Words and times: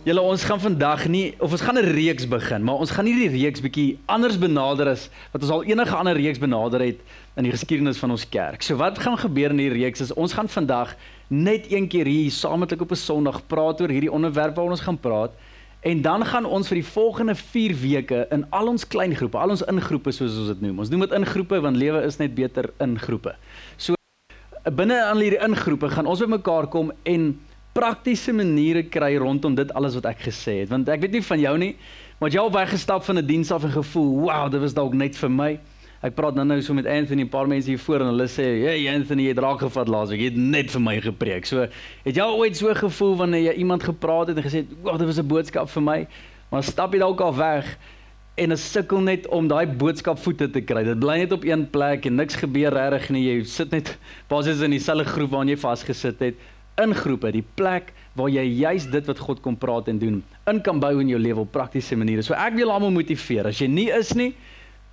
Julle 0.00 0.22
ons 0.24 0.44
gaan 0.48 0.60
vandag 0.62 1.02
nie 1.12 1.34
of 1.44 1.52
ons 1.52 1.60
gaan 1.60 1.76
'n 1.76 1.92
reeks 1.92 2.24
begin, 2.28 2.64
maar 2.64 2.80
ons 2.80 2.90
gaan 2.90 3.04
nie 3.04 3.28
die 3.28 3.28
reeks 3.28 3.60
bietjie 3.60 3.98
anders 4.06 4.38
benader 4.38 4.88
as 4.88 5.10
wat 5.32 5.42
ons 5.42 5.50
al 5.50 5.64
enige 5.64 5.94
ander 5.94 6.16
reeks 6.16 6.38
benader 6.38 6.80
het 6.80 7.00
in 7.36 7.44
die 7.44 7.52
geskiedenis 7.52 7.98
van 7.98 8.10
ons 8.10 8.24
kerk. 8.28 8.62
So 8.62 8.76
wat 8.76 8.98
gaan 8.98 9.18
gebeur 9.18 9.50
in 9.50 9.58
hierdie 9.58 9.84
reeks 9.84 10.00
is 10.00 10.14
ons 10.14 10.32
gaan 10.32 10.48
vandag 10.48 10.96
net 11.28 11.70
een 11.72 11.88
keer 11.88 12.06
hier 12.06 12.30
saamlik 12.30 12.80
op 12.80 12.90
'n 12.90 12.96
Sondag 12.96 13.46
praat 13.46 13.80
oor 13.80 13.88
hierdie 13.88 14.12
onderwerp 14.12 14.56
waaroor 14.56 14.70
ons 14.70 14.80
gaan 14.80 14.98
praat. 14.98 15.32
En 15.82 16.02
dan 16.02 16.24
gaan 16.24 16.46
ons 16.46 16.68
vir 16.68 16.76
die 16.76 16.90
volgende 16.92 17.34
4 17.34 17.74
weke 17.74 18.26
in 18.30 18.46
al 18.50 18.68
ons 18.68 18.86
klein 18.86 19.14
groepe, 19.14 19.36
al 19.36 19.50
ons 19.50 19.62
ingroepe 19.62 20.12
soos 20.12 20.38
ons 20.38 20.48
dit 20.48 20.60
noem. 20.60 20.78
Ons 20.78 20.88
noem 20.88 21.00
dit 21.00 21.12
ingroepe 21.12 21.60
want 21.60 21.76
lewe 21.76 22.02
is 22.02 22.16
net 22.16 22.34
beter 22.34 22.70
in 22.80 22.98
groepe. 22.98 23.34
So 23.76 23.94
binne 24.64 25.04
aan 25.04 25.20
hierdie 25.20 25.44
ingroepe 25.44 25.90
gaan 25.90 26.06
ons 26.06 26.20
bymekaar 26.20 26.66
kom 26.68 26.92
en 27.02 27.38
praktiese 27.72 28.32
maniere 28.34 28.82
kry 28.82 29.14
rondom 29.16 29.54
dit 29.54 29.74
alles 29.78 29.94
wat 29.94 30.08
ek 30.10 30.24
gesê 30.26 30.60
het. 30.62 30.70
Want 30.72 30.88
ek 30.90 31.04
weet 31.04 31.18
nie 31.18 31.24
van 31.24 31.40
jou 31.40 31.56
nie, 31.58 31.74
maar 32.18 32.32
jy 32.32 32.40
al 32.42 32.52
weggestap 32.52 33.04
van 33.06 33.18
'n 33.18 33.26
diens 33.26 33.50
af 33.50 33.64
en 33.64 33.70
gevoel, 33.70 34.20
"Wow, 34.26 34.50
dit 34.50 34.60
was 34.60 34.74
dalk 34.74 34.94
net 34.94 35.16
vir 35.16 35.30
my." 35.30 35.60
Ek 36.02 36.14
praat 36.14 36.34
nou 36.34 36.46
nou 36.46 36.62
so 36.62 36.74
met 36.74 36.86
Anthony, 36.86 37.22
'n 37.22 37.28
paar 37.28 37.46
mense 37.46 37.68
hier 37.68 37.78
voor 37.78 38.00
en 38.00 38.06
hulle 38.06 38.26
sê, 38.26 38.64
"Hey 38.64 38.94
Anthony, 38.94 39.22
jy 39.22 39.28
het 39.28 39.38
raak 39.38 39.60
gevat 39.60 39.88
laasweek. 39.88 40.20
Jy 40.20 40.24
het 40.24 40.36
net 40.36 40.70
vir 40.70 40.80
my 40.80 41.00
gepreek." 41.00 41.46
So, 41.46 41.68
het 42.04 42.16
jy 42.16 42.22
al 42.22 42.38
ooit 42.38 42.56
so 42.56 42.74
gevoel 42.74 43.16
wanneer 43.16 43.52
jy 43.52 43.58
iemand 43.58 43.82
gepraat 43.82 44.28
het 44.28 44.36
en 44.36 44.42
gesê, 44.42 44.66
"Wow, 44.82 44.98
dit 44.98 45.06
was 45.06 45.18
'n 45.18 45.26
boodskap 45.26 45.68
vir 45.68 45.82
my." 45.82 46.06
Maar 46.50 46.62
stap 46.62 46.92
jy 46.92 46.98
dalk 46.98 47.20
al 47.20 47.36
weg 47.36 47.78
en 48.34 48.50
is 48.50 48.72
sukkel 48.72 49.00
net 49.00 49.28
om 49.28 49.48
daai 49.48 49.66
boodskap 49.66 50.18
voete 50.18 50.50
te 50.50 50.60
kry. 50.60 50.82
Dit 50.84 50.98
bly 50.98 51.18
net 51.18 51.32
op 51.32 51.44
een 51.44 51.70
plek 51.70 52.06
en 52.06 52.14
niks 52.14 52.34
gebeur 52.34 52.72
regtig 52.72 53.10
nie. 53.10 53.24
Jy 53.24 53.44
sit 53.44 53.70
net 53.70 53.98
basies 54.28 54.60
in 54.60 54.70
dieselfde 54.70 55.04
groep 55.04 55.30
waarin 55.30 55.48
jy 55.48 55.56
vasgesit 55.56 56.18
het 56.18 56.34
in 56.82 56.94
groepe, 56.94 57.32
die 57.32 57.44
plek 57.56 57.92
waar 58.18 58.30
jy 58.32 58.44
juis 58.60 58.86
dit 58.90 59.06
wat 59.06 59.18
God 59.18 59.42
kom 59.44 59.56
praat 59.56 59.88
en 59.88 59.98
doen, 59.98 60.22
in 60.50 60.62
kan 60.64 60.80
bou 60.82 60.92
in 61.00 61.08
jou 61.12 61.20
lewe 61.20 61.44
op 61.44 61.52
praktiese 61.52 61.96
maniere. 61.96 62.24
So 62.26 62.34
ek 62.34 62.56
wil 62.58 62.72
almal 62.74 62.92
motiveer. 62.94 63.50
As 63.50 63.60
jy 63.60 63.68
nie 63.70 63.88
is 63.94 64.14
nie, 64.18 64.32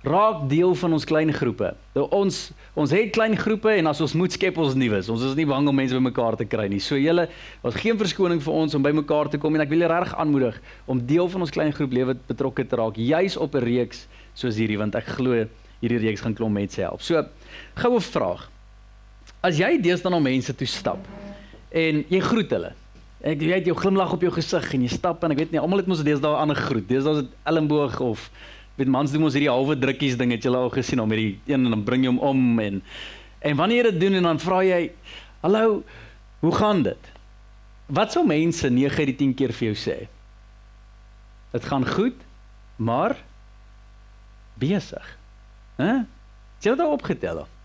raak 0.06 0.44
deel 0.48 0.74
van 0.78 0.94
ons 0.94 1.04
klein 1.04 1.32
groepe. 1.34 1.72
Nou 1.96 2.06
ons 2.14 2.36
ons 2.78 2.92
het 2.94 3.10
klein 3.12 3.34
groepe 3.36 3.72
en 3.74 3.90
as 3.90 4.00
ons 4.04 4.14
moet 4.14 4.32
skep 4.32 4.58
ons 4.62 4.76
nuus. 4.78 5.08
Ons 5.10 5.24
is 5.26 5.34
nie 5.34 5.46
bang 5.48 5.66
om 5.66 5.74
mense 5.74 5.96
bymekaar 5.96 6.38
te 6.38 6.46
kry 6.46 6.68
nie. 6.70 6.78
So 6.82 6.98
julle, 7.00 7.26
ons 7.66 7.78
geen 7.82 7.98
verskoning 7.98 8.42
vir 8.44 8.60
ons 8.60 8.76
om 8.78 8.84
bymekaar 8.84 9.32
te 9.32 9.40
kom 9.42 9.58
en 9.58 9.64
ek 9.64 9.72
wil 9.72 9.82
julle 9.82 9.98
reg 9.98 10.14
aanmoedig 10.14 10.60
om 10.86 11.02
deel 11.02 11.28
van 11.32 11.46
ons 11.46 11.54
klein 11.54 11.74
groep 11.74 11.96
lewe 11.98 12.14
betrokke 12.28 12.66
te 12.68 12.78
raak, 12.78 12.96
juis 12.96 13.36
op 13.36 13.54
'n 13.54 13.64
reeks 13.64 14.06
soos 14.34 14.56
hierdie 14.56 14.78
want 14.78 14.94
ek 14.94 15.18
glo 15.18 15.46
hierdie 15.82 15.98
reeks 15.98 16.22
gaan 16.22 16.34
klomp 16.34 16.54
mense 16.54 16.80
help. 16.80 17.02
So, 17.02 17.24
goue 17.74 18.00
vraag. 18.00 18.48
As 19.42 19.58
jy 19.58 19.78
deesdae 19.78 20.10
na 20.10 20.18
mense 20.18 20.54
toe 20.54 20.66
stap, 20.66 20.98
en 21.70 22.04
jy 22.08 22.20
groet 22.20 22.50
hulle. 22.50 22.72
Ek 23.26 23.40
weet 23.42 23.66
jou 23.66 23.74
glimlag 23.76 24.12
op 24.14 24.22
jou 24.22 24.30
gesig 24.32 24.74
en 24.74 24.84
jy 24.86 24.92
stap 24.92 25.24
en 25.24 25.34
ek 25.34 25.42
weet 25.42 25.52
nie 25.52 25.60
almal 25.60 25.82
het 25.82 25.90
mos 25.90 26.04
deesdae 26.06 26.30
'n 26.30 26.42
ander 26.46 26.56
groet. 26.56 26.88
Deesdae 26.88 27.12
is 27.12 27.22
dit 27.22 27.32
elmboog 27.44 28.00
of 28.00 28.30
weet 28.76 28.88
mans 28.88 29.12
doen 29.12 29.20
mos 29.20 29.34
hierdie 29.34 29.50
halwe 29.50 29.76
drukkies 29.76 30.16
ding 30.16 30.30
het 30.30 30.44
jy 30.44 30.52
al 30.54 30.70
gesien 30.70 31.00
om 31.00 31.10
hierdie 31.10 31.40
een 31.46 31.64
en 31.64 31.70
dan 31.70 31.84
bring 31.84 32.04
jy 32.04 32.08
hom 32.08 32.18
om 32.18 32.60
en 32.60 32.82
en 33.40 33.56
wanneer 33.56 33.84
jy 33.84 33.90
dit 33.90 34.00
doen 34.00 34.14
en 34.14 34.22
dan 34.22 34.38
vra 34.38 34.62
jy 34.62 34.90
hallo 35.42 35.82
hoe 36.40 36.54
gaan 36.54 36.82
dit? 36.82 37.12
Wat 37.86 38.12
sou 38.12 38.26
mense 38.26 38.70
9 38.70 38.98
uit 38.98 39.06
die 39.06 39.16
10 39.16 39.34
keer 39.34 39.52
vir 39.52 39.72
jou 39.72 39.76
sê? 39.76 39.96
Dit 41.52 41.64
gaan 41.64 41.86
goed, 41.86 42.14
maar 42.76 43.16
besig. 44.60 45.18
Hæ? 45.78 46.04
Jy 46.60 46.70
het 46.70 46.78
dit 46.78 46.86
opgetel. 46.86 47.42
Of? 47.42 47.57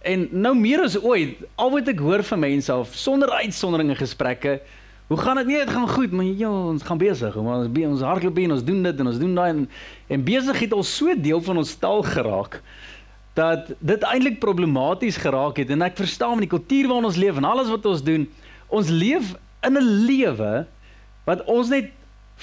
En 0.00 0.28
nou 0.32 0.54
meer 0.56 0.80
as 0.80 0.96
ooit, 0.96 1.42
al 1.60 1.72
wat 1.74 1.88
ek 1.92 1.98
hoor 2.00 2.22
van 2.24 2.40
mense 2.40 2.72
af 2.72 2.94
sonder 2.96 3.30
uitsonderinge 3.42 3.98
gesprekke, 3.98 4.60
hoe 5.10 5.18
gaan 5.18 5.36
dit 5.42 5.46
nie? 5.50 5.58
Dit 5.58 5.72
gaan 5.74 5.88
goed, 5.88 6.12
maar 6.14 6.24
ja, 6.24 6.48
ons 6.48 6.82
gaan 6.86 6.98
besig, 6.98 7.34
maar 7.34 7.64
ons 7.66 7.80
ons 7.86 8.04
hardloop 8.06 8.38
en 8.38 8.54
ons 8.54 8.64
doen 8.64 8.82
dit 8.82 9.02
en 9.02 9.10
ons 9.10 9.18
doen 9.18 9.34
daai 9.34 9.48
en 9.50 9.64
en 10.08 10.24
besigheid 10.24 10.72
al 10.72 10.86
so 10.86 11.14
deel 11.18 11.42
van 11.42 11.60
ons 11.60 11.74
taal 11.82 12.04
geraak 12.06 12.60
dat 13.34 13.72
dit 13.78 14.06
eintlik 14.06 14.38
problematies 14.42 15.18
geraak 15.20 15.60
het 15.60 15.70
en 15.70 15.82
ek 15.82 15.98
verstaan 16.00 16.38
met 16.38 16.48
die 16.48 16.52
kultuur 16.54 16.88
waarin 16.88 17.10
ons 17.10 17.18
leef 17.20 17.36
en 17.36 17.48
alles 17.50 17.68
wat 17.70 17.86
ons 17.86 18.02
doen, 18.06 18.28
ons 18.68 18.88
leef 18.88 19.34
in 19.66 19.76
'n 19.76 19.90
lewe 20.06 20.66
wat 21.26 21.44
ons 21.44 21.68
net 21.68 21.90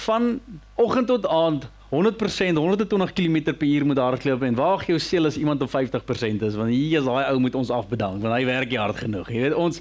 van 0.06 0.40
oggend 0.76 1.08
tot 1.08 1.26
aand 1.26 1.68
100% 1.90 2.58
120 2.60 3.14
km 3.14 3.54
per 3.56 3.68
uur 3.68 3.86
moet 3.86 3.98
hardloop 3.98 4.42
en 4.44 4.56
waag 4.60 4.86
jou 4.90 5.00
seel 5.00 5.30
as 5.30 5.38
iemand 5.40 5.62
op 5.64 5.72
50% 5.72 6.44
is 6.44 6.56
want 6.60 6.74
hier 6.74 7.00
is 7.00 7.08
daai 7.08 7.30
ou 7.30 7.40
moet 7.40 7.56
ons 7.56 7.72
afbedank 7.72 8.20
want 8.20 8.36
hy 8.36 8.44
werk 8.46 8.74
nie 8.74 8.82
hard 8.82 9.00
genoeg. 9.00 9.32
Jy 9.32 9.46
weet 9.48 9.56
ons 9.56 9.80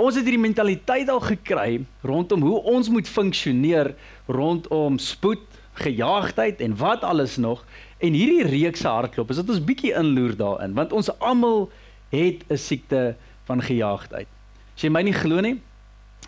ons 0.00 0.16
het 0.16 0.24
hierdie 0.24 0.40
mentaliteit 0.40 1.10
al 1.12 1.20
gekry 1.20 1.82
rondom 2.06 2.46
hoe 2.46 2.62
ons 2.70 2.88
moet 2.88 3.08
funksioneer 3.08 3.90
rondom 4.30 4.96
spoed, 5.02 5.42
gejaagdheid 5.82 6.62
en 6.62 6.76
wat 6.78 7.02
alles 7.04 7.34
nog 7.36 7.64
en 7.98 8.14
hierdie 8.14 8.46
reeks 8.46 8.86
hardloop 8.86 9.34
is 9.34 9.42
dit 9.42 9.50
ons 9.50 9.66
bietjie 9.66 9.92
inloer 9.98 10.38
daarin 10.38 10.78
want 10.78 10.94
ons 10.94 11.10
almal 11.18 11.66
het 12.14 12.46
'n 12.46 12.56
siekte 12.56 13.16
van 13.50 13.62
gejaagdheid. 13.62 14.30
As 14.76 14.82
jy 14.86 14.90
my 14.90 15.02
nie 15.02 15.18
glo 15.18 15.40
nie 15.42 15.58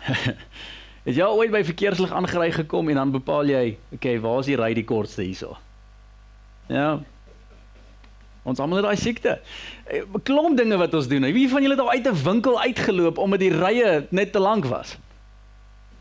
Het 1.03 1.17
jy 1.19 1.25
ooit 1.27 1.51
by 1.51 1.63
verkeerslig 1.67 2.11
aangery 2.15 2.51
gekom 2.55 2.89
en 2.89 2.95
dan 3.01 3.11
bepaal 3.11 3.49
jy, 3.51 3.77
okay, 3.91 4.19
waar 4.23 4.39
is 4.39 4.47
die 4.47 4.59
ry 4.59 4.71
die 4.73 4.85
kortste 4.87 5.25
hierso? 5.25 5.57
Ja. 6.71 7.01
Ons 8.47 8.59
almal 8.59 8.79
het 8.81 8.87
daai 8.87 8.99
siekte. 8.99 9.39
'n 9.39 9.95
eh, 9.95 10.21
Klomp 10.23 10.57
dinge 10.57 10.77
wat 10.77 10.93
ons 10.93 11.07
doen. 11.07 11.23
Wie 11.35 11.49
van 11.49 11.61
julle 11.61 11.75
het 11.75 11.83
al 11.83 11.91
uit 11.91 12.07
'n 12.07 12.23
winkel 12.23 12.59
uitgeloop 12.59 13.17
omdat 13.17 13.39
die 13.39 13.51
rye 13.51 14.07
net 14.09 14.31
te 14.31 14.39
lank 14.39 14.65
was? 14.65 14.97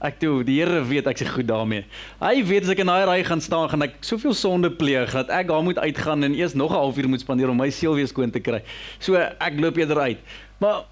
Ek 0.03 0.19
toe, 0.19 0.43
die 0.43 0.59
Here 0.59 0.83
weet 0.83 1.07
ek 1.07 1.19
se 1.19 1.27
goed 1.27 1.47
daarmee. 1.47 1.85
Hy 2.19 2.45
weet 2.45 2.63
as 2.63 2.71
ek 2.71 2.79
in 2.79 2.87
daai 2.87 3.05
ry 3.07 3.23
gaan 3.25 3.41
staan, 3.41 3.69
gaan 3.71 3.83
ek 3.83 3.95
soveel 4.01 4.35
sonde 4.35 4.71
pleeg 4.71 5.13
dat 5.13 5.31
ek 5.31 5.47
daar 5.47 5.63
moet 5.63 5.79
uitgaan 5.79 6.23
en 6.27 6.35
eers 6.35 6.55
nog 6.55 6.71
'n 6.71 6.75
halfuur 6.75 7.09
moet 7.09 7.21
spandeer 7.21 7.51
om 7.51 7.57
my 7.57 7.71
siel 7.71 7.95
weer 7.95 8.07
skoon 8.07 8.31
te 8.31 8.41
kry. 8.41 8.63
So 8.99 9.15
ek 9.15 9.61
loop 9.61 9.77
eerder 9.77 9.99
uit. 9.99 10.19
Maar 10.59 10.85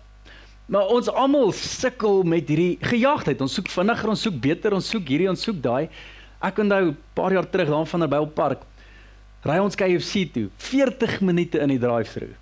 Maar 0.70 0.86
ons 0.94 1.08
almal 1.10 1.50
sukkel 1.56 2.20
met 2.22 2.46
hierdie 2.46 2.76
gejaagdheid. 2.78 3.40
Ons 3.42 3.56
soek 3.58 3.68
vinniger, 3.72 4.10
ons 4.12 4.20
soek 4.22 4.36
beter, 4.38 4.74
ons 4.76 4.90
soek 4.92 5.08
hierdie, 5.10 5.26
ons 5.30 5.42
soek 5.42 5.58
daai. 5.64 5.88
Ek 6.46 6.60
onthou 6.62 6.90
'n 6.90 6.96
paar 7.14 7.32
jaar 7.34 7.48
terug 7.50 7.68
daar 7.68 7.86
van 7.86 8.00
Nabyl 8.00 8.26
Park. 8.26 8.62
Ry 9.42 9.58
ons 9.58 9.74
KFC 9.74 10.30
toe, 10.32 10.48
40 10.56 11.20
minute 11.20 11.58
in 11.58 11.68
die 11.68 11.78
drive-through. 11.78 12.36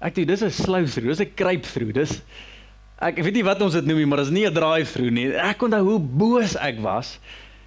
Ek 0.00 0.14
dink 0.14 0.28
dis 0.28 0.42
'n 0.42 0.50
slow-through, 0.50 1.08
dis 1.08 1.20
'n 1.20 1.34
kruip-through. 1.34 1.92
Dis 1.92 2.22
ek 2.98 3.16
weet 3.16 3.34
nie 3.34 3.44
wat 3.44 3.60
ons 3.60 3.74
dit 3.74 3.84
noem 3.84 3.98
nie, 3.98 4.06
maar 4.06 4.18
dis 4.18 4.30
nie 4.30 4.46
'n 4.46 4.54
drive-through 4.54 5.12
nie. 5.12 5.34
Ek 5.36 5.60
onthou 5.60 5.82
hoe 5.82 5.98
boos 5.98 6.56
ek 6.56 6.80
was. 6.80 7.18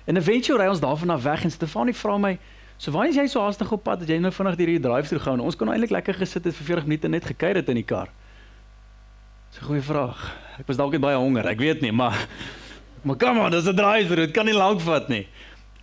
En 0.07 0.17
eventueel 0.17 0.57
ry 0.57 0.67
ons 0.67 0.79
daarvan 0.79 1.11
af 1.11 1.23
weg 1.23 1.43
en 1.43 1.51
Stefanie 1.51 1.93
vra 1.93 2.17
my, 2.17 2.39
"So 2.77 2.91
waar 2.91 3.07
is 3.07 3.15
jy 3.15 3.27
so 3.27 3.39
haastig 3.39 3.71
op 3.71 3.83
pad 3.83 3.99
dat 3.99 4.09
jy 4.09 4.17
nou 4.17 4.31
vinnig 4.31 4.57
hierdie 4.57 4.79
drive-through 4.79 5.23
gaan? 5.23 5.39
Ons 5.39 5.55
kon 5.55 5.67
eintlik 5.67 5.91
lekker 5.91 6.13
gesit 6.13 6.43
het 6.43 6.55
vir 6.55 6.65
40 6.65 6.87
minute 6.87 7.07
net 7.07 7.23
gekuier 7.23 7.55
het 7.55 7.69
in 7.69 7.75
die 7.75 7.83
kar." 7.83 8.09
Dis 9.55 9.63
'n 9.63 9.67
goeie 9.67 9.81
vraag. 9.81 10.35
Ek 10.59 10.67
was 10.67 10.75
dalk 10.75 10.91
net 10.91 11.01
baie 11.01 11.15
honger, 11.15 11.47
ek 11.47 11.59
weet 11.59 11.81
nie, 11.81 11.91
maar 11.91 12.27
maar 13.03 13.15
kom 13.15 13.39
aan, 13.39 13.51
dis 13.51 13.67
'n 13.67 13.75
driver, 13.75 14.15
dit 14.15 14.31
kan 14.31 14.45
nie 14.45 14.53
lank 14.53 14.81
vat 14.81 15.07
nie. 15.07 15.27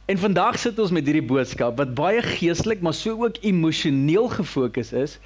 En 0.04 0.18
vandag 0.18 0.58
sit 0.58 0.78
ons 0.78 0.90
met 0.90 1.06
hierdie 1.06 1.24
boodskap 1.24 1.76
wat 1.76 1.94
baie 1.94 2.20
geestelik, 2.22 2.82
maar 2.82 2.92
so 2.92 3.24
ook 3.24 3.36
emosioneel 3.40 4.28
gefokus 4.28 4.92
is, 4.92 5.18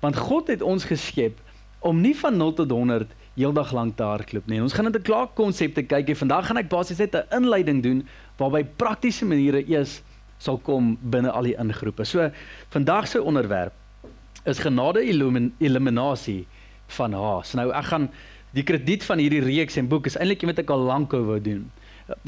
want 0.00 0.16
God 0.16 0.48
het 0.48 0.60
ons 0.62 0.84
geskep 0.84 1.40
om 1.80 2.00
nie 2.00 2.16
van 2.16 2.36
0 2.36 2.52
tot 2.52 2.70
100 2.70 3.08
heeldag 3.36 3.72
lank 3.72 3.96
te 3.96 4.02
hardloop 4.02 4.46
nie. 4.46 4.60
Ons 4.60 4.72
gaan 4.72 4.84
net 4.84 4.96
'n 4.96 5.02
klaar 5.02 5.28
konsepte 5.34 5.82
kyk 5.82 6.08
en 6.08 6.16
vandag 6.16 6.46
gaan 6.46 6.58
ek 6.58 6.68
basies 6.68 6.98
net 6.98 7.14
'n 7.14 7.24
inleiding 7.30 7.82
doen 7.82 8.08
waarby 8.36 8.66
praktiese 8.76 9.24
maniere 9.24 9.64
eers 9.66 10.02
sal 10.38 10.58
kom 10.58 10.98
binne 11.00 11.30
al 11.30 11.42
die 11.42 11.56
ingroepe. 11.56 12.04
So 12.04 12.30
vandag 12.68 13.08
se 13.08 13.22
onderwerp 13.22 13.72
is 14.44 14.58
genade 14.58 15.00
eliminasie 15.58 16.46
van 16.86 17.12
Haas. 17.12 17.54
Nou 17.54 17.70
ek 17.72 17.88
gaan 17.90 18.08
die 18.54 18.64
krediet 18.66 19.04
van 19.04 19.18
hierdie 19.18 19.42
reeks 19.44 19.78
en 19.80 19.88
boek 19.90 20.06
is 20.06 20.18
eintlik 20.18 20.44
iets 20.44 20.52
wat 20.52 20.62
ek 20.62 20.74
al 20.74 20.84
lank 20.88 21.14
wou 21.14 21.40
doen. 21.42 21.64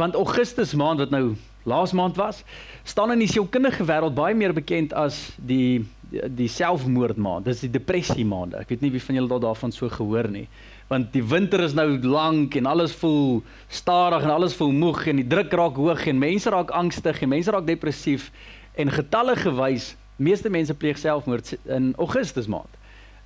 Want 0.00 0.17
Augustus 0.17 0.75
maand 0.75 1.03
wat 1.05 1.12
nou 1.12 1.37
laas 1.67 1.93
maand 1.93 2.17
was, 2.17 2.44
staan 2.87 3.12
in 3.12 3.20
die 3.25 3.31
sielkundige 3.31 3.85
wêreld 3.85 4.14
baie 4.17 4.35
meer 4.35 4.55
bekend 4.56 4.94
as 4.97 5.29
die 5.37 5.85
die 6.06 6.47
selfmoord 6.47 7.19
maand. 7.19 7.49
Dis 7.49 7.64
die 7.64 7.73
depressie 7.75 8.25
maand. 8.25 8.55
Ek 8.55 8.70
weet 8.70 8.85
nie 8.85 8.93
wie 8.94 9.03
van 9.03 9.17
julle 9.19 9.35
al 9.35 9.43
daarvan 9.43 9.73
so 9.75 9.91
gehoor 9.91 10.29
nie. 10.31 10.44
Want 10.87 11.11
die 11.12 11.25
winter 11.26 11.64
is 11.64 11.75
nou 11.75 11.99
lank 12.06 12.55
en 12.55 12.69
alles 12.70 12.94
voel 12.94 13.43
stadig 13.67 14.23
en 14.23 14.31
alles 14.31 14.55
voel 14.55 14.70
moeg 14.70 15.03
en 15.11 15.19
die 15.19 15.26
druk 15.26 15.56
raak 15.58 15.81
hoog 15.82 16.06
en 16.06 16.23
mense 16.23 16.50
raak 16.55 16.70
angstig 16.70 17.25
en 17.26 17.35
mense 17.35 17.50
raak 17.50 17.67
depressief 17.67 18.31
en 18.79 18.94
getalle 18.94 19.35
gewys 19.41 19.97
Meeste 20.17 20.49
mense 20.49 20.75
pleeg 20.75 20.97
selfmoord 20.99 21.58
in 21.64 21.93
Augustus 22.00 22.47
maand. 22.47 22.73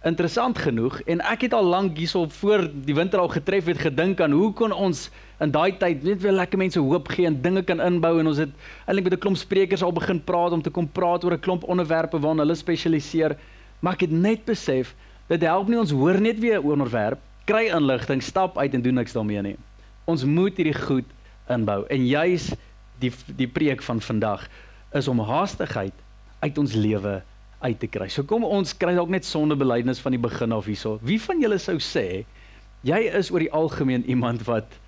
Interessant 0.01 0.57
genoeg 0.57 0.95
en 1.13 1.21
ek 1.29 1.43
het 1.45 1.53
al 1.53 1.67
lank 1.69 1.99
hierso 2.01 2.25
voor 2.41 2.63
die 2.73 2.95
winter 2.97 3.21
al 3.21 3.29
getref 3.29 3.67
het 3.69 3.83
gedink 3.85 4.21
aan 4.25 4.33
hoe 4.33 4.49
kon 4.57 4.73
ons 4.73 5.11
in 5.45 5.53
daai 5.53 5.77
tyd 5.77 6.07
net 6.07 6.23
weer 6.23 6.33
lekker 6.33 6.57
mense 6.57 6.81
hoop 6.81 7.11
gee 7.13 7.29
en 7.29 7.37
dinge 7.45 7.61
kan 7.69 7.83
inbou 7.85 8.15
en 8.23 8.31
ons 8.31 8.41
het 8.41 8.55
eintlik 8.87 9.11
met 9.11 9.15
'n 9.19 9.21
klomp 9.21 9.37
sprekers 9.37 9.83
al 9.85 9.93
begin 9.93 10.23
praat 10.25 10.57
om 10.57 10.63
te 10.63 10.71
kom 10.71 10.89
praat 10.89 11.25
oor 11.25 11.37
'n 11.37 11.41
klomp 11.41 11.69
onderwerpe 11.69 12.19
waarna 12.19 12.43
hulle 12.43 12.55
spesialiseer. 12.55 13.37
Maar 13.81 13.93
ek 13.93 14.01
het 14.01 14.11
net 14.11 14.45
besef 14.45 14.95
dit 15.29 15.43
help 15.43 15.69
nie 15.69 15.79
ons 15.79 15.93
hoor 15.93 16.21
net 16.21 16.39
weer 16.39 16.61
'n 16.61 16.65
onderwerp, 16.65 17.19
kry 17.45 17.69
inligting, 17.69 18.23
stap 18.23 18.59
uit 18.59 18.75
en 18.75 18.83
doen 18.83 18.95
niks 18.95 19.13
daarmee 19.13 19.43
nie. 19.43 19.57
Ons 20.07 20.25
moet 20.25 20.57
hierdie 20.57 20.81
goed 20.81 21.05
inbou 21.49 21.85
en 21.91 22.07
juis 22.07 22.55
die 22.99 23.13
die 23.37 23.49
preek 23.49 23.83
van 23.83 24.01
vandag 24.01 24.49
is 24.93 25.09
om 25.09 25.21
haastigheid 25.21 25.95
uit 26.41 26.59
ons 26.59 26.73
lewe 26.73 27.23
uit 27.61 27.79
te 27.81 27.89
kry. 27.93 28.09
So 28.09 28.25
kom 28.25 28.45
ons 28.45 28.73
kry 28.77 28.95
dalk 28.97 29.11
net 29.13 29.27
sondebelydenis 29.29 30.01
van 30.01 30.17
die 30.17 30.21
begin 30.21 30.53
af 30.57 30.69
hierso. 30.71 30.99
Wie 31.05 31.21
van 31.21 31.43
julle 31.43 31.59
sou 31.61 31.77
sê 31.83 32.25
jy 32.87 33.01
is 33.19 33.29
oor 33.33 33.45
die 33.45 33.53
algemeen 33.53 34.07
iemand 34.09 34.47
wat 34.49 34.79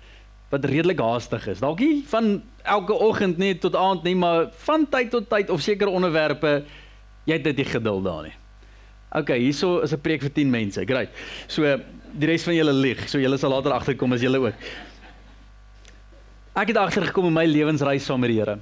wat 0.53 0.65
redelik 0.69 0.99
haastig 1.01 1.47
is. 1.49 1.61
Dalk 1.63 1.79
nie 1.81 2.03
van 2.11 2.35
elke 2.69 2.93
oggend 2.93 3.39
net 3.41 3.63
tot 3.63 3.73
aand 3.75 4.03
nie, 4.05 4.13
maar 4.13 4.51
van 4.67 4.85
tyd 4.85 5.09
tot 5.09 5.25
tyd 5.29 5.49
of 5.49 5.63
sekere 5.65 5.89
onderwerpe 5.89 6.59
jy 7.25 7.39
het 7.39 7.45
dit 7.47 7.61
nie 7.63 7.65
geduld 7.65 8.05
daar 8.05 8.27
nie. 8.27 8.35
OK, 9.17 9.29
hierso 9.37 9.79
is 9.81 9.93
'n 9.93 10.01
preek 10.01 10.21
vir 10.21 10.33
10 10.33 10.49
mense. 10.49 10.85
Great. 10.85 11.09
So 11.47 11.63
die 12.13 12.27
res 12.27 12.43
van 12.43 12.55
julle 12.55 12.73
lieg. 12.73 13.09
So 13.09 13.17
julle 13.17 13.37
sal 13.37 13.49
later 13.49 13.73
agterkom 13.73 14.13
as 14.13 14.21
julle 14.21 14.39
ook. 14.39 14.53
Ek 16.55 16.67
het 16.67 16.77
agtergekom 16.77 17.25
in 17.25 17.33
my 17.33 17.45
lewensreis 17.45 18.05
saam 18.05 18.19
met 18.19 18.29
die 18.29 18.39
Here 18.39 18.59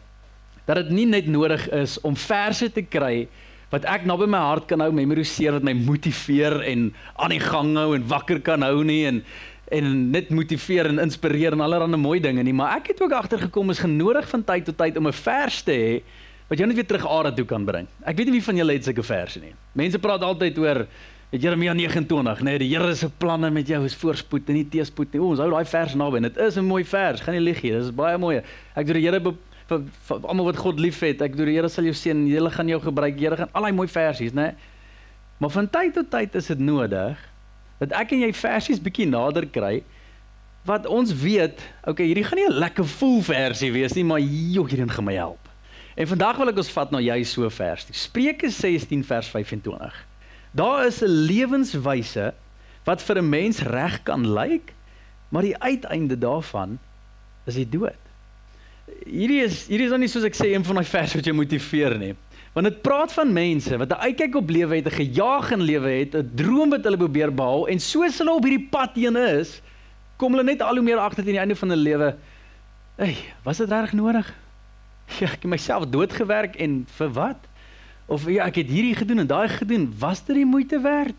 dat 0.65 0.75
dit 0.75 0.89
nie 0.89 1.05
net 1.05 1.27
nodig 1.27 1.69
is 1.69 1.97
om 2.05 2.15
verse 2.15 2.71
te 2.71 2.81
kry 2.81 3.27
wat 3.71 3.85
ek 3.87 4.05
naby 4.05 4.27
my 4.27 4.41
hart 4.51 4.67
kan 4.67 4.83
hou, 4.83 4.91
memoriseer 4.91 5.55
wat 5.57 5.63
my 5.63 5.73
motiveer 5.73 6.59
en 6.67 6.89
aan 7.15 7.33
die 7.33 7.39
gang 7.39 7.71
hou 7.79 7.95
en 7.95 8.07
wakker 8.07 8.41
kan 8.43 8.61
hou 8.67 8.83
nie 8.83 9.05
en 9.09 9.23
en 9.71 9.85
net 10.11 10.33
motiveer 10.35 10.89
en 10.89 10.99
inspireer 10.99 11.55
en 11.55 11.61
allerlei 11.63 11.95
mooi 11.95 12.17
dinge 12.19 12.43
nie, 12.43 12.51
maar 12.51 12.73
ek 12.75 12.89
het 12.91 13.01
ook 13.05 13.13
agtergekom 13.15 13.71
is 13.71 13.79
genodig 13.79 14.27
van 14.27 14.43
tyd 14.43 14.65
tot 14.67 14.77
tyd 14.77 14.97
om 14.99 15.07
'n 15.07 15.15
vers 15.15 15.61
te 15.63 15.71
hê 15.71 16.01
wat 16.49 16.59
jou 16.59 16.67
net 16.67 16.75
weer 16.75 16.87
terug 16.87 17.07
aarde 17.07 17.31
toe 17.33 17.45
kan 17.45 17.65
bring. 17.65 17.87
Ek 18.03 18.17
weet 18.17 18.27
nie 18.27 18.33
wie 18.35 18.43
van 18.43 18.57
julle 18.57 18.73
het 18.73 18.83
sulke 18.83 19.03
verse 19.03 19.39
nie. 19.39 19.53
Mense 19.71 19.99
praat 19.99 20.21
altyd 20.21 20.57
oor 20.57 20.87
Jeremia 21.31 21.71
29, 21.71 22.41
nee, 22.43 22.57
die 22.59 22.67
Here 22.75 22.95
se 22.95 23.07
planne 23.09 23.49
met 23.49 23.67
jou 23.67 23.85
is 23.85 23.95
voorspoed 23.95 24.49
en 24.49 24.55
nie 24.55 24.65
teëspoed 24.67 25.13
nie. 25.13 25.21
O, 25.21 25.29
ons 25.31 25.39
hou 25.39 25.47
daai 25.49 25.63
vers 25.63 25.93
naby 25.95 26.17
en 26.17 26.23
dit 26.27 26.37
is 26.37 26.57
'n 26.57 26.65
mooi 26.67 26.83
vers, 26.83 27.21
gaan 27.21 27.33
nie 27.33 27.39
lieg 27.43 27.63
nie. 27.63 27.71
Dit 27.71 27.83
is 27.83 27.95
baie 27.95 28.17
mooi. 28.17 28.41
Ek 28.75 28.85
doen 28.85 28.95
die 28.95 29.07
Here 29.07 29.21
vir, 29.71 29.87
vir 30.07 30.27
almal 30.27 30.49
wat 30.51 30.59
God 30.61 30.81
liefhet. 30.81 31.21
Ek 31.23 31.35
bedoel 31.35 31.51
die 31.51 31.57
Here 31.59 31.71
sal 31.71 31.87
jou 31.87 31.95
seën, 31.95 32.25
die 32.27 32.35
Here 32.35 32.51
gaan 32.51 32.69
jou 32.71 32.79
gebruik. 32.83 33.17
Die 33.17 33.27
Here 33.27 33.39
gaan 33.39 33.51
al 33.55 33.67
daai 33.67 33.75
mooi 33.77 33.87
versies, 33.91 34.35
né? 34.37 34.51
Maar 35.41 35.53
van 35.55 35.69
tyd 35.73 35.95
tot 35.97 36.11
tyd 36.13 36.35
is 36.37 36.51
dit 36.51 36.61
nodig 36.61 37.19
dat 37.81 37.95
ek 37.97 38.13
en 38.13 38.21
jy 38.27 38.29
versies 38.37 38.81
bietjie 38.83 39.07
nader 39.09 39.47
kry 39.49 39.79
wat 40.69 40.85
ons 40.85 41.09
weet, 41.17 41.63
okay, 41.89 42.05
hierdie 42.05 42.25
gaan 42.27 42.37
nie 42.37 42.49
'n 42.51 42.59
lekker 42.61 42.85
vol 42.85 43.23
versie 43.25 43.71
wees 43.73 43.95
nie, 43.97 44.03
maar 44.05 44.21
joh, 44.21 44.67
hierdie 44.69 44.85
gaan 44.85 45.07
my 45.07 45.15
help. 45.17 45.49
En 45.97 46.07
vandag 46.07 46.37
wil 46.37 46.49
ek 46.49 46.61
ons 46.61 46.69
vat 46.69 46.91
na 46.91 46.99
jy 47.01 47.23
so 47.23 47.49
vers. 47.49 47.87
Spreuke 47.91 48.49
16 48.49 49.03
vers 49.03 49.27
25. 49.27 50.05
Daar 50.53 50.85
is 50.85 51.01
'n 51.01 51.09
lewenswyse 51.09 52.33
wat 52.85 53.01
vir 53.01 53.17
'n 53.17 53.29
mens 53.29 53.59
reg 53.61 54.03
kan 54.03 54.21
lyk, 54.33 54.73
maar 55.29 55.41
die 55.41 55.57
uiteinde 55.57 56.17
daarvan 56.17 56.77
is 57.45 57.55
die 57.55 57.69
dood 57.69 58.10
hierdie 59.05 59.41
is 59.45 59.65
hierdie 59.67 59.87
is 59.87 59.93
dan 59.93 60.03
nie 60.03 60.09
soos 60.11 60.27
ek 60.27 60.37
sê 60.37 60.51
een 60.51 60.65
van 60.67 60.79
daai 60.79 60.87
verse 60.87 61.17
wat 61.17 61.27
jou 61.27 61.35
motiveer 61.35 61.97
nie. 61.99 62.13
Want 62.51 62.67
dit 62.67 62.81
praat 62.83 63.13
van 63.15 63.31
mense 63.33 63.77
wat 63.79 63.91
'n 63.91 64.03
uitkyk 64.07 64.35
op 64.35 64.49
lewe 64.49 64.75
het, 64.75 64.87
'n 64.87 64.99
gejaag 65.01 65.51
in 65.51 65.61
lewe 65.61 65.89
het, 65.89 66.15
'n 66.15 66.31
droom 66.35 66.69
wat 66.69 66.83
hulle 66.83 66.97
probeer 66.97 67.33
behaal 67.33 67.67
en 67.67 67.79
soos 67.79 68.17
hulle 68.17 68.31
op 68.31 68.43
hierdie 68.43 68.67
pad 68.69 68.95
heen 68.95 69.15
is, 69.15 69.61
kom 70.17 70.31
hulle 70.31 70.43
net 70.43 70.61
al 70.61 70.75
hoe 70.75 70.83
meer 70.83 70.97
agter 70.97 71.23
teen 71.23 71.33
die 71.33 71.41
einde 71.41 71.55
van 71.55 71.69
hulle 71.69 71.81
lewe. 71.81 72.15
Ey, 72.97 73.15
was 73.43 73.57
dit 73.57 73.69
reg 73.69 73.93
nodig? 73.93 74.27
Ja, 75.19 75.27
ek 75.27 75.43
het 75.43 75.49
myself 75.51 75.89
doodgewerk 75.91 76.55
en 76.55 76.85
vir 76.87 77.09
wat? 77.11 77.47
Of 78.07 78.27
ja, 78.31 78.45
ek 78.45 78.55
het 78.55 78.69
hierdie 78.71 78.95
gedoen 78.95 79.19
en 79.19 79.27
daai 79.27 79.49
gedoen, 79.49 79.93
was 79.99 80.23
dit 80.25 80.35
die 80.35 80.45
moeite 80.45 80.79
werd? 80.79 81.15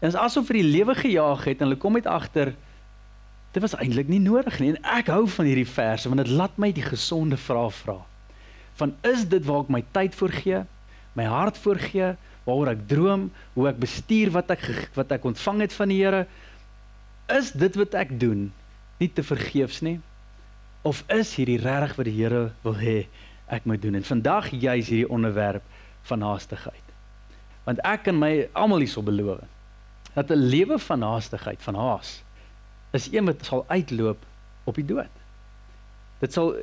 En 0.00 0.08
is 0.08 0.16
asof 0.16 0.46
vir 0.46 0.60
die 0.60 0.70
lewe 0.70 0.94
gejaag 0.94 1.44
het 1.44 1.60
en 1.60 1.68
hulle 1.68 1.80
kom 1.80 1.94
uit 1.94 2.06
agter 2.06 2.54
Dit 3.56 3.64
was 3.64 3.78
eintlik 3.80 4.10
nie 4.12 4.20
nodig 4.20 4.58
nie. 4.60 4.74
En 4.74 4.82
ek 4.98 5.08
hou 5.08 5.22
van 5.32 5.46
hierdie 5.48 5.68
verse 5.68 6.10
want 6.12 6.20
dit 6.20 6.32
laat 6.36 6.58
my 6.60 6.68
die 6.76 6.84
gesonde 6.84 7.38
vrae 7.40 7.70
vra. 7.72 7.94
Van 8.76 8.90
is 9.08 9.22
dit 9.32 9.46
waar 9.48 9.62
ek 9.64 9.70
my 9.72 9.80
tyd 9.96 10.18
vir 10.18 10.34
gee, 10.42 10.58
my 11.16 11.24
hart 11.24 11.56
vir 11.62 11.80
gee, 11.80 12.08
waaroor 12.44 12.74
ek 12.74 12.82
droom, 12.90 13.30
hoe 13.54 13.70
ek 13.70 13.78
bestuur 13.80 14.34
wat 14.34 14.52
ek 14.52 14.66
wat 14.98 15.14
ek 15.16 15.24
ontvang 15.30 15.62
het 15.64 15.76
van 15.78 15.88
die 15.88 15.96
Here? 16.02 16.26
Is 17.32 17.54
dit 17.56 17.78
wat 17.80 17.96
ek 17.96 18.12
doen 18.20 18.50
nie 19.00 19.08
te 19.08 19.24
vergeefs 19.24 19.80
nie? 19.80 19.96
Of 20.84 21.00
is 21.08 21.32
hierdie 21.40 21.56
regtig 21.64 21.96
wat 21.96 22.10
die 22.10 22.16
Here 22.18 22.42
wil 22.66 22.76
hê 22.76 22.98
ek 23.48 23.64
moet 23.64 23.80
doen? 23.80 23.96
En 23.96 24.04
vandag 24.04 24.52
juis 24.52 24.92
hierdie 24.92 25.08
onderwerp 25.08 25.64
van 26.12 26.28
haastigheid. 26.28 26.92
Want 27.64 27.80
ek 27.88 28.04
kan 28.10 28.20
my 28.20 28.50
almal 28.52 28.84
hierso 28.84 29.00
beloof 29.00 29.40
dat 30.12 30.28
'n 30.28 30.44
lewe 30.52 30.76
van 30.78 31.02
haastigheid, 31.02 31.64
van 31.64 31.80
haas 31.80 32.20
is 32.92 33.08
een 33.12 33.24
wat 33.24 33.44
sal 33.44 33.64
uitloop 33.68 34.18
op 34.64 34.74
die 34.74 34.84
dood. 34.84 35.12
Dit 36.22 36.32
sal 36.32 36.54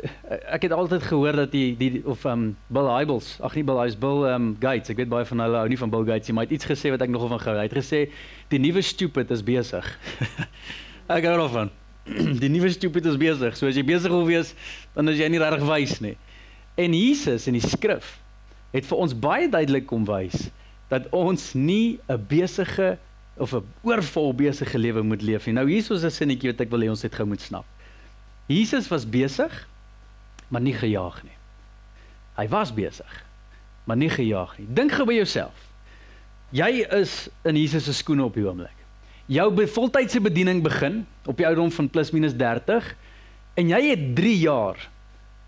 ek 0.49 0.65
het 0.65 0.71
altyd 0.73 1.03
gehoor 1.05 1.35
dat 1.43 1.51
die 1.53 1.75
die 1.77 2.01
of 2.09 2.23
um 2.25 2.55
Bill 2.73 2.89
Hybels, 2.89 3.35
ag 3.45 3.53
nie 3.53 3.65
Bill 3.67 3.77
Hybels, 3.77 3.99
Bill 4.01 4.25
um 4.31 4.47
Gates, 4.59 4.89
ek 4.89 5.03
weet 5.03 5.11
baie 5.11 5.27
van 5.29 5.43
hulle 5.45 5.61
hou 5.61 5.69
nie 5.69 5.77
van 5.77 5.93
Bill 5.93 6.07
Gates 6.07 6.29
nie, 6.29 6.35
maar 6.37 6.47
hy 6.47 6.49
het 6.49 6.57
iets 6.57 6.69
gesê 6.71 6.89
wat 6.93 7.05
ek 7.05 7.13
nogal 7.13 7.29
van 7.35 7.43
gehou. 7.43 7.59
Hy 7.59 7.67
het 7.67 7.77
gesê 7.77 8.01
die 8.49 8.61
nuwe 8.63 8.81
stupid 8.81 9.31
is 9.35 9.45
besig. 9.45 9.91
ek 11.17 11.29
hou 11.29 11.37
daarvan. 11.43 11.69
die 12.43 12.49
nuwe 12.49 12.73
stupid 12.73 13.05
is 13.05 13.19
besig. 13.21 13.55
So 13.59 13.69
as 13.69 13.77
jy 13.77 13.85
besig 13.87 14.11
wil 14.11 14.25
wees, 14.27 14.55
dan 14.97 15.13
is 15.13 15.21
jy 15.21 15.29
nie 15.29 15.41
regtig 15.43 15.67
wys 15.69 15.99
nie. 16.03 16.17
En 16.81 16.97
Jesus 16.97 17.45
in 17.47 17.59
die 17.59 17.63
skrif 17.63 18.17
het 18.73 18.89
vir 18.89 19.05
ons 19.05 19.13
baie 19.13 19.45
duidelik 19.53 19.85
kom 19.85 20.07
wys 20.09 20.49
dat 20.89 21.05
ons 21.13 21.53
nie 21.53 21.99
'n 22.09 22.17
besige 22.29 22.97
of 23.37 23.53
'n 23.53 23.63
oorvol 23.81 24.33
besige 24.33 24.77
lewe 24.77 25.01
moet 25.01 25.21
leef 25.21 25.45
nie. 25.45 25.53
Nou 25.53 25.67
hier 25.69 25.91
is 25.91 26.03
'n 26.03 26.09
sinnetjie 26.09 26.51
wat 26.51 26.61
ek 26.61 26.69
wil 26.69 26.79
hê 26.79 26.89
ons 26.89 27.01
het 27.01 27.15
gou 27.15 27.25
moet 27.25 27.41
snap. 27.41 27.65
Jesus 28.47 28.87
was 28.87 29.09
besig, 29.09 29.67
maar 30.47 30.61
nie 30.61 30.73
gejaag 30.73 31.23
nie. 31.23 31.37
Hy 32.35 32.47
was 32.47 32.73
besig, 32.73 33.25
maar 33.83 33.97
nie 33.97 34.09
gejaag 34.09 34.57
nie. 34.57 34.67
Dink 34.73 34.91
gou 34.91 35.05
by 35.05 35.13
jouself. 35.13 35.55
Jy 36.49 36.85
is 36.91 37.29
in 37.43 37.55
Jesus 37.55 37.85
se 37.85 37.93
skoene 37.93 38.23
op 38.23 38.33
die 38.33 38.45
oomblik. 38.45 38.75
Jou 39.25 39.67
voltydse 39.67 40.21
bediening 40.21 40.61
begin 40.63 41.05
op 41.25 41.37
die 41.37 41.45
ouderdom 41.45 41.71
van 41.71 41.89
plus 41.89 42.11
minus 42.11 42.35
30 42.35 42.95
en 43.53 43.69
jy 43.69 43.81
het 43.89 44.15
3 44.15 44.37
jaar 44.37 44.89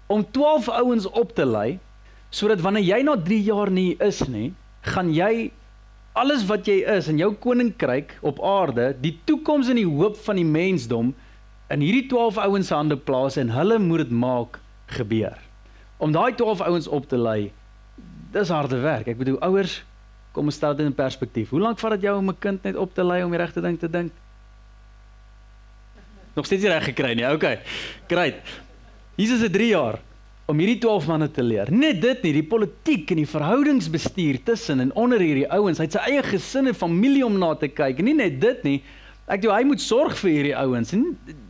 om 0.08 0.24
12 0.32 0.70
ouens 0.70 1.06
op 1.06 1.36
te 1.36 1.46
lei 1.46 1.80
sodat 2.30 2.62
wanneer 2.62 2.84
jy 2.84 3.02
na 3.04 3.16
3 3.22 3.44
jaar 3.44 3.72
nie 3.72 3.96
is 4.00 4.24
nie, 4.28 4.54
gaan 4.82 5.14
jy 5.14 5.52
alles 6.16 6.46
wat 6.48 6.68
jy 6.68 6.80
is 6.96 7.10
in 7.12 7.20
jou 7.20 7.34
koninkryk 7.44 8.16
op 8.24 8.40
aarde, 8.40 8.94
die 9.04 9.18
toekoms 9.28 9.68
en 9.72 9.80
die 9.80 9.88
hoop 9.88 10.16
van 10.24 10.40
die 10.40 10.48
mensdom 10.48 11.12
in 11.74 11.82
hierdie 11.84 12.06
12 12.12 12.38
ouens 12.46 12.70
se 12.72 12.78
hande 12.78 12.98
plaas 12.98 13.36
en 13.42 13.52
hulle 13.52 13.80
moet 13.82 14.06
dit 14.06 14.14
maak 14.16 14.60
gebeur. 14.96 15.36
Om 15.98 16.14
daai 16.16 16.36
12 16.38 16.62
ouens 16.70 16.88
op 16.88 17.10
te 17.12 17.20
lei, 17.20 17.52
dis 18.32 18.52
harde 18.54 18.80
werk. 18.84 19.10
Ek 19.12 19.20
bedoel 19.20 19.42
ouers, 19.48 19.80
kom 20.36 20.52
ons 20.52 20.56
stel 20.56 20.76
dit 20.78 20.88
in 20.88 20.96
perspektief. 20.96 21.52
Hoe 21.52 21.64
lank 21.64 21.80
vat 21.82 21.98
dit 21.98 22.08
jou 22.08 22.16
om 22.18 22.30
'n 22.30 22.40
kind 22.40 22.64
net 22.64 22.76
op 22.76 22.94
te 22.94 23.04
lei 23.04 23.24
om 23.24 23.32
die 23.32 23.40
regte 23.40 23.62
ding 23.62 23.80
te 23.80 23.90
dink? 23.90 24.12
Nog 26.36 26.46
steeds 26.46 26.64
nie 26.64 26.72
reg 26.72 26.84
gekry 26.84 27.14
nie. 27.16 27.28
Okay. 27.32 27.60
Great. 28.08 28.36
Jesus 29.16 29.42
het 29.42 29.54
3 29.54 29.68
jaar 29.68 30.00
om 30.46 30.60
hierdie 30.62 30.78
12 30.84 31.08
manne 31.10 31.28
te 31.34 31.44
leer. 31.44 31.72
Net 31.74 32.02
dit 32.04 32.26
nie, 32.28 32.34
die 32.38 32.46
politiek 32.46 33.10
en 33.14 33.22
die 33.24 33.30
verhoudingsbestuur 33.30 34.44
tussen 34.46 34.84
en 34.84 34.94
onder 35.00 35.24
hierdie 35.24 35.48
ouens, 35.50 35.82
hy 35.82 35.88
het 35.88 35.98
sy 35.98 36.04
eie 36.12 36.22
gesin 36.26 36.70
en 36.70 36.78
familie 36.78 37.26
om 37.26 37.40
na 37.42 37.56
te 37.58 37.70
kyk. 37.72 38.04
Nie 38.06 38.14
net 38.18 38.38
dit 38.44 38.68
nie. 38.68 38.78
Ek 39.26 39.42
dink 39.42 39.56
hy 39.56 39.64
moet 39.66 39.82
sorg 39.82 40.14
vir 40.22 40.32
hierdie 40.36 40.58
ouens. 40.60 40.94
En 40.94 41.08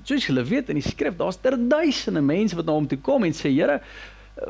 soos 0.07 0.29
julle 0.29 0.45
weet 0.47 0.71
in 0.71 0.79
die 0.79 0.85
skrif, 0.85 1.17
daar's 1.19 1.41
ter 1.43 1.57
duisende 1.59 2.23
mense 2.23 2.55
wat 2.55 2.69
na 2.69 2.77
hom 2.77 2.87
toe 2.87 3.01
kom 3.03 3.27
en 3.27 3.35
sê, 3.35 3.51
Here, 3.51 3.81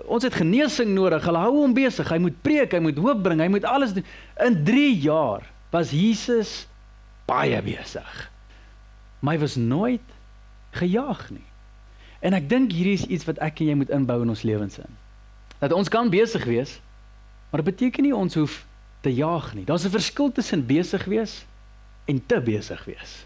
ons 0.06 0.26
het 0.26 0.38
genesing 0.38 0.94
nodig. 0.94 1.26
Hulle 1.26 1.42
hou 1.42 1.56
hom 1.64 1.74
besig. 1.78 2.10
Hy 2.14 2.22
moet 2.22 2.38
preek, 2.46 2.78
hy 2.78 2.84
moet 2.86 3.02
hoop 3.02 3.26
bring, 3.26 3.42
hy 3.42 3.50
moet 3.50 3.66
alles 3.70 3.98
doen. 3.98 4.06
In 4.46 4.62
3 4.68 4.94
jaar 5.08 5.50
was 5.74 5.90
Jesus 5.94 6.68
baie 7.26 7.58
besig. 7.66 8.14
Maar 9.26 9.40
hy 9.40 9.42
was 9.42 9.58
nooit 9.58 10.16
gejaag 10.78 11.30
nie. 11.34 11.48
En 12.26 12.34
ek 12.34 12.48
dink 12.50 12.74
hierdie 12.74 12.98
is 12.98 13.06
iets 13.06 13.28
wat 13.30 13.40
ek 13.46 13.62
en 13.62 13.70
jy 13.70 13.78
moet 13.78 13.92
inbou 13.94 14.18
in 14.24 14.32
ons 14.34 14.46
lewens 14.48 14.80
in. 14.82 14.98
Dat 15.62 15.76
ons 15.76 15.92
kan 15.92 16.10
besig 16.10 16.46
wees, 16.50 16.80
maar 17.50 17.62
dit 17.62 17.70
beteken 17.70 18.08
nie 18.08 18.16
ons 18.16 18.38
hoef 18.40 18.64
te 19.06 19.14
jaag 19.14 19.52
nie. 19.54 19.66
Daar's 19.66 19.86
'n 19.86 19.94
verskil 19.94 20.32
tussen 20.32 20.66
besig 20.66 21.06
wees 21.06 21.46
en 22.10 22.22
te 22.26 22.42
besig 22.42 22.82
wees. 22.86 23.26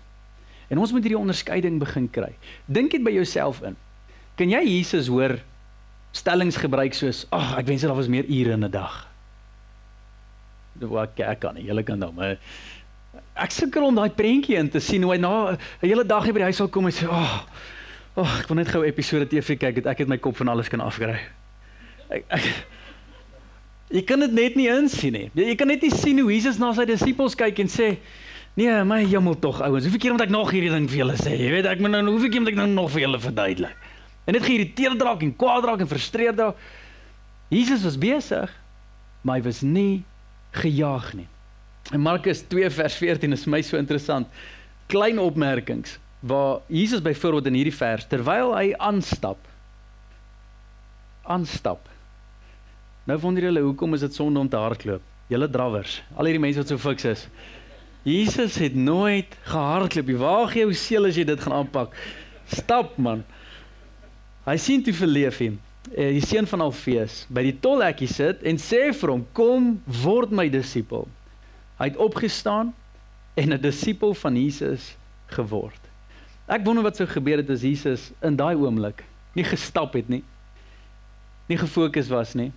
En 0.68 0.78
ons 0.78 0.92
moet 0.92 1.02
hierdie 1.02 1.20
onderskeiding 1.20 1.80
begin 1.80 2.10
kry. 2.10 2.36
Dink 2.66 2.92
dit 2.92 3.04
by 3.04 3.12
jouself 3.12 3.62
in. 3.64 3.76
Kan 4.36 4.50
jy 4.50 4.64
Jesus 4.64 5.08
hoor 5.08 5.40
stellings 6.12 6.58
gebruik 6.58 6.94
soos, 6.94 7.26
"Ag, 7.32 7.58
ek 7.58 7.66
wens 7.66 7.82
dit 7.82 7.90
daar 7.90 7.98
was 7.98 8.08
meer 8.08 8.26
ure 8.26 8.52
in 8.52 8.66
'n 8.66 8.72
dag." 8.72 9.08
wat 10.80 11.20
ek 11.20 11.40
kan 11.40 11.56
nie. 11.56 11.66
Julle 11.66 11.84
kan 11.84 12.00
nou, 12.00 12.12
maar 12.14 12.38
ek 13.36 13.52
sukkel 13.52 13.84
om 13.84 13.96
daai 13.96 14.10
prentjie 14.10 14.58
in 14.60 14.70
te 14.70 14.80
sien 14.80 15.04
hoe 15.04 15.14
hy 15.14 15.20
na 15.20 15.52
'n 15.52 15.58
hele 15.82 16.06
dag 16.06 16.24
hier 16.24 16.34
by 16.34 16.40
die 16.40 16.50
huis 16.52 16.58
sal 16.58 16.68
kom 16.68 16.86
en 16.86 16.92
sê, 16.92 17.08
"Ag, 17.08 17.12
oh, 17.12 17.46
oh, 18.20 18.36
ek 18.42 18.50
wil 18.52 18.60
net 18.60 18.70
gou 18.72 18.84
'n 18.84 18.90
episode 18.90 19.28
TV 19.32 19.58
kyk, 19.58 19.82
het 19.82 19.88
ek 19.88 20.04
het 20.04 20.10
my 20.12 20.18
kop 20.18 20.36
van 20.38 20.52
alles 20.52 20.70
kan 20.70 20.82
afkry." 20.84 21.20
Ek, 22.10 22.26
ek 22.30 22.46
Jy 23.90 24.04
kan 24.06 24.22
dit 24.22 24.34
net 24.38 24.56
nie 24.56 24.68
insien 24.70 25.16
nie. 25.16 25.28
Jy 25.34 25.56
kan 25.58 25.68
net 25.68 25.82
nie 25.82 25.90
sien 25.90 26.20
hoe 26.22 26.30
Jesus 26.30 26.60
na 26.62 26.70
sy 26.78 26.86
disippels 26.86 27.34
kyk 27.36 27.60
en 27.60 27.68
sê, 27.68 27.98
"Nee, 28.56 28.84
my 28.84 29.04
hemel 29.04 29.34
tog 29.34 29.62
ouens, 29.62 29.84
hoeveel 29.84 30.00
keer 30.00 30.12
moet 30.12 30.22
ek 30.22 30.30
nog 30.30 30.52
hierdie 30.52 30.70
ding 30.70 30.88
vir 30.88 30.98
julle 30.98 31.18
sê? 31.18 31.34
Jy 31.34 31.50
weet, 31.50 31.66
ek 31.66 31.80
moet 31.80 31.92
nou 31.92 32.12
hoeveel 32.12 32.30
keer 32.30 32.42
moet 32.42 32.50
ek 32.50 32.56
nou 32.56 32.68
nog 32.68 32.92
vir 32.92 33.02
julle 33.02 33.20
verduidelik?" 33.20 33.76
En 34.28 34.34
dit 34.34 34.44
geïrriteerd 34.44 35.02
raak 35.02 35.22
en 35.24 35.36
kwaad 35.36 35.66
raak 35.66 35.80
en 35.80 35.88
frustreerd 35.88 36.38
raak. 36.38 36.56
Jesus 37.50 37.84
was 37.84 37.98
besig, 37.98 38.52
maar 39.24 39.38
hy 39.38 39.44
was 39.44 39.62
nie 39.62 40.04
gejaag 40.52 41.14
nie. 41.14 41.28
In 41.92 42.02
Markus 42.02 42.42
2 42.42 42.70
vers 42.70 42.94
14 42.94 43.34
is 43.34 43.48
my 43.48 43.62
so 43.62 43.78
interessant. 43.78 44.28
Klein 44.88 45.18
opmerkings 45.20 45.98
waar 46.20 46.60
Jesus 46.68 47.02
byvoorbeeld 47.02 47.46
in 47.46 47.54
hierdie 47.54 47.76
vers 47.76 48.08
terwyl 48.08 48.56
hy 48.56 48.74
aanstap 48.78 49.50
aanstap. 51.30 51.86
Nou 53.06 53.18
wonder 53.22 53.46
julle 53.50 53.64
hoekom 53.64 53.94
is 53.98 54.04
dit 54.06 54.18
sonde 54.18 54.42
om 54.42 54.50
te 54.50 54.58
hardloop? 54.58 55.06
Julle 55.30 55.50
drawers, 55.50 56.00
al 56.18 56.30
hierdie 56.30 56.42
mense 56.42 56.62
wat 56.62 56.72
so 56.72 56.82
fiks 56.82 57.06
is. 57.10 57.26
Jesus 58.08 58.58
het 58.62 58.76
nooit 58.76 59.36
gehardloop 59.50 60.10
nie. 60.10 60.18
Waar 60.18 60.48
gee 60.50 60.64
jou 60.64 60.74
seel 60.74 61.10
as 61.10 61.18
jy 61.20 61.26
dit 61.30 61.42
gaan 61.44 61.60
aanpak? 61.62 61.94
Stap 62.50 62.98
man. 62.98 63.22
Hy 64.48 64.56
sien 64.62 64.84
toe 64.86 64.96
verleef 64.96 65.42
hom. 65.44 65.60
Die 65.90 66.24
seun 66.26 66.48
van 66.50 66.64
Alfeus 66.66 67.24
by 67.34 67.44
die 67.46 67.56
tolhekkie 67.62 68.10
sit 68.10 68.42
en 68.46 68.60
sê 68.62 68.90
vir 68.94 69.14
hom: 69.14 69.24
"Kom, 69.34 69.72
word 70.04 70.34
my 70.34 70.50
disipel." 70.50 71.08
Hy 71.80 71.90
het 71.90 71.98
opgestaan 71.98 72.74
en 73.36 73.54
'n 73.54 73.62
disipel 73.62 74.14
van 74.14 74.36
Jesus 74.36 74.96
geword. 75.34 75.79
Ek 76.50 76.66
wonder 76.66 76.82
wat 76.84 76.98
sou 76.98 77.06
gebeur 77.06 77.44
het 77.44 77.50
as 77.54 77.62
Jesus 77.62 78.10
in 78.26 78.38
daai 78.40 78.56
oomblik 78.58 79.04
nie 79.38 79.46
gestap 79.46 79.94
het 79.94 80.08
nie. 80.10 80.24
Nie 81.50 81.58
gefokus 81.62 82.10
was 82.10 82.34
nie, 82.38 82.50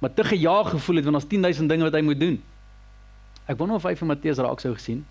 maar 0.00 0.12
te 0.12 0.24
gejaag 0.24 0.70
gevoel 0.74 1.00
het 1.00 1.08
want 1.08 1.18
daar's 1.18 1.28
10000 1.28 1.68
dinge 1.68 1.84
wat 1.84 1.96
hy 1.96 2.00
moet 2.04 2.20
doen. 2.20 2.38
Ek 3.44 3.58
wonder 3.60 3.76
of 3.76 3.84
hy 3.84 3.92
vir 3.98 4.08
Matteus 4.08 4.40
raak 4.40 4.62
sou 4.64 4.72
gesien. 4.76 5.02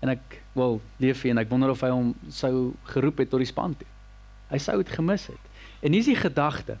En 0.00 0.12
ek 0.14 0.38
wil 0.56 0.78
leef 1.02 1.24
en 1.28 1.40
ek 1.42 1.50
wonder 1.50 1.72
of 1.74 1.82
hy 1.84 1.90
hom 1.92 2.14
sou 2.32 2.72
geroep 2.94 3.20
het 3.20 3.32
tot 3.32 3.42
die 3.44 3.50
span 3.50 3.76
toe. 3.76 3.88
Hy 4.48 4.60
sou 4.62 4.78
dit 4.80 4.92
gemis 4.94 5.26
het. 5.28 5.50
En 5.84 5.92
hier 5.92 6.00
is 6.00 6.08
die 6.08 6.18
gedagte 6.18 6.78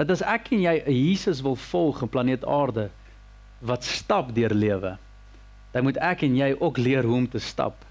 dat 0.00 0.10
as 0.10 0.24
ek 0.24 0.50
en 0.56 0.62
jy 0.64 0.74
'n 0.80 0.96
Jesus 0.96 1.42
wil 1.44 1.56
volg 1.56 2.02
op 2.02 2.10
planeet 2.10 2.44
Aarde 2.44 2.90
wat 3.60 3.84
stap 3.84 4.34
deur 4.34 4.54
lewe, 4.54 4.96
dan 5.72 5.82
moet 5.84 5.96
ek 5.96 6.22
en 6.22 6.36
jy 6.36 6.56
ook 6.58 6.78
leer 6.78 7.04
hoe 7.04 7.16
om 7.16 7.28
te 7.28 7.38
stap 7.38 7.84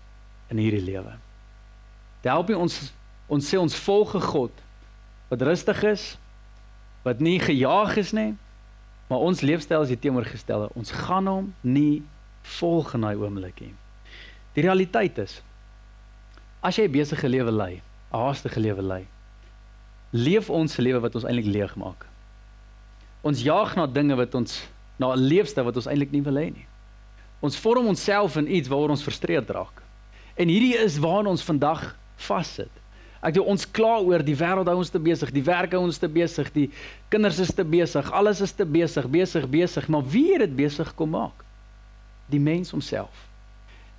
in 0.50 0.58
hierdie 0.58 0.84
lewe. 0.84 1.14
Dit 2.22 2.32
help 2.32 2.50
ons 2.56 2.80
ons 3.30 3.46
sê 3.46 3.60
ons 3.62 3.76
volg 3.86 4.16
'n 4.16 4.22
God 4.22 4.52
wat 5.30 5.42
rustig 5.42 5.84
is, 5.84 6.18
wat 7.06 7.20
nie 7.20 7.40
gejaag 7.40 7.98
is 7.98 8.12
nie, 8.12 8.36
maar 9.08 9.20
ons 9.20 9.42
leefstyl 9.42 9.82
is 9.86 9.94
die 9.94 10.00
teenoorgestelde. 10.00 10.70
Ons 10.74 10.92
gaan 10.92 11.28
hom 11.28 11.54
nie 11.62 12.02
volg 12.42 12.94
in 12.94 13.02
daai 13.02 13.16
oomblik 13.16 13.62
nie. 13.62 13.76
Die 14.54 14.66
realiteit 14.66 15.18
is 15.18 15.42
as 16.62 16.76
jy 16.76 16.88
'n 16.88 16.92
besige 16.92 17.28
lewe 17.30 17.52
lei, 17.52 17.82
'n 18.12 18.18
haastige 18.18 18.60
lewe 18.60 18.82
lei, 18.82 19.08
leef 20.12 20.50
ons 20.50 20.78
lewe 20.78 21.00
wat 21.00 21.16
ons 21.16 21.24
eintlik 21.24 21.46
leeg 21.46 21.76
maak. 21.76 22.06
Ons 23.22 23.42
jaag 23.42 23.76
na 23.76 23.86
dinge 23.86 24.16
wat 24.16 24.36
ons 24.36 24.68
na 24.98 25.14
'n 25.14 25.20
leefstyl 25.20 25.64
wat 25.64 25.76
ons 25.76 25.88
eintlik 25.88 26.12
nie 26.12 26.24
wil 26.24 26.36
hê 26.36 26.52
nie. 26.52 26.68
Ons 27.40 27.56
vorm 27.56 27.88
onsself 27.88 28.36
in 28.36 28.52
iets 28.52 28.68
waaroor 28.68 28.90
ons 28.90 29.04
frustreerd 29.04 29.50
raak. 29.50 29.82
En 30.36 30.48
hierdie 30.48 30.76
is 30.78 30.98
waarna 30.98 31.30
ons 31.30 31.44
vandag 31.44 31.96
vassit. 32.28 32.72
Ek 33.20 33.36
dink 33.36 33.50
ons 33.52 33.66
kla 33.68 33.98
oor 34.00 34.24
die 34.24 34.36
wêreld 34.40 34.70
hou 34.72 34.78
ons 34.80 34.92
te 34.92 35.00
besig, 35.04 35.32
die 35.36 35.44
werk 35.44 35.74
hou 35.76 35.82
ons 35.84 36.00
te 36.00 36.08
besig, 36.08 36.52
die 36.56 36.70
kinders 37.12 37.42
is 37.44 37.52
te 37.56 37.66
besig, 37.68 38.08
alles 38.16 38.40
is 38.46 38.54
te 38.56 38.64
besig, 38.64 39.10
besig, 39.12 39.48
besig, 39.52 39.90
maar 39.92 40.06
wie 40.08 40.30
het 40.34 40.46
dit 40.46 40.56
besig 40.62 40.94
kom 40.96 41.12
maak? 41.18 41.44
Die 42.32 42.40
mens 42.40 42.72
homself. 42.72 43.26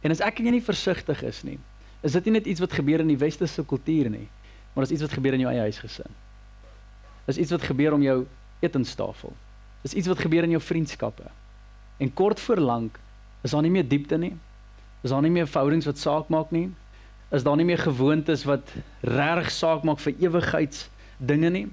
En 0.01 0.15
as 0.15 0.23
ek 0.25 0.41
en 0.41 0.49
jy 0.49 0.57
nie 0.57 0.65
versigtig 0.65 1.21
is 1.29 1.43
nie, 1.45 1.59
is 2.01 2.17
dit 2.17 2.31
nie 2.31 2.39
net 2.39 2.49
iets 2.49 2.65
wat 2.65 2.73
gebeur 2.73 3.05
in 3.05 3.13
die 3.13 3.21
westerse 3.21 3.65
kultuur 3.69 4.09
nie, 4.13 4.27
maar 4.73 4.87
dis 4.87 4.97
iets 4.97 5.05
wat 5.05 5.19
gebeur 5.19 5.37
in 5.37 5.45
jou 5.45 5.53
eie 5.53 5.69
huisgesin. 5.69 6.17
Dis 7.27 7.39
iets 7.45 7.53
wat 7.53 7.67
gebeur 7.69 7.99
om 7.99 8.03
jou 8.03 8.23
etenstafel. 8.65 9.37
Dis 9.85 9.95
iets 10.01 10.09
wat 10.09 10.21
gebeur 10.25 10.49
in 10.49 10.57
jou 10.57 10.63
vriendskappe. 10.65 11.29
En 12.01 12.13
kort 12.17 12.41
voor 12.41 12.61
lank 12.65 12.97
is 13.45 13.53
daar 13.53 13.63
nie 13.63 13.73
meer 13.73 13.87
diepte 13.89 14.17
nie. 14.19 14.33
Is 15.05 15.13
daar 15.13 15.23
nie 15.25 15.33
meer 15.33 15.49
verhoudings 15.49 15.89
wat 15.89 16.01
saak 16.01 16.33
maak 16.33 16.51
nie. 16.53 16.71
Is 17.31 17.43
daar 17.43 17.57
nie 17.57 17.65
meer 17.65 17.79
gewoontes 17.79 18.45
wat 18.45 18.73
reg 19.01 19.51
saak 19.51 19.85
maak 19.87 20.01
vir 20.03 20.15
ewigheids 20.19 20.89
dinge 21.19 21.51
nie. 21.51 21.67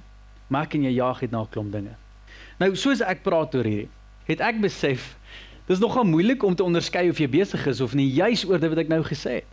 Maak 0.53 0.75
en 0.77 0.83
jy 0.85 0.93
jaag 0.99 1.21
net 1.21 1.31
na 1.31 1.41
'n 1.41 1.49
klomp 1.49 1.71
dinge. 1.71 1.95
Nou 2.59 2.75
soos 2.75 3.01
ek 3.01 3.23
praat 3.23 3.55
oor 3.55 3.63
hierdie, 3.63 3.89
het 4.25 4.39
ek 4.41 4.61
besef 4.61 5.15
dis 5.67 5.79
nogal 5.79 6.03
moeilik 6.03 6.43
om 6.43 6.55
te 6.55 6.63
onderskei 6.63 7.09
of 7.09 7.19
jy 7.19 7.27
besig 7.27 7.67
is 7.67 7.81
of 7.81 7.93
nie 7.93 8.07
juis 8.07 8.45
oor 8.45 8.59
dit 8.59 8.69
wat 8.69 8.79
ek 8.79 8.87
nou 8.87 9.03
gesê 9.03 9.41
het. 9.41 9.51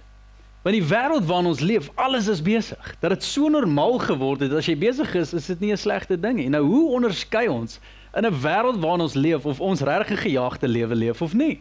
Want 0.64 0.76
die 0.78 0.88
wêreld 0.88 1.26
waarin 1.28 1.50
ons 1.50 1.60
leef, 1.60 1.90
alles 1.94 2.28
is 2.28 2.40
besig. 2.42 2.94
Dat 3.00 3.10
dit 3.10 3.22
so 3.22 3.48
normaal 3.48 3.98
geword 3.98 4.40
het 4.40 4.52
as 4.52 4.66
jy 4.66 4.76
besig 4.80 5.14
is, 5.14 5.34
is 5.34 5.46
dit 5.46 5.60
nie 5.60 5.72
'n 5.72 5.76
slegte 5.76 6.16
ding 6.20 6.36
nie. 6.36 6.48
Nou 6.48 6.64
hoe 6.64 6.94
onderskei 6.96 7.48
ons 7.48 7.80
in 8.16 8.24
'n 8.24 8.40
wêreld 8.40 8.80
waarin 8.80 9.00
ons 9.00 9.14
leef 9.14 9.44
of 9.44 9.60
ons 9.60 9.80
regtig 9.80 10.20
gejaagde 10.20 10.68
lewe 10.68 10.94
leef 10.94 11.22
of 11.22 11.34
nie? 11.34 11.60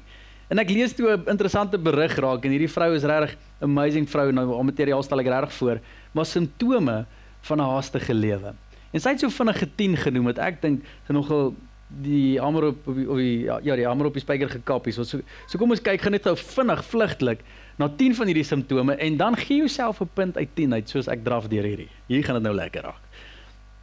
En 0.53 0.62
ek 0.62 0.69
lees 0.69 0.93
toe 0.93 1.10
'n 1.10 1.29
interessante 1.33 1.79
berig 1.81 2.13
raak 2.22 2.45
en 2.45 2.51
hierdie 2.53 2.69
vrou 2.69 2.93
is 2.93 3.03
regtig 3.03 3.38
amazing 3.60 4.05
vrou 4.05 4.31
nou 4.31 4.51
al 4.53 4.63
materiaal 4.63 5.01
stel 5.01 5.19
ek 5.19 5.27
regtig 5.27 5.53
voor, 5.53 5.79
maar 6.13 6.25
simptome 6.25 7.05
van 7.41 7.57
'n 7.57 7.69
haastige 7.74 8.13
lewe. 8.13 8.53
En 8.93 9.00
sy 9.00 9.10
het 9.10 9.19
so 9.19 9.29
vinnige 9.29 9.67
10 9.75 9.98
genoem 9.98 10.25
wat 10.25 10.38
ek 10.38 10.62
dink 10.62 10.83
sy 11.07 11.13
nogal 11.13 11.55
die 12.01 12.39
hamer 12.39 12.63
op 12.63 12.88
of 12.88 12.95
die, 12.95 13.05
die 13.05 13.45
ja 13.65 13.75
die 13.75 13.88
hamer 13.88 14.05
op 14.05 14.13
die 14.13 14.22
spyker 14.22 14.50
gekap 14.50 14.86
het. 14.86 14.93
So 14.93 15.03
so 15.03 15.57
kom 15.57 15.72
ons 15.72 15.81
kyk 15.81 16.01
gou 16.01 16.12
net 16.12 16.24
gou 16.24 16.36
vinnig 16.36 16.86
vlugtelik 16.86 17.39
na 17.77 17.89
10 17.89 18.15
van 18.15 18.27
hierdie 18.27 18.45
simptome 18.45 18.95
en 18.95 19.17
dan 19.17 19.36
gee 19.36 19.57
jouself 19.57 20.01
'n 20.01 20.10
punt 20.13 20.38
uit 20.38 20.50
10 20.55 20.74
uit 20.74 20.89
soos 20.89 21.07
ek 21.07 21.24
draf 21.24 21.48
deur 21.48 21.63
hierdie. 21.63 21.89
Hier 22.07 22.24
gaan 22.24 22.36
dit 22.36 22.43
nou 22.43 22.55
lekker 22.55 22.83
raak. 22.83 23.01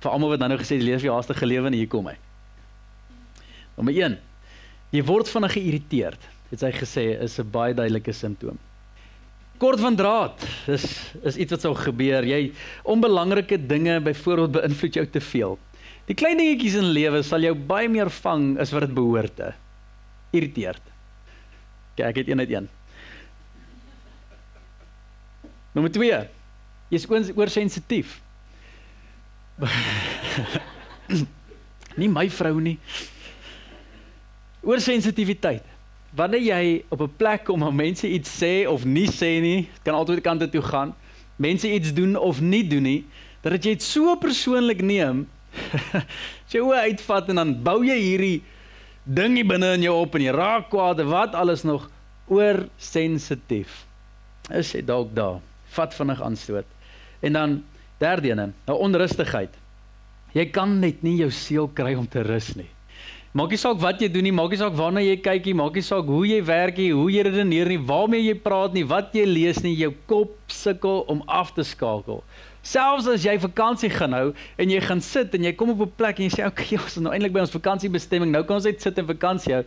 Vir 0.01 0.11
almal 0.11 0.29
wat 0.29 0.39
nou 0.39 0.49
nou 0.49 0.59
gesê 0.59 0.79
leef 0.79 1.03
jy 1.03 1.11
haastige 1.11 1.47
lewe 1.47 1.67
en 1.67 1.73
hier 1.73 1.89
kom 1.89 2.07
hy. 2.07 2.17
Nommer 3.77 3.95
1. 3.95 4.19
Jy 4.91 5.05
word 5.05 5.29
vinnig 5.29 5.53
geïrriteerd. 5.53 6.40
Het 6.51 6.65
sy 6.65 6.71
gesê 6.75 7.05
is 7.23 7.39
'n 7.39 7.51
baie 7.51 7.75
duidelike 7.75 8.13
simptoom. 8.13 8.59
Kort 9.59 9.81
van 9.81 9.97
draad 9.97 10.41
is 10.67 10.85
is 11.23 11.37
iets 11.37 11.51
wat 11.51 11.61
sou 11.61 11.75
gebeur. 11.75 12.25
Jy 12.25 12.53
onbelangrike 12.83 13.67
dinge 13.67 14.01
byvoorbeeld 14.01 14.53
beïnvloed 14.53 14.95
jou 14.95 15.07
te 15.07 15.21
veel. 15.21 15.59
Die 16.07 16.15
klein 16.15 16.39
dingetjies 16.41 16.75
in 16.75 16.91
lewe 16.91 17.23
sal 17.23 17.45
jou 17.45 17.55
baie 17.55 17.89
meer 17.89 18.11
vang 18.11 18.59
as 18.59 18.73
wat 18.73 18.81
dit 18.81 18.95
behoort 18.95 19.37
te. 19.37 19.53
Irriteerd. 20.33 20.83
Kyk, 21.95 22.07
ek 22.07 22.17
het 22.17 22.29
een 22.29 22.41
uit 22.41 22.51
een. 22.51 22.69
Nommer 25.73 25.93
2. 25.93 26.29
Jy's 26.91 27.07
oorsensitief. 27.37 28.17
nie 32.01 32.09
my 32.09 32.27
vrou 32.33 32.57
nie. 32.61 32.79
Oorsensitiwiteit. 34.67 35.67
Wanneer 36.11 36.43
jy 36.43 36.85
op 36.89 37.01
'n 37.01 37.17
plek 37.17 37.45
kom 37.45 37.61
waar 37.61 37.75
mense 37.75 38.09
iets 38.09 38.43
sê 38.43 38.67
of 38.69 38.85
nie 38.85 39.07
sê 39.07 39.41
nie, 39.41 39.69
kan 39.83 39.95
altyd 39.95 40.21
kante 40.21 40.49
toe 40.49 40.63
gaan. 40.63 40.95
Mense 41.37 41.73
iets 41.73 41.95
doen 41.95 42.17
of 42.17 42.41
nie 42.41 42.67
doen 42.67 42.83
nie, 42.83 43.05
dat 43.41 43.65
jy 43.65 43.73
dit 43.73 43.83
so 43.83 44.17
persoonlik 44.17 44.83
neem. 44.83 45.29
jy 46.53 46.61
hoe 46.61 46.75
uitvat 46.75 47.29
en 47.29 47.35
dan 47.35 47.63
bou 47.63 47.85
jy 47.85 47.97
hierdie 47.99 48.43
ding 49.05 49.37
hier 49.37 49.47
binne 49.47 49.73
in 49.75 49.83
jou 49.83 49.95
op 50.03 50.15
en 50.15 50.23
jy 50.23 50.35
raak 50.35 50.69
kwaad, 50.71 51.01
wat 51.01 51.35
alles 51.35 51.63
nog 51.63 51.91
oorsensitief. 52.31 53.87
Is 54.51 54.73
dit 54.73 54.87
dalk 54.87 55.15
daar? 55.15 55.41
Vat 55.75 55.95
vinnig 55.95 56.23
aanstoot. 56.23 56.67
En 57.21 57.33
dan 57.33 57.65
derde 57.99 58.31
ene, 58.31 58.53
'n 58.67 58.73
onrustigheid. 58.73 59.55
Jy 60.33 60.47
kan 60.51 60.79
net 60.79 61.03
nie 61.03 61.17
jou 61.17 61.31
siel 61.31 61.69
kry 61.69 61.95
om 61.95 62.09
te 62.09 62.23
rus 62.23 62.55
nie. 62.55 62.71
Maak 63.31 63.53
nie 63.55 63.61
saak 63.63 63.79
wat 63.79 64.01
jy 64.03 64.09
doen 64.11 64.27
nie, 64.27 64.33
maak 64.35 64.51
nie 64.51 64.59
saak 64.59 64.75
waarna 64.75 65.03
jy 65.05 65.15
kyk 65.23 65.45
nie, 65.47 65.55
maak 65.55 65.77
nie 65.79 65.85
saak 65.87 66.09
hoe 66.11 66.25
jy 66.27 66.41
werk 66.43 66.81
nie, 66.83 66.89
hoe 66.91 67.07
jy 67.15 67.23
redeneer 67.29 67.69
nie, 67.71 67.79
waarmee 67.79 68.25
jy 68.25 68.35
praat 68.43 68.75
nie, 68.75 68.83
wat 68.91 69.15
jy 69.15 69.23
lees 69.29 69.61
nie, 69.63 69.77
jou 69.79 69.93
kop 70.11 70.35
sukkel 70.51 71.05
om 71.13 71.23
af 71.31 71.55
te 71.55 71.63
skakel. 71.63 72.25
Selfs 72.67 73.07
as 73.09 73.23
jy 73.23 73.37
vakansie 73.41 73.93
gaan 73.95 74.17
hou 74.19 74.27
en 74.59 74.75
jy 74.75 74.83
gaan 74.83 74.99
sit 75.01 75.39
en 75.39 75.47
jy 75.47 75.55
kom 75.55 75.71
op 75.71 75.87
'n 75.87 75.95
plek 75.97 76.19
en 76.19 76.27
jy 76.27 76.33
sê 76.35 76.47
okay, 76.47 76.75
ons 76.83 76.99
is 76.99 77.03
nou 77.07 77.15
eintlik 77.15 77.33
by 77.33 77.47
ons 77.47 77.55
vakansiebestemming, 77.55 78.35
nou 78.35 78.43
kan 78.43 78.59
ons 78.59 78.67
net 78.67 78.83
sit 78.83 78.99
en 78.99 79.07
vakansie 79.07 79.55
hou. 79.55 79.65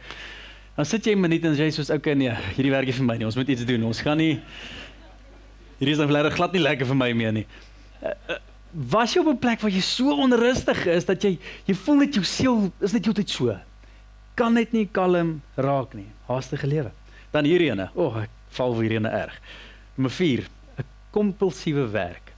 Dan 0.76 0.86
sit 0.86 1.08
jy 1.08 1.16
'n 1.16 1.22
minuut 1.24 1.46
en 1.46 1.56
jy 1.56 1.72
sê 1.72 1.80
soos 1.80 1.90
okay 1.90 2.14
nee, 2.14 2.36
hierdie 2.60 2.72
werk 2.72 2.92
is 2.92 3.00
vir 3.00 3.08
my 3.08 3.16
nie, 3.16 3.26
ons 3.26 3.40
moet 3.40 3.48
iets 3.48 3.64
doen. 3.64 3.84
Ons 3.88 4.04
gaan 4.04 4.18
nie 4.18 4.44
Hierdie 5.80 5.96
is 5.96 6.00
nou 6.00 6.30
glad 6.32 6.54
nie 6.54 6.62
lekker 6.62 6.86
vir 6.86 6.96
my 6.96 7.10
meer 7.12 7.32
nie. 7.32 7.48
Uh, 8.00 8.12
uh, 8.30 8.53
was 8.74 9.14
jy 9.14 9.22
op 9.22 9.28
'n 9.28 9.40
plek 9.40 9.62
waar 9.62 9.72
jy 9.72 9.82
so 9.82 10.10
onrustig 10.12 10.86
is 10.86 11.06
dat 11.06 11.22
jy 11.24 11.38
jy 11.66 11.76
voel 11.76 11.96
net 11.96 12.14
jou 12.14 12.24
siel 12.24 12.72
is 12.82 12.94
net 12.94 13.06
heeltyd 13.06 13.30
so. 13.30 13.58
kan 14.36 14.54
net 14.54 14.72
nie 14.74 14.88
kalm 14.92 15.42
raak 15.56 15.94
nie. 15.94 16.10
Haastige 16.26 16.68
lewe. 16.68 16.92
Dan 17.32 17.46
hierdie 17.46 17.70
ene. 17.70 17.90
O, 17.94 18.08
oh, 18.08 18.24
ek 18.24 18.30
val 18.50 18.74
vir 18.74 18.82
hierdie 18.82 18.98
ene 18.98 19.10
erg. 19.10 19.40
Nommer 19.96 20.12
4, 20.12 20.48
'n 20.78 20.86
kompulsiewe 21.12 21.88
werk. 21.92 22.34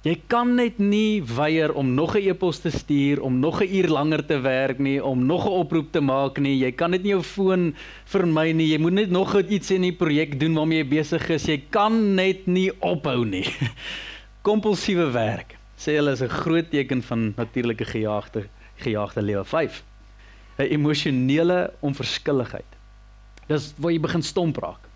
Jy 0.00 0.14
kan 0.32 0.54
net 0.56 0.78
nie 0.78 1.20
weier 1.20 1.74
om 1.76 1.94
nog 1.94 2.16
'n 2.16 2.28
e-pos 2.28 2.58
te 2.58 2.70
stuur, 2.70 3.20
om 3.20 3.40
nog 3.40 3.60
'n 3.60 3.68
uur 3.68 3.88
langer 3.88 4.26
te 4.26 4.40
werk 4.40 4.78
nie, 4.78 5.04
om 5.04 5.26
nog 5.26 5.44
'n 5.44 5.52
oproep 5.52 5.92
te 5.92 6.00
maak 6.00 6.38
nie. 6.38 6.58
Jy 6.58 6.72
kan 6.72 6.90
net 6.90 7.02
nie 7.02 7.12
jou 7.12 7.22
foon 7.22 7.74
vermy 8.04 8.52
nie. 8.52 8.68
Jy 8.68 8.78
moet 8.78 8.92
net 8.92 9.10
nog 9.10 9.36
iets 9.42 9.70
in 9.70 9.82
die 9.82 9.92
projek 9.92 10.40
doen 10.40 10.54
waarmee 10.54 10.78
jy 10.78 10.88
besig 10.88 11.30
is. 11.30 11.44
Jy 11.44 11.62
kan 11.70 12.14
net 12.14 12.46
nie 12.46 12.70
ophou 12.80 13.24
nie. 13.24 13.44
Kompulsiewe 14.40 15.10
werk. 15.12 15.58
Sê 15.76 15.98
hulle 15.98 16.14
is 16.16 16.22
'n 16.22 16.32
groot 16.32 16.70
teken 16.70 17.02
van 17.02 17.32
natuurlike 17.36 17.84
gejaagde 17.84 18.48
gejaagde 18.76 19.22
lewe 19.22 19.44
5. 19.44 19.84
'n 20.58 20.62
Emosionele 20.62 21.72
onverskilligheid. 21.80 22.70
Dis 23.48 23.74
waar 23.76 23.92
jy 23.92 24.00
begin 24.00 24.22
stomp 24.22 24.56
raak. 24.56 24.88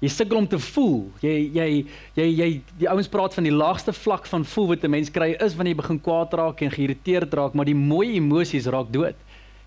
Jy 0.00 0.08
sukkel 0.08 0.36
om 0.36 0.48
te 0.48 0.58
voel. 0.58 1.10
Jy 1.20 1.50
jy 1.52 1.86
jy 2.14 2.24
jy 2.24 2.62
die 2.78 2.88
ouens 2.88 3.08
praat 3.08 3.34
van 3.34 3.44
die 3.44 3.52
laagste 3.52 3.92
vlak 3.92 4.26
van 4.26 4.44
voel 4.44 4.66
wat 4.66 4.84
'n 4.84 4.90
mens 4.90 5.10
kry 5.10 5.36
is 5.40 5.54
wanneer 5.54 5.74
jy 5.74 5.82
begin 5.82 6.00
kwaad 6.00 6.32
raak 6.32 6.62
en 6.62 6.70
geïrriteerd 6.70 7.34
raak, 7.34 7.54
maar 7.54 7.66
die 7.66 7.74
mooi 7.74 8.16
emosies 8.16 8.66
raak 8.66 8.92
dood. 8.92 9.16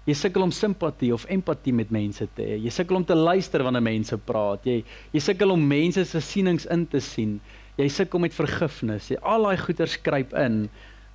Jy 0.05 0.13
sukkel 0.13 0.41
om 0.41 0.51
simpatie 0.51 1.13
of 1.13 1.25
empatie 1.29 1.73
met 1.73 1.91
mense 1.91 2.27
te 2.35 2.41
hê. 2.41 2.63
Jy 2.63 2.69
sukkel 2.69 2.95
om 2.95 3.05
te 3.05 3.15
luister 3.15 3.63
wanneer 3.63 3.83
mense 3.83 4.17
praat. 4.17 4.65
Jy 4.65 4.83
jy 5.13 5.19
sukkel 5.19 5.51
om 5.51 5.67
mense 5.67 6.05
se 6.05 6.19
sienings 6.19 6.65
in 6.65 6.87
te 6.87 6.99
sien. 6.99 7.39
Jy 7.79 7.87
sukkel 7.95 8.19
met 8.19 8.35
vergifnis. 8.35 9.07
Jy 9.07 9.17
al 9.23 9.45
daai 9.47 9.59
goeie 9.61 9.85
skryp 9.87 10.33
in 10.35 10.65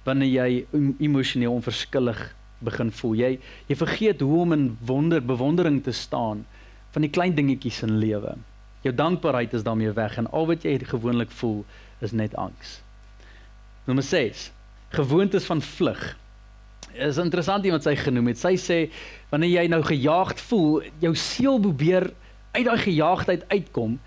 wanneer 0.06 0.30
jy 0.32 0.82
emosioneel 1.04 1.52
onverskillig 1.58 2.22
begin 2.64 2.92
voel. 3.00 3.14
Jy 3.20 3.30
jy 3.68 3.76
vergeet 3.76 4.24
hoe 4.24 4.40
om 4.46 4.56
in 4.56 4.66
wonder 4.88 5.20
bewondering 5.20 5.82
te 5.84 5.92
staan 5.92 6.44
van 6.94 7.04
die 7.04 7.12
klein 7.12 7.36
dingetjies 7.36 7.82
in 7.84 7.98
lewe. 8.00 8.36
Jou 8.84 8.94
dankbaarheid 8.96 9.52
is 9.56 9.64
daarmee 9.64 9.92
weg 9.96 10.16
en 10.20 10.30
al 10.32 10.48
wat 10.48 10.64
jy 10.64 10.78
gewoonlik 10.88 11.32
voel 11.40 11.64
is 12.04 12.12
net 12.16 12.36
angs. 12.40 12.78
Nommer 13.84 14.04
6. 14.04 14.50
Gewoontes 14.96 15.44
van 15.44 15.60
vlug. 15.60 16.02
Is 16.94 17.18
interessant 17.20 17.64
iemand 17.64 17.84
sy 17.84 17.96
genoem 17.98 18.30
het. 18.32 18.40
Sy 18.40 18.54
sê 18.60 18.78
wanneer 19.32 19.58
jy 19.58 19.68
nou 19.68 19.82
gejaagd 19.84 20.40
voel, 20.48 20.84
jou 21.02 21.12
siel 21.18 21.60
probeer 21.60 22.08
uit 22.54 22.64
daai 22.64 22.78
gejaagdheid 22.78 23.48
uitkom 23.50 23.98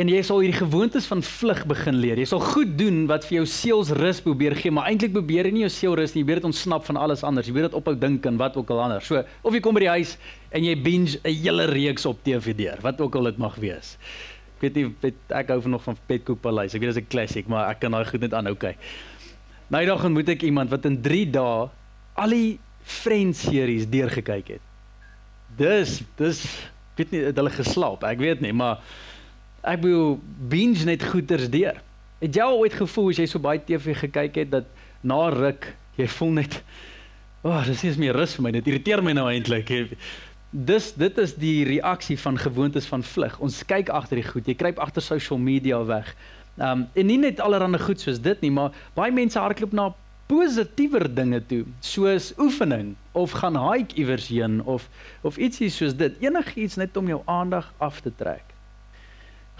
en 0.00 0.08
jy 0.08 0.22
sal 0.24 0.40
hierdie 0.40 0.56
gewoontes 0.56 1.04
van 1.10 1.20
vlug 1.26 1.60
begin 1.68 1.98
leer. 2.00 2.20
Jy 2.22 2.30
sal 2.30 2.40
goed 2.40 2.70
doen 2.80 3.02
wat 3.10 3.26
vir 3.28 3.42
jou 3.42 3.46
seels 3.50 3.90
rus 3.98 4.22
probeer 4.24 4.56
gee, 4.56 4.72
maar 4.72 4.88
eintlik 4.88 5.12
probeer 5.12 5.50
jy 5.50 5.52
nie 5.52 5.64
jou 5.66 5.72
seel 5.74 5.96
rus 6.00 6.14
nie. 6.14 6.22
Jy 6.22 6.26
probeer 6.26 6.40
dit 6.40 6.48
ontsnap 6.48 6.86
van 6.88 7.00
alles 7.02 7.24
anders. 7.28 7.48
Jy 7.48 7.52
probeer 7.52 7.68
dit 7.68 7.76
ophou 7.76 7.94
dink 8.06 8.28
en 8.30 8.40
wat 8.40 8.56
ook 8.56 8.72
al 8.72 8.80
anders. 8.86 9.10
So, 9.10 9.20
of 9.44 9.52
jy 9.52 9.60
kom 9.64 9.76
by 9.76 9.84
die 9.84 9.92
huis 9.92 10.16
en 10.56 10.64
jy 10.64 10.76
binge 10.80 11.20
'n 11.20 11.36
hele 11.44 11.66
reeks 11.68 12.06
op 12.08 12.24
TV 12.24 12.56
deur, 12.56 12.78
wat 12.80 13.00
ook 13.00 13.14
al 13.16 13.24
dit 13.24 13.38
mag 13.38 13.56
wees. 13.56 13.98
Ek 14.56 14.62
weet 14.62 14.74
nie 14.74 14.94
weet, 15.02 15.18
ek 15.28 15.48
hou 15.48 15.60
nog 15.68 15.82
van 15.82 15.96
Petkoek 16.06 16.40
Paleis. 16.40 16.74
Ek 16.74 16.80
weet 16.80 16.94
dit 16.94 17.02
is 17.02 17.02
'n 17.02 17.12
klassiek, 17.12 17.46
maar 17.48 17.68
ek 17.68 17.80
kan 17.80 17.90
daai 17.90 18.04
goed 18.04 18.20
net 18.20 18.32
aanhou 18.32 18.54
kyk. 18.54 18.78
Nou 19.68 19.84
dag 19.86 20.04
ontmoet 20.04 20.28
ek 20.28 20.42
iemand 20.42 20.70
wat 20.70 20.84
in 20.86 21.02
3 21.02 21.30
dae 21.30 21.68
al 22.14 22.30
die 22.30 22.58
Friends 22.82 23.40
series 23.42 23.86
deurgekyk 23.86 24.48
het. 24.48 24.60
Dis 25.56 26.02
dis 26.16 26.70
weet 26.96 27.10
nie 27.10 27.22
het 27.24 27.36
hulle 27.36 27.50
geslaap. 27.50 28.04
Ek 28.04 28.18
weet 28.18 28.40
nie, 28.40 28.52
maar 28.52 28.80
ek 29.62 29.82
bedoel 29.84 30.18
binge 30.50 30.86
net 30.86 31.04
goeters 31.06 31.48
deur. 31.50 31.78
Het 32.22 32.38
jy 32.38 32.44
al 32.44 32.58
ooit 32.62 32.74
gevoel 32.74 33.12
as 33.12 33.20
jy 33.22 33.28
so 33.30 33.42
baie 33.42 33.62
TV 33.62 33.94
gekyk 33.98 34.42
het 34.42 34.50
dat 34.50 34.68
na 35.06 35.28
ruk 35.34 35.70
jy 35.98 36.08
voel 36.18 36.36
net 36.40 36.58
o, 37.42 37.50
oh, 37.50 37.62
dis 37.66 37.82
nie 37.82 38.04
meer 38.06 38.16
rus 38.16 38.36
vir 38.36 38.46
my. 38.46 38.52
Dit 38.54 38.68
irriteer 38.70 39.02
my 39.02 39.14
nou 39.18 39.26
eintlik. 39.30 39.70
Dis 40.52 40.92
dit 40.98 41.18
is 41.18 41.34
die 41.38 41.64
reaksie 41.66 42.18
van 42.22 42.38
gewoontes 42.38 42.86
van 42.90 43.02
vlug. 43.06 43.38
Ons 43.42 43.62
kyk 43.66 43.90
agter 43.90 44.20
die 44.20 44.28
goed. 44.28 44.46
Jy 44.46 44.58
kruip 44.58 44.78
agter 44.82 45.02
social 45.02 45.40
media 45.42 45.80
weg. 45.86 46.12
Um 46.58 46.86
en 46.94 47.08
nie 47.08 47.18
net 47.18 47.42
allerlei 47.42 47.80
goed 47.82 48.02
soos 48.02 48.20
dit 48.22 48.46
nie, 48.46 48.52
maar 48.54 48.74
baie 48.98 49.14
mense 49.14 49.38
hardloop 49.38 49.74
na 49.74 49.90
positiewer 50.30 51.08
dinge 51.12 51.42
toe, 51.50 51.64
soos 51.84 52.30
oefening 52.40 52.94
of 53.18 53.34
gaan 53.42 53.58
hike 53.58 53.98
iewers 54.00 54.30
heen 54.32 54.62
of 54.64 54.88
of 55.26 55.38
ietsie 55.38 55.70
soos 55.70 55.96
dit. 55.98 56.18
Enigiets 56.22 56.78
net 56.80 56.96
om 56.96 57.10
jou 57.10 57.20
aandag 57.26 57.72
af 57.82 58.00
te 58.00 58.14
trek 58.16 58.51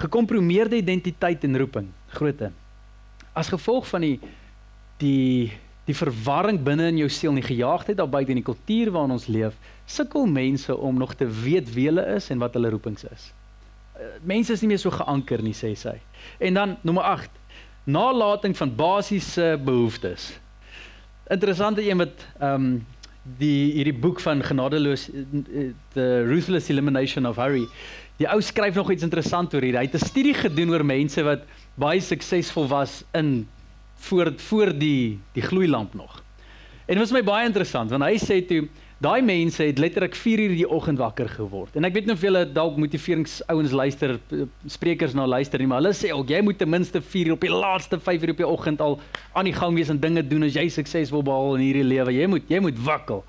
gekompromieerde 0.00 0.76
identiteit 0.76 1.44
en 1.44 1.59
roeping, 1.59 1.90
grootte. 2.16 2.50
As 3.33 3.52
gevolg 3.52 3.88
van 3.88 4.07
die 4.07 4.16
die 5.02 5.52
die 5.83 5.96
verwarring 5.98 6.61
binne 6.62 6.87
in 6.92 7.00
jou 7.00 7.09
siel, 7.11 7.35
die 7.35 7.42
gejaagdheid 7.42 7.98
daar 7.98 8.11
buite 8.11 8.31
in 8.31 8.38
die 8.38 8.46
kultuur 8.46 8.92
waarin 8.94 9.16
ons 9.16 9.26
leef, 9.26 9.57
sukkel 9.90 10.28
mense 10.31 10.76
om 10.76 11.00
nog 11.00 11.16
te 11.18 11.26
weet 11.26 11.72
wie 11.74 11.88
hulle 11.88 12.05
is 12.14 12.31
en 12.31 12.38
wat 12.38 12.55
hulle 12.55 12.70
roepings 12.70 13.02
is. 13.09 13.24
Uh, 13.98 14.12
mense 14.22 14.55
is 14.55 14.62
nie 14.62 14.70
meer 14.70 14.78
so 14.78 14.94
geanker 14.94 15.42
nie, 15.42 15.57
sê 15.59 15.72
sy. 15.74 15.96
En 16.38 16.55
dan 16.55 16.76
nommer 16.87 17.02
8, 17.11 17.35
nalatiging 17.90 18.55
van 18.57 18.76
basiese 18.78 19.57
behoeftes. 19.64 20.31
Interessante 21.35 21.83
een 21.83 21.98
wat 21.98 22.26
ehm 22.38 22.70
um, 22.70 22.74
die 23.38 23.72
hierdie 23.76 23.94
boek 23.94 24.18
van 24.20 24.40
genadeloos 24.42 25.05
eh, 25.14 25.68
the 25.94 26.07
ruthless 26.26 26.68
elimination 26.72 27.26
of 27.26 27.37
hurry 27.38 27.68
Die 28.22 28.28
ou 28.30 28.38
skryf 28.38 28.76
nog 28.78 28.92
iets 28.94 29.02
interessant 29.02 29.54
oor 29.54 29.64
hier. 29.66 29.80
Hy 29.80 29.88
het 29.88 29.96
'n 29.98 30.06
studie 30.06 30.35
gedoen 30.35 30.70
oor 30.70 30.85
mense 30.87 31.22
wat 31.26 31.42
baie 31.74 32.00
suksesvol 32.00 32.68
was 32.68 33.02
in 33.18 33.48
voor 33.96 34.32
voor 34.37 34.78
die 34.78 35.18
die 35.35 35.42
gloeilamp 35.42 35.94
nog. 35.94 36.22
En 36.87 36.94
dit 36.94 36.98
was 36.98 37.12
my 37.12 37.22
baie 37.22 37.46
interessant 37.46 37.90
want 37.90 38.02
hy 38.02 38.16
sê 38.18 38.46
toe 38.46 38.68
daai 39.02 39.22
mense 39.22 39.62
het 39.62 39.78
letterlik 39.78 40.14
4 40.14 40.38
uur 40.38 40.54
die 40.54 40.68
oggend 40.68 40.98
wakker 40.98 41.28
geword. 41.28 41.76
En 41.76 41.85
ek 41.85 41.94
weet 41.94 42.06
nie 42.06 42.14
of 42.14 42.20
julle 42.20 42.52
dalk 42.52 42.76
motiveringsouens 42.76 43.72
luister, 43.72 44.20
sprekers 44.66 45.14
na 45.14 45.26
luister 45.26 45.58
nie, 45.58 45.66
maar 45.66 45.82
hulle 45.82 45.94
sê 45.94 46.12
ook 46.12 46.28
jy 46.28 46.40
moet 46.42 46.58
ten 46.58 46.70
minste 46.70 47.00
4 47.00 47.26
uur 47.26 47.32
op 47.32 47.40
die 47.40 47.50
laaste 47.50 47.98
5 47.98 48.22
uur 48.22 48.30
op 48.30 48.37
die 48.37 48.46
oggend 48.46 48.80
al 48.80 49.00
aan 49.32 49.44
die 49.44 49.56
gang 49.58 49.74
wees 49.74 49.88
en 49.88 49.98
dinge 49.98 50.22
doen 50.22 50.42
as 50.42 50.54
jy 50.54 50.68
sukses 50.68 51.11
wil 51.11 51.22
behaal 51.22 51.56
in 51.56 51.62
hierdie 51.62 51.85
lewe. 51.85 52.12
Jy 52.12 52.26
moet 52.26 52.42
jy 52.48 52.61
moet 52.61 52.78
wakkel. 52.78 53.24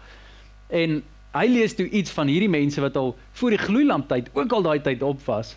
En 0.70 1.02
hy 1.34 1.48
lees 1.50 1.74
toe 1.76 1.88
iets 1.90 2.14
van 2.14 2.30
hierdie 2.30 2.52
mense 2.52 2.82
wat 2.82 2.98
al 3.00 3.16
voor 3.40 3.56
die 3.56 3.62
gloeilamp 3.62 4.08
tyd 4.10 4.30
ook 4.34 4.52
al 4.54 4.66
daai 4.66 4.82
tyd 4.86 5.02
op 5.06 5.22
was. 5.26 5.56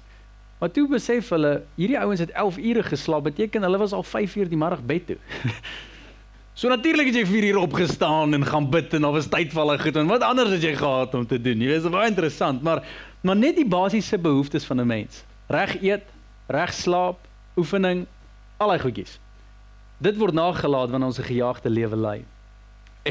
Maar 0.59 0.73
toe 0.73 0.87
besef 0.89 1.29
hulle, 1.35 1.59
hierdie 1.77 1.99
ouens 2.01 2.23
het 2.25 2.33
11 2.33 2.57
ure 2.57 2.83
geslaap, 2.87 3.27
beteken 3.29 3.62
hulle 3.67 3.79
was 3.79 3.93
al 3.93 4.03
5 4.03 4.37
uur 4.41 4.49
die 4.49 4.57
middag 4.57 4.81
bed 4.89 5.07
toe. 5.11 5.17
so 6.61 6.73
natuurlik 6.73 7.11
het 7.11 7.19
jy 7.21 7.27
4 7.29 7.49
uur 7.51 7.59
opgestaan 7.61 8.33
en 8.35 8.47
gaan 8.49 8.71
bid 8.73 8.97
en 8.97 9.05
dan 9.05 9.12
was 9.12 9.29
tyd 9.29 9.53
vir 9.53 9.62
hulle 9.62 9.77
goed 9.83 10.01
en 10.01 10.09
wat 10.09 10.25
anders 10.25 10.55
het 10.57 10.65
jy 10.65 10.73
gehad 10.79 11.15
om 11.15 11.27
te 11.29 11.41
doen? 11.41 11.61
Jy 11.61 11.69
weet, 11.69 11.83
dit 11.85 11.91
is 11.91 11.97
baie 11.99 12.09
interessant, 12.12 12.65
maar 12.65 12.85
maar 13.27 13.37
net 13.37 13.57
die 13.59 13.67
basiese 13.67 14.19
behoeftes 14.23 14.65
van 14.65 14.81
'n 14.81 14.87
mens. 14.87 15.25
Reg 15.51 15.83
eet, 15.83 16.05
reg 16.47 16.73
slaap, 16.73 17.19
oefening, 17.57 18.07
al 18.57 18.69
daai 18.69 18.79
goedjies. 18.79 19.19
Dit 19.99 20.17
word 20.17 20.35
nagelaat 20.35 20.91
wanneer 20.91 21.09
ons 21.09 21.19
'n 21.19 21.29
gejaagde 21.33 21.71
lewe 21.71 21.97
lei. 21.97 22.25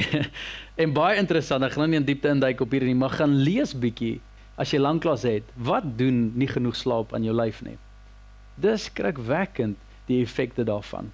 en 0.82 0.94
baie 0.96 1.20
interessant, 1.20 1.64
ek 1.64 1.76
gaan 1.76 1.86
nou 1.86 1.92
nie 1.94 2.02
in 2.02 2.08
diepte 2.08 2.32
induik 2.32 2.62
op 2.64 2.74
hierdie 2.76 2.92
nie, 2.92 3.00
maar 3.00 3.16
gaan 3.16 3.36
lees 3.46 3.74
bietjie 3.74 4.20
as 4.62 4.72
jy 4.74 4.80
lanklaas 4.80 5.26
het. 5.28 5.48
Wat 5.56 5.88
doen 6.00 6.32
nie 6.36 6.50
genoeg 6.52 6.78
slaap 6.80 7.14
aan 7.16 7.26
jou 7.28 7.36
lyf 7.36 7.62
nie? 7.66 7.78
Dis 8.62 8.88
skrikwekkend 8.90 9.80
die 10.08 10.22
effekte 10.24 10.64
daarvan. 10.68 11.12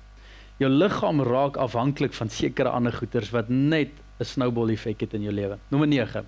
Jou 0.62 0.70
liggaam 0.70 1.24
raak 1.26 1.58
afhanklik 1.58 2.14
van 2.14 2.30
sekere 2.30 2.70
ander 2.70 2.94
goeters 2.94 3.32
wat 3.34 3.50
net 3.50 3.90
'n 4.20 4.26
snowball 4.26 4.70
effek 4.70 5.02
het 5.02 5.14
in 5.14 5.24
jou 5.24 5.34
lewe. 5.34 5.58
Nommer 5.70 5.88
9. 5.88 6.28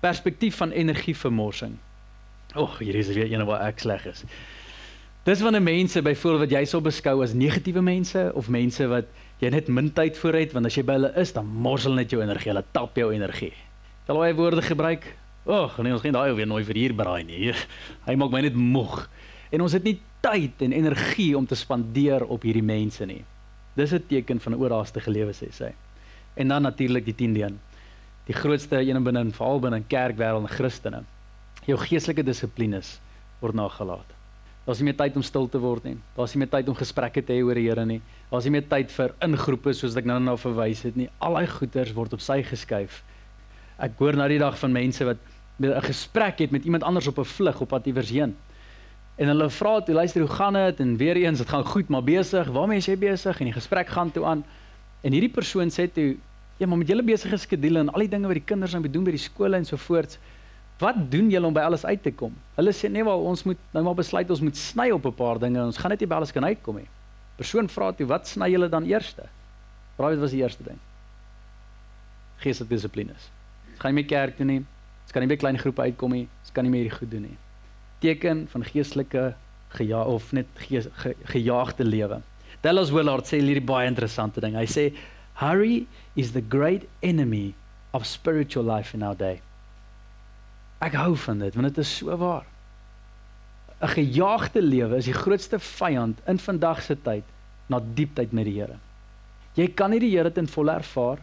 Perspektief 0.00 0.56
van 0.56 0.70
energievermorsing. 0.70 1.76
Ag, 2.54 2.78
hier 2.78 2.94
is 2.94 3.08
weer 3.08 3.32
een 3.32 3.46
waar 3.46 3.60
ek 3.60 3.78
sleg 3.78 4.06
is. 4.06 4.24
Dis 5.22 5.40
wanneer 5.40 5.62
mense 5.62 6.02
byvoorbeeld 6.02 6.50
wat 6.50 6.58
jy 6.58 6.64
sou 6.64 6.82
beskou 6.82 7.22
as 7.22 7.32
negatiewe 7.32 7.82
mense 7.82 8.30
of 8.34 8.48
mense 8.48 8.86
wat 8.88 9.04
jy 9.40 9.50
net 9.50 9.68
min 9.72 9.88
tyd 9.96 10.18
voor 10.20 10.36
het 10.36 10.52
want 10.52 10.68
as 10.68 10.76
jy 10.76 10.84
by 10.84 10.98
hulle 10.98 11.12
is 11.20 11.32
dan 11.32 11.46
morsel 11.46 11.96
net 11.96 12.12
jou 12.12 12.20
energie, 12.22 12.50
hulle 12.52 12.64
tap 12.72 12.96
jou 12.96 13.08
energie. 13.14 13.52
Jy 14.06 14.14
al 14.14 14.20
daai 14.20 14.34
woorde 14.36 14.62
gebruik. 14.62 15.06
Ag, 15.46 15.78
nee, 15.80 15.92
ons 15.92 16.02
gaan 16.04 16.12
daai 16.12 16.34
weer 16.36 16.46
nooit 16.46 16.66
vir 16.68 16.76
hier 16.76 16.94
braai 16.94 17.24
nie. 17.24 17.54
Hy 18.06 18.14
maak 18.20 18.32
my 18.34 18.42
net 18.44 18.58
moeg. 18.58 19.06
En 19.50 19.64
ons 19.64 19.72
het 19.72 19.86
nie 19.86 19.96
tyd 20.20 20.60
en 20.66 20.74
energie 20.76 21.32
om 21.38 21.46
te 21.48 21.56
spandeer 21.56 22.26
op 22.28 22.44
hierdie 22.44 22.64
mense 22.64 23.06
nie. 23.06 23.22
Dis 23.76 23.94
'n 23.94 24.04
teken 24.08 24.40
van 24.40 24.52
'n 24.52 24.60
oorhaaste 24.60 25.00
lewe 25.06 25.32
sê 25.32 25.50
sy. 25.50 25.72
En 26.36 26.48
dan 26.48 26.62
natuurlik 26.62 27.04
die 27.04 27.14
10de 27.14 27.42
een. 27.42 27.58
Die 28.26 28.34
grootste 28.34 28.80
een 28.80 29.02
binne 29.02 29.30
veral 29.32 29.60
binne 29.60 29.82
kerkwêreld 29.88 30.42
en 30.42 30.48
Christene. 30.48 31.02
Jou 31.66 31.78
geestelike 31.78 32.22
dissiplines 32.22 33.00
word 33.40 33.54
nagelaat. 33.54 34.19
Daar's 34.70 34.78
nie 34.78 34.86
meer 34.86 34.98
tyd 35.00 35.16
om 35.18 35.22
stil 35.26 35.48
te 35.50 35.58
word 35.58 35.82
nie. 35.88 35.96
Daar's 36.14 36.30
nie 36.36 36.44
meer 36.44 36.50
tyd 36.52 36.68
om 36.70 36.76
gesprekke 36.78 37.24
te 37.26 37.34
hê 37.34 37.40
oor 37.42 37.58
die 37.58 37.64
Here 37.64 37.82
nie. 37.82 37.96
Daar's 38.30 38.44
nie 38.46 38.52
meer 38.54 38.68
tyd 38.70 38.92
vir 38.94 39.16
ingroepe 39.26 39.72
soos 39.74 39.96
ek 39.98 40.06
nou 40.06 40.20
nou 40.22 40.36
verwys 40.38 40.84
het 40.86 40.94
nie. 40.94 41.08
Al 41.18 41.34
daai 41.40 41.50
goeders 41.50 41.90
word 41.96 42.14
op 42.14 42.22
sy 42.22 42.36
geskuif. 42.46 43.00
Ek 43.82 43.98
hoor 43.98 44.14
nou 44.14 44.28
die 44.30 44.38
dag 44.38 44.54
van 44.60 44.70
mense 44.70 45.08
wat 45.08 45.18
'n 45.58 45.82
gesprek 45.88 46.38
het 46.38 46.54
met 46.54 46.64
iemand 46.70 46.86
anders 46.86 47.10
op 47.10 47.18
'n 47.18 47.26
vlug 47.26 47.60
op 47.60 47.68
pad 47.74 47.86
iewers 47.86 48.14
heen. 48.14 48.36
En 49.18 49.26
hulle 49.26 49.50
vra 49.50 49.80
toe, 49.80 49.94
luister, 49.94 50.20
hoe 50.22 50.30
gaan 50.30 50.54
dit? 50.54 50.80
En 50.80 50.96
weer 50.96 51.16
eens, 51.16 51.38
dit 51.38 51.48
gaan 51.48 51.66
goed, 51.66 51.88
maar 51.88 52.04
besig. 52.04 52.46
Waarmee 52.46 52.78
is 52.78 52.86
jy 52.86 52.96
besig? 52.96 53.40
En 53.40 53.44
die 53.44 53.52
gesprek 53.52 53.88
gaan 53.88 54.12
toe 54.12 54.24
aan. 54.24 54.44
En 55.02 55.12
hierdie 55.12 55.34
persoon 55.34 55.68
sê 55.70 55.92
toe, 55.92 56.16
Ja, 56.60 56.66
maar 56.66 56.78
met 56.78 56.88
julle 56.88 57.02
besige 57.02 57.36
skedules 57.36 57.80
en 57.80 57.88
al 57.88 58.02
die 58.04 58.08
dinge 58.12 58.28
wat 58.28 58.36
die 58.36 58.44
kinders 58.44 58.72
nou 58.72 58.82
moet 58.82 58.92
doen 58.92 59.04
by 59.04 59.10
die 59.10 59.22
skole 59.22 59.56
en 59.56 59.64
so 59.64 59.80
voort, 59.80 60.18
wat 60.80 60.98
doen 61.12 61.30
julle 61.30 61.46
om 61.46 61.54
by 61.54 61.64
alles 61.68 61.84
uit 61.84 62.02
te 62.02 62.12
kom? 62.12 62.34
Hulle 62.56 62.72
sê 62.76 62.88
nee, 62.90 63.04
wel 63.04 63.26
ons 63.30 63.44
moet 63.48 63.58
nou 63.74 63.84
maar 63.84 63.98
besluit 63.98 64.30
ons 64.30 64.42
moet 64.44 64.56
sny 64.56 64.90
op 64.90 65.06
'n 65.06 65.14
paar 65.14 65.38
dinge. 65.38 65.60
Ons 65.62 65.78
gaan 65.78 65.90
net 65.90 66.00
nie 66.00 66.08
by 66.08 66.16
alles 66.20 66.32
kan 66.32 66.44
uitkom 66.44 66.76
nie. 66.76 66.88
Persoon 67.36 67.68
vra 67.68 67.92
toe, 67.92 68.06
wat 68.06 68.28
sny 68.28 68.50
julle 68.50 68.68
dan 68.68 68.84
eerste? 68.84 69.28
Raai 69.98 70.14
wat 70.14 70.18
was 70.18 70.30
die 70.30 70.42
eerste 70.42 70.62
ding? 70.62 70.78
Geestelike 72.40 72.74
dissiplines. 72.74 73.30
Ons 73.70 73.80
gaan 73.80 73.94
nie 73.94 74.02
meer 74.02 74.08
kerk 74.08 74.36
toe 74.36 74.46
nie. 74.46 74.64
Ons 75.04 75.12
kan 75.12 75.22
nie 75.22 75.28
by 75.28 75.36
klein 75.36 75.58
groepe 75.58 75.82
uitkom 75.82 76.10
nie. 76.10 76.28
Ons 76.40 76.52
kan 76.52 76.64
nie 76.64 76.70
meer 76.70 76.84
hierdie 76.84 76.98
goed 76.98 77.10
doen 77.10 77.22
nie. 77.22 77.38
Teken 78.00 78.46
van 78.48 78.64
geestelike 78.64 79.34
geja 79.68 80.04
of 80.04 80.32
net 80.32 80.46
gees, 80.56 80.88
ge, 81.02 81.14
gejaagde 81.24 81.84
lewe. 81.84 82.22
Dallas 82.62 82.90
Willard 82.90 83.26
sê 83.26 83.40
hierdie 83.40 83.64
baie 83.64 83.88
interessante 83.88 84.40
ding. 84.40 84.54
Hy 84.54 84.66
sê 84.66 84.94
hurry 85.40 85.86
is 86.16 86.32
the 86.32 86.40
great 86.40 86.88
enemy 87.02 87.54
of 87.92 88.06
spiritual 88.06 88.64
life 88.64 88.94
in 88.94 89.02
our 89.02 89.16
day. 89.16 89.40
Ek 90.80 90.96
hou 90.96 91.12
van 91.26 91.42
dit 91.44 91.56
want 91.56 91.68
dit 91.68 91.78
is 91.82 91.96
so 92.00 92.16
waar. 92.16 92.46
'n 93.80 93.88
Gejaagde 93.88 94.62
lewe 94.62 94.96
is 94.96 95.08
die 95.08 95.16
grootste 95.16 95.58
vyand 95.58 96.18
in 96.28 96.38
vandag 96.38 96.82
se 96.82 96.96
tyd 96.96 97.24
na 97.68 97.80
diepteid 97.94 98.32
met 98.32 98.44
die 98.44 98.58
Here. 98.58 98.76
Jy 99.56 99.68
kan 99.74 99.90
nie 99.90 100.00
die 100.00 100.10
Here 100.16 100.30
ten 100.32 100.48
volle 100.48 100.72
ervaar, 100.72 101.18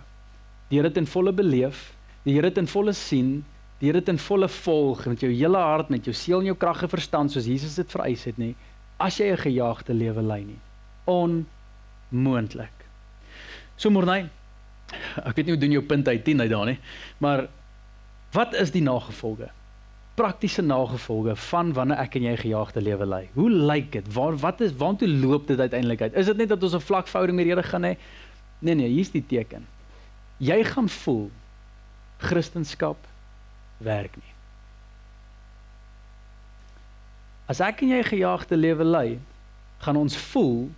die 0.70 0.80
Here 0.80 0.92
ten 0.92 1.06
volle 1.06 1.34
beleef, 1.34 1.94
die 2.24 2.34
Here 2.34 2.52
ten 2.52 2.68
volle 2.68 2.94
sien, 2.94 3.44
die 3.80 3.92
Here 3.92 4.02
ten 4.02 4.18
volle 4.18 4.48
volg 4.48 5.06
met 5.06 5.22
jou 5.22 5.30
hele 5.32 5.58
hart, 5.58 5.90
met 5.90 6.06
jou 6.06 6.14
siel 6.14 6.40
en 6.40 6.50
jou 6.52 6.58
krag 6.58 6.84
en 6.84 6.90
verstand 6.90 7.32
soos 7.32 7.46
Jesus 7.46 7.76
dit 7.76 7.92
vereis 7.92 8.26
het 8.26 8.38
nie, 8.38 8.56
as 8.98 9.18
jy 9.18 9.32
'n 9.32 9.38
gejaagde 9.38 9.94
lewe 9.94 10.22
lei 10.22 10.44
nie. 10.44 10.60
Onmoontlik. 11.06 12.74
So 13.78 13.90
Morney, 13.90 14.30
ek 15.26 15.36
weet 15.36 15.46
nie 15.46 15.54
hoe 15.54 15.62
doen 15.62 15.72
jou 15.72 15.84
punt 15.84 16.08
uit 16.08 16.24
10 16.26 16.42
uit 16.42 16.50
daar 16.50 16.66
nie, 16.66 16.80
maar 17.20 17.48
wat 18.38 18.54
is 18.54 18.72
die 18.74 18.84
nagevolge? 18.86 19.50
Praktiese 20.18 20.62
nagevolge 20.66 21.36
van 21.50 21.74
wanneer 21.78 22.02
ek 22.02 22.18
en 22.18 22.28
jy 22.28 22.36
gejaagde 22.42 22.82
lewe 22.82 23.06
lei. 23.06 23.24
Hoe 23.34 23.50
lyk 23.50 23.92
dit? 23.96 24.14
Waar 24.14 24.38
wat 24.42 24.62
is 24.66 24.76
waartoe 24.78 25.10
loop 25.10 25.48
dit 25.50 25.60
uiteindelik 25.60 26.02
uit? 26.02 26.18
Is 26.18 26.30
dit 26.30 26.38
net 26.38 26.50
dat 26.54 26.64
ons 26.64 26.76
'n 26.78 26.88
vlak 26.90 27.08
verhouding 27.08 27.38
met 27.38 27.46
die 27.46 27.54
Here 27.54 27.68
gaan 27.68 27.84
hê? 27.84 27.98
Nee 28.60 28.76
nee, 28.76 28.90
hier's 28.90 29.12
die 29.12 29.26
teken. 29.26 29.68
Jy 30.38 30.64
gaan 30.64 30.90
voel 30.90 31.32
Christendom 32.18 32.96
werk 33.78 34.16
nie. 34.16 34.34
As 37.46 37.60
ek 37.60 37.82
en 37.82 37.94
jy 37.94 38.04
gejaagde 38.04 38.58
lewe 38.58 38.84
lei, 38.84 39.20
gaan 39.80 39.96
ons 39.96 40.18
voel 40.18 40.70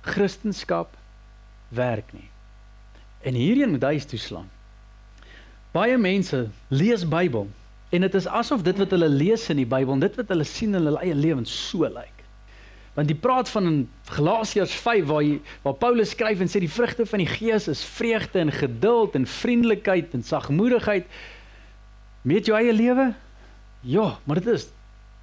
Christendom 0.00 0.86
werk 1.68 2.12
nie. 2.12 2.28
En 3.24 3.34
hierheen 3.34 3.70
moet 3.70 3.82
hy 3.82 3.98
toeslaan. 3.98 4.53
Baie 5.74 5.96
mense 5.98 6.44
lees 6.70 7.02
Bybel 7.02 7.48
en 7.94 8.04
dit 8.06 8.14
is 8.14 8.26
asof 8.30 8.62
dit 8.62 8.78
wat 8.78 8.92
hulle 8.94 9.08
lees 9.10 9.48
in 9.50 9.58
die 9.58 9.66
Bybel, 9.66 9.98
dit 10.02 10.18
wat 10.18 10.30
hulle 10.30 10.46
sien 10.46 10.74
in 10.74 10.86
hulle 10.86 11.00
eie 11.02 11.14
lewens 11.18 11.50
so 11.50 11.86
lyk. 11.90 12.22
Want 12.94 13.10
die 13.10 13.18
praat 13.18 13.50
van 13.50 13.66
in 13.66 13.78
Galasiërs 14.14 14.74
5 14.84 15.08
waar 15.08 15.24
hy, 15.24 15.40
waar 15.64 15.74
Paulus 15.80 16.12
skryf 16.14 16.42
en 16.42 16.50
sê 16.50 16.62
die 16.62 16.70
vrugte 16.70 17.06
van 17.10 17.24
die 17.24 17.30
Gees 17.30 17.66
is 17.70 17.82
vreugde 17.96 18.38
en 18.44 18.54
geduld 18.54 19.18
en 19.18 19.26
vriendelikheid 19.26 20.14
en 20.14 20.22
sagmoedigheid. 20.22 21.10
Meet 22.22 22.50
jou 22.50 22.58
eie 22.58 22.72
lewe? 22.72 23.10
Ja, 23.82 24.12
maar 24.24 24.38
dit 24.42 24.52
is 24.54 24.70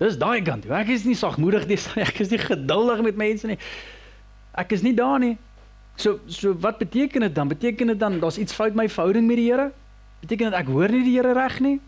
dis 0.01 0.17
daai 0.19 0.41
kant. 0.43 0.67
Ek 0.67 0.91
is 0.91 1.07
nie 1.07 1.15
sagmoedig 1.15 1.63
nie, 1.69 1.79
ek 2.09 2.19
is 2.25 2.33
nie 2.33 2.41
geduldig 2.43 3.05
met 3.07 3.23
mense 3.23 3.47
nie. 3.47 3.59
Ek 4.51 4.75
is 4.75 4.83
nie 4.83 4.97
daar 4.99 5.19
nie. 5.23 5.37
So 5.95 6.19
so 6.27 6.51
wat 6.59 6.81
beteken 6.83 7.23
dit 7.23 7.35
dan? 7.35 7.47
Beteken 7.47 7.95
dit 7.95 7.99
dan 7.99 8.19
daar's 8.19 8.39
iets 8.41 8.55
fout 8.55 8.75
met 8.75 8.83
my 8.83 8.91
verhouding 8.91 9.31
met 9.31 9.39
die 9.39 9.47
Here? 9.47 9.71
Beteken 10.21 10.51
dit 10.51 10.59
ek 10.59 10.69
hoor 10.69 10.91
nie 10.93 11.05
die 11.05 11.15
Here 11.17 11.33
reg 11.33 11.57
nie? 11.65 11.79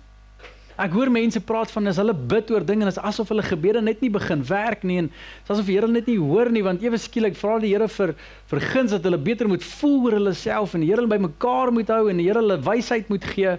Ek 0.82 0.96
hoor 0.96 1.12
mense 1.14 1.38
praat 1.46 1.70
van 1.70 1.92
as 1.92 2.00
hulle 2.02 2.16
bid 2.18 2.50
oor 2.50 2.64
dinge 2.66 2.88
en 2.88 2.90
is 2.90 2.98
asof 2.98 3.30
hulle 3.30 3.44
gebede 3.46 3.82
net 3.86 4.00
nie 4.02 4.10
begin 4.14 4.42
werk 4.50 4.82
nie 4.90 4.98
en 5.04 5.12
asof 5.46 5.68
die 5.70 5.76
Here 5.76 5.90
net 5.90 6.10
nie 6.10 6.18
hoor 6.18 6.50
nie 6.50 6.64
want 6.66 6.82
ewe 6.82 6.98
skielik 6.98 7.38
vra 7.38 7.60
die 7.62 7.76
Here 7.76 7.88
vir 7.94 8.16
vir 8.50 8.66
guns 8.72 8.96
dat 8.96 9.06
hulle 9.06 9.22
beter 9.22 9.50
moet 9.52 9.62
voel 9.76 10.00
oor 10.08 10.18
hulle 10.18 10.34
self 10.34 10.74
en 10.74 10.82
die 10.82 10.90
Here 10.90 11.04
hulle 11.04 11.14
bymekaar 11.14 11.74
moet 11.78 11.94
hou 11.94 12.08
en 12.10 12.18
die 12.18 12.26
Here 12.26 12.42
hulle 12.42 12.58
wysheid 12.66 13.14
moet 13.14 13.30
gee. 13.36 13.56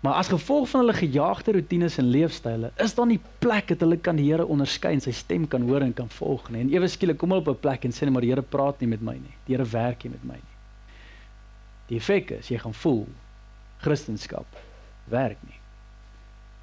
Maar 0.00 0.22
as 0.22 0.32
gevolg 0.32 0.70
van 0.72 0.86
hulle 0.86 0.96
gejaagde 0.96 1.58
rotines 1.58 1.98
en 2.00 2.08
leefstyle, 2.08 2.70
is 2.80 2.94
daar 2.96 3.10
nie 3.10 3.20
plek 3.44 3.68
dat 3.74 3.84
hulle 3.84 4.00
kan 4.00 4.16
die 4.16 4.30
Here 4.30 4.48
onderskei 4.48 4.94
en 4.96 5.04
sy 5.04 5.12
stem 5.12 5.44
kan 5.44 5.68
hoor 5.68 5.84
en 5.84 5.92
kan 5.92 6.08
volg 6.16 6.48
nie. 6.48 6.64
En 6.64 6.72
ewe 6.72 6.88
skielik 6.88 7.20
kom 7.20 7.34
hulle 7.34 7.44
op 7.44 7.52
'n 7.52 7.60
plek 7.60 7.84
en 7.84 7.92
sê 7.92 8.08
net 8.08 8.16
maar 8.16 8.24
die 8.24 8.32
Here 8.32 8.42
praat 8.42 8.80
nie 8.80 8.88
met 8.88 9.02
my 9.04 9.20
nie. 9.20 9.36
Die 9.44 9.52
Here 9.52 9.68
werk 9.68 10.04
nie 10.04 10.16
met 10.16 10.24
my 10.24 10.40
nie. 10.40 10.56
Die 11.90 11.98
effek 12.00 12.30
is 12.40 12.48
jy 12.48 12.56
gaan 12.56 12.74
voel 12.74 13.04
Christendom 13.80 14.44
werk 15.10 15.38
nie. 15.46 15.58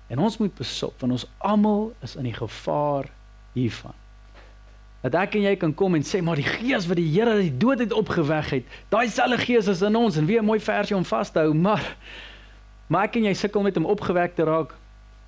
En 0.08 0.20
ons 0.24 0.38
moet 0.38 0.54
besop 0.56 0.94
want 1.02 1.12
ons 1.12 1.28
almal 1.38 1.94
is 2.02 2.16
in 2.16 2.24
die 2.24 2.36
gevaar 2.36 3.10
hiervan. 3.54 3.96
Dat 5.02 5.16
ek 5.16 5.36
en 5.36 5.42
jy 5.42 5.56
kan 5.56 5.74
kom 5.74 5.96
en 5.96 6.04
sê 6.04 6.22
maar 6.22 6.36
die 6.36 6.48
gees 6.48 6.88
wat 6.88 6.98
die 6.98 7.10
Here 7.12 7.38
uit 7.38 7.50
die 7.50 7.58
dood 7.58 7.80
uit 7.80 7.94
opgewek 7.94 8.50
het, 8.52 8.66
daai 8.90 9.10
selfde 9.10 9.38
gees 9.38 9.68
is 9.68 9.82
in 9.82 9.96
ons 9.96 10.18
en 10.18 10.26
wie 10.26 10.40
'n 10.40 10.46
mooi 10.46 10.60
versie 10.60 10.96
om 10.96 11.06
vas 11.06 11.32
te 11.32 11.40
hou, 11.40 11.54
maar 11.54 11.84
Maar 12.88 13.10
ek 13.10 13.18
en 13.20 13.28
jy 13.28 13.34
sukkel 13.36 13.66
met 13.66 13.78
om 13.78 13.88
opgewek 13.92 14.36
te 14.36 14.46
raak 14.48 14.76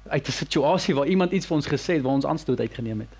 uit 0.09 0.27
'n 0.27 0.31
situasie 0.31 0.95
waar 0.95 1.07
iemand 1.07 1.31
iets 1.31 1.45
vir 1.45 1.55
ons 1.55 1.67
gesê 1.67 1.99
het 1.99 2.01
waar 2.01 2.13
ons 2.13 2.25
aanstoot 2.25 2.59
uitgeneem 2.59 2.99
het. 2.99 3.15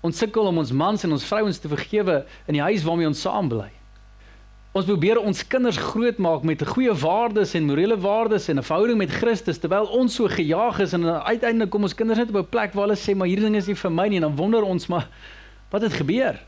Ons 0.00 0.18
sukkel 0.18 0.46
om 0.46 0.58
ons 0.58 0.72
mans 0.72 1.04
en 1.04 1.12
ons 1.12 1.24
vrouens 1.24 1.58
te 1.58 1.68
vergewe 1.68 2.26
in 2.46 2.54
die 2.54 2.62
huis 2.62 2.82
waarmee 2.82 3.06
ons 3.06 3.20
saam 3.20 3.48
bly. 3.48 3.70
Ons 4.70 4.86
probeer 4.86 5.18
ons 5.18 5.46
kinders 5.50 5.78
grootmaak 5.82 6.44
met 6.46 6.60
goeie 6.62 6.92
waardes 6.94 7.56
en 7.58 7.64
morele 7.66 7.96
waardes 7.98 8.46
en 8.48 8.58
'n 8.58 8.62
verhouding 8.62 8.98
met 8.98 9.10
Christus 9.10 9.58
terwyl 9.58 9.86
ons 9.90 10.14
so 10.14 10.28
gejaag 10.28 10.78
is 10.78 10.92
en 10.92 11.04
uiteindelik 11.04 11.70
kom 11.70 11.82
ons 11.82 11.94
kinders 11.94 12.18
net 12.18 12.28
op 12.28 12.36
'n 12.36 12.48
plek 12.48 12.72
waar 12.72 12.86
hulle 12.86 12.98
sê 12.98 13.16
maar 13.16 13.26
hierdie 13.26 13.44
ding 13.44 13.56
is 13.56 13.66
nie 13.66 13.74
vir 13.74 13.90
my 13.90 14.08
nie 14.08 14.16
en 14.16 14.22
dan 14.22 14.36
wonder 14.36 14.62
ons 14.62 14.86
maar 14.86 15.08
wat 15.70 15.82
het 15.82 15.92
gebeur? 15.92 16.38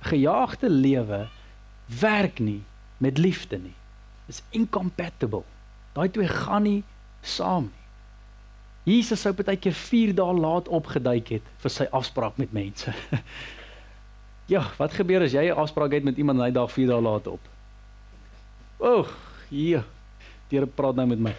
Gejaagde 0.00 0.70
lewe 0.70 1.28
werk 2.00 2.38
nie 2.38 2.62
met 2.98 3.18
liefde 3.18 3.58
nie 3.58 3.74
is 4.26 4.42
incompatible. 4.50 5.42
Daai 5.92 6.10
twee 6.10 6.28
gaan 6.28 6.62
nie 6.62 6.82
saam 7.22 7.62
nie. 7.64 7.86
Jesus 8.96 9.20
sou 9.20 9.32
baie 9.32 9.56
keer 9.56 9.74
4 9.74 10.14
dae 10.14 10.32
laat 10.32 10.68
opgeduik 10.68 11.28
het 11.28 11.42
vir 11.58 11.70
sy 11.70 11.86
afspraak 11.90 12.36
met 12.38 12.52
mense. 12.52 12.92
ja, 14.46 14.62
wat 14.78 14.92
gebeur 14.92 15.22
as 15.22 15.32
jy 15.32 15.48
'n 15.50 15.56
afspraak 15.56 15.92
het 15.92 16.04
met 16.04 16.16
iemand 16.16 16.38
en 16.38 16.44
hy 16.44 16.50
daag 16.50 16.72
4 16.72 16.86
dae 16.86 17.00
laat 17.00 17.26
op? 17.26 17.40
Oeg, 18.80 19.10
hier. 19.48 19.84
Die 20.48 20.58
Here 20.58 20.66
praat 20.66 20.94
nou 20.94 21.06
met 21.06 21.18
my. 21.18 21.34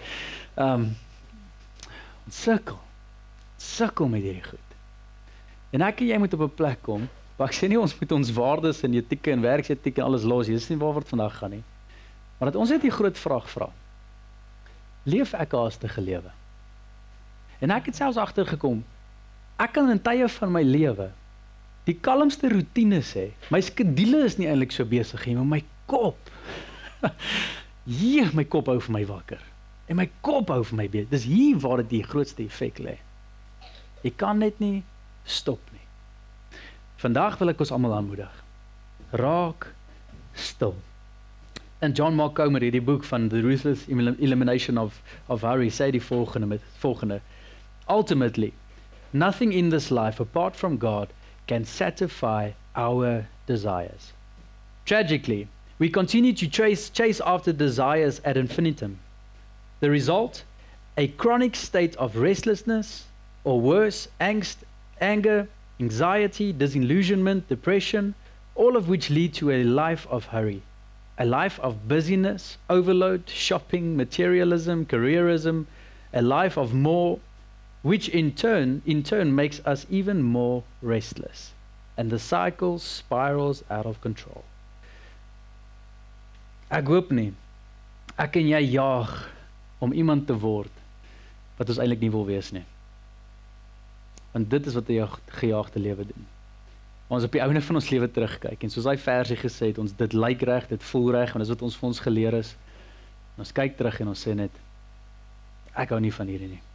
Ehm 0.55 0.73
um, 0.73 0.95
sukkel. 2.29 2.79
Sukkel 3.57 4.07
met 4.07 4.21
hierdie 4.21 4.43
goed. 4.43 4.75
En 5.71 5.81
ek 5.81 6.01
en 6.01 6.07
jy 6.07 6.17
moet 6.17 6.33
op 6.33 6.41
'n 6.41 6.55
plek 6.55 6.81
kom 6.81 7.09
waar 7.37 7.47
ek 7.47 7.55
sê 7.55 7.67
nie 7.69 7.79
ons 7.79 7.99
moet 7.99 8.11
ons 8.11 8.31
waardes 8.33 8.83
en 8.83 8.93
etieke 8.93 9.31
en 9.31 9.41
werksetieke 9.41 10.01
alles 10.01 10.23
los. 10.23 10.47
Dis 10.47 10.69
nie 10.69 10.77
waaroor 10.77 11.05
dit 11.05 11.09
vandag 11.09 11.37
gaan 11.37 11.51
nie. 11.51 11.63
Maar 12.37 12.51
dat 12.51 12.59
ons 12.59 12.69
net 12.69 12.81
die 12.81 12.91
groot 12.91 13.17
vraag 13.17 13.49
vra. 13.49 13.69
Leef 15.03 15.33
ek 15.33 15.53
'n 15.53 15.57
haastige 15.57 16.01
lewe? 16.01 16.31
En 17.59 17.71
ek 17.71 17.85
het 17.85 17.95
selfs 17.95 18.17
agtergekom 18.17 18.83
ek 19.57 19.71
kan 19.73 19.89
in 19.89 20.01
tye 20.01 20.27
van 20.29 20.51
my 20.51 20.61
lewe 20.61 21.11
die 21.87 21.95
kalmste 22.03 22.51
rotines 22.51 23.13
hê. 23.15 23.29
My 23.53 23.61
skedule 23.63 24.25
is 24.27 24.37
nie 24.39 24.49
eintlik 24.51 24.75
so 24.75 24.85
besig 24.87 25.23
nie, 25.27 25.37
maar 25.39 25.51
my 25.55 25.61
kop. 25.87 26.31
hier 27.99 28.33
my 28.35 28.43
kop 28.43 28.67
hou 28.71 28.79
vir 28.83 28.95
my 28.97 29.03
wakker. 29.07 29.43
En 29.87 29.99
my 29.99 30.09
kop 30.25 30.51
hou 30.51 30.61
vir 30.67 30.81
my 30.81 30.87
besig. 30.91 31.11
Dis 31.13 31.27
hier 31.29 31.61
waar 31.63 31.81
dit 31.83 31.97
die 31.97 32.03
grootste 32.03 32.43
effek 32.43 32.81
lê. 32.83 32.97
Jy 34.03 34.11
kan 34.19 34.43
net 34.43 34.59
nie 34.63 34.83
stop 35.27 35.63
nie. 35.71 35.85
Vandag 37.01 37.39
wil 37.39 37.53
ek 37.53 37.63
ons 37.63 37.71
almal 37.75 37.95
aanmoedig. 37.97 38.43
Raak 39.15 39.71
stil. 40.37 40.75
En 41.79 41.93
John 41.93 42.15
Mark 42.17 42.33
Comer 42.35 42.63
hierdie 42.65 42.81
boek 42.81 43.03
van 43.05 43.27
The 43.29 43.41
Ruthless 43.45 43.85
Elimination 43.87 44.79
of 44.81 44.97
of 45.27 45.43
Hurry 45.45 45.69
sê 45.69 45.91
die 45.93 46.01
volgende 46.01 46.47
met 46.47 46.63
volgende 46.81 47.21
Ultimately 47.87 48.51
nothing 49.11 49.53
in 49.53 49.69
this 49.69 49.89
life 49.89 50.19
apart 50.19 50.55
from 50.55 50.79
God 50.81 51.13
can 51.47 51.65
satisfy 51.65 52.51
our 52.75 53.25
desires. 53.45 54.13
Tragically, 54.85 55.47
we 55.79 55.89
continue 55.89 56.33
to 56.33 56.47
chase 56.47 56.89
chase 56.89 57.21
after 57.25 57.51
desires 57.53 58.21
ad 58.23 58.37
infinitum. 58.37 58.99
The 59.79 59.89
result 59.89 60.43
a 60.97 61.07
chronic 61.07 61.55
state 61.55 61.95
of 61.97 62.15
restlessness 62.15 63.05
or 63.43 63.61
worse 63.61 64.07
angst, 64.19 64.57
anger, 64.99 65.47
anxiety, 65.79 66.51
disillusionment, 66.51 67.47
depression, 67.47 68.15
all 68.55 68.75
of 68.75 68.89
which 68.89 69.09
lead 69.11 69.33
to 69.35 69.51
a 69.51 69.63
life 69.63 70.07
of 70.09 70.25
hurry 70.25 70.63
a 71.19 71.25
life 71.25 71.59
of 71.61 71.87
busyness, 71.87 72.57
overload, 72.69 73.27
shopping, 73.27 73.97
materialism, 73.97 74.85
careerism, 74.85 75.65
a 76.13 76.21
life 76.21 76.57
of 76.57 76.73
more, 76.73 77.19
which 77.81 78.09
in 78.09 78.31
turn, 78.33 78.81
in 78.85 79.03
turn 79.03 79.33
makes 79.35 79.61
us 79.65 79.85
even 79.89 80.21
more 80.21 80.63
restless. 80.81 81.53
And 81.97 82.09
the 82.09 82.19
cycle 82.19 82.79
spirals 82.79 83.63
out 83.69 83.85
of 83.85 84.01
control. 84.01 84.43
Ek 86.69 86.85
hoop 86.87 87.11
nie. 87.11 87.31
Ek 88.19 88.35
en 88.37 88.49
jy 88.49 88.59
jaag 88.73 89.13
om 89.79 89.93
iemand 89.93 90.27
te 90.27 90.35
word 90.37 90.73
wat 91.57 91.69
ons 91.69 91.79
eintlik 91.81 92.03
nie 92.03 92.13
wil 92.13 92.25
wees 92.27 92.51
nie. 92.53 92.65
Want 94.33 94.49
dit 94.51 94.67
is 94.67 94.75
wat 94.77 94.89
'n 94.89 95.07
gejaagde 95.39 95.79
lewe 95.79 96.05
doen. 96.05 96.25
Ons 97.07 97.23
op 97.23 97.31
die 97.31 97.41
ouene 97.41 97.61
van 97.61 97.75
ons 97.75 97.89
lewe 97.89 98.11
terugkyk 98.11 98.63
en 98.63 98.69
soos 98.69 98.85
hy 98.85 98.97
versie 98.97 99.37
gesê 99.37 99.71
het, 99.71 99.77
ons 99.77 99.95
dit 99.95 100.13
lyk 100.13 100.41
reg, 100.41 100.67
dit 100.67 100.83
voel 100.83 101.11
reg 101.11 101.33
en 101.33 101.39
dis 101.39 101.49
wat 101.49 101.61
ons 101.61 101.77
vir 101.77 101.87
ons 101.87 101.99
geleer 101.99 102.33
is. 102.33 102.55
En 103.35 103.45
ons 103.45 103.51
kyk 103.51 103.77
terug 103.77 103.99
en 103.99 104.07
ons 104.07 104.27
sê 104.27 104.35
net 104.35 104.51
ek 105.73 105.89
hou 105.89 105.99
nie 105.99 106.11
van 106.11 106.27
hierdie 106.27 106.51
nie. 106.57 106.66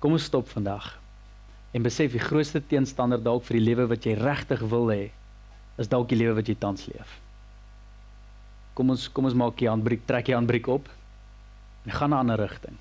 Kom 0.00 0.12
ons 0.12 0.28
stop 0.28 0.48
vandag 0.52 0.98
en 1.72 1.84
besef 1.84 2.12
die 2.12 2.22
grootste 2.22 2.60
teenstander 2.60 3.20
dalk 3.20 3.44
vir 3.44 3.58
die 3.58 3.66
lewe 3.68 3.86
wat 3.90 4.04
jy 4.06 4.14
regtig 4.16 4.62
wil 4.70 4.90
hê 4.92 5.10
is 5.80 5.88
dalk 5.92 6.08
die 6.08 6.18
lewe 6.20 6.38
wat 6.38 6.48
jy 6.48 6.56
tans 6.60 6.86
leef. 6.88 7.18
Kom 8.76 8.92
ons 8.92 9.08
kom 9.12 9.28
ons 9.28 9.36
maak 9.36 9.56
die 9.60 9.68
handbriek, 9.68 10.04
trek 10.08 10.28
die 10.28 10.36
handbriek 10.36 10.68
op 10.72 10.88
en 11.84 11.92
gaan 11.92 12.10
'n 12.10 12.20
ander 12.20 12.40
rigting. 12.40 12.76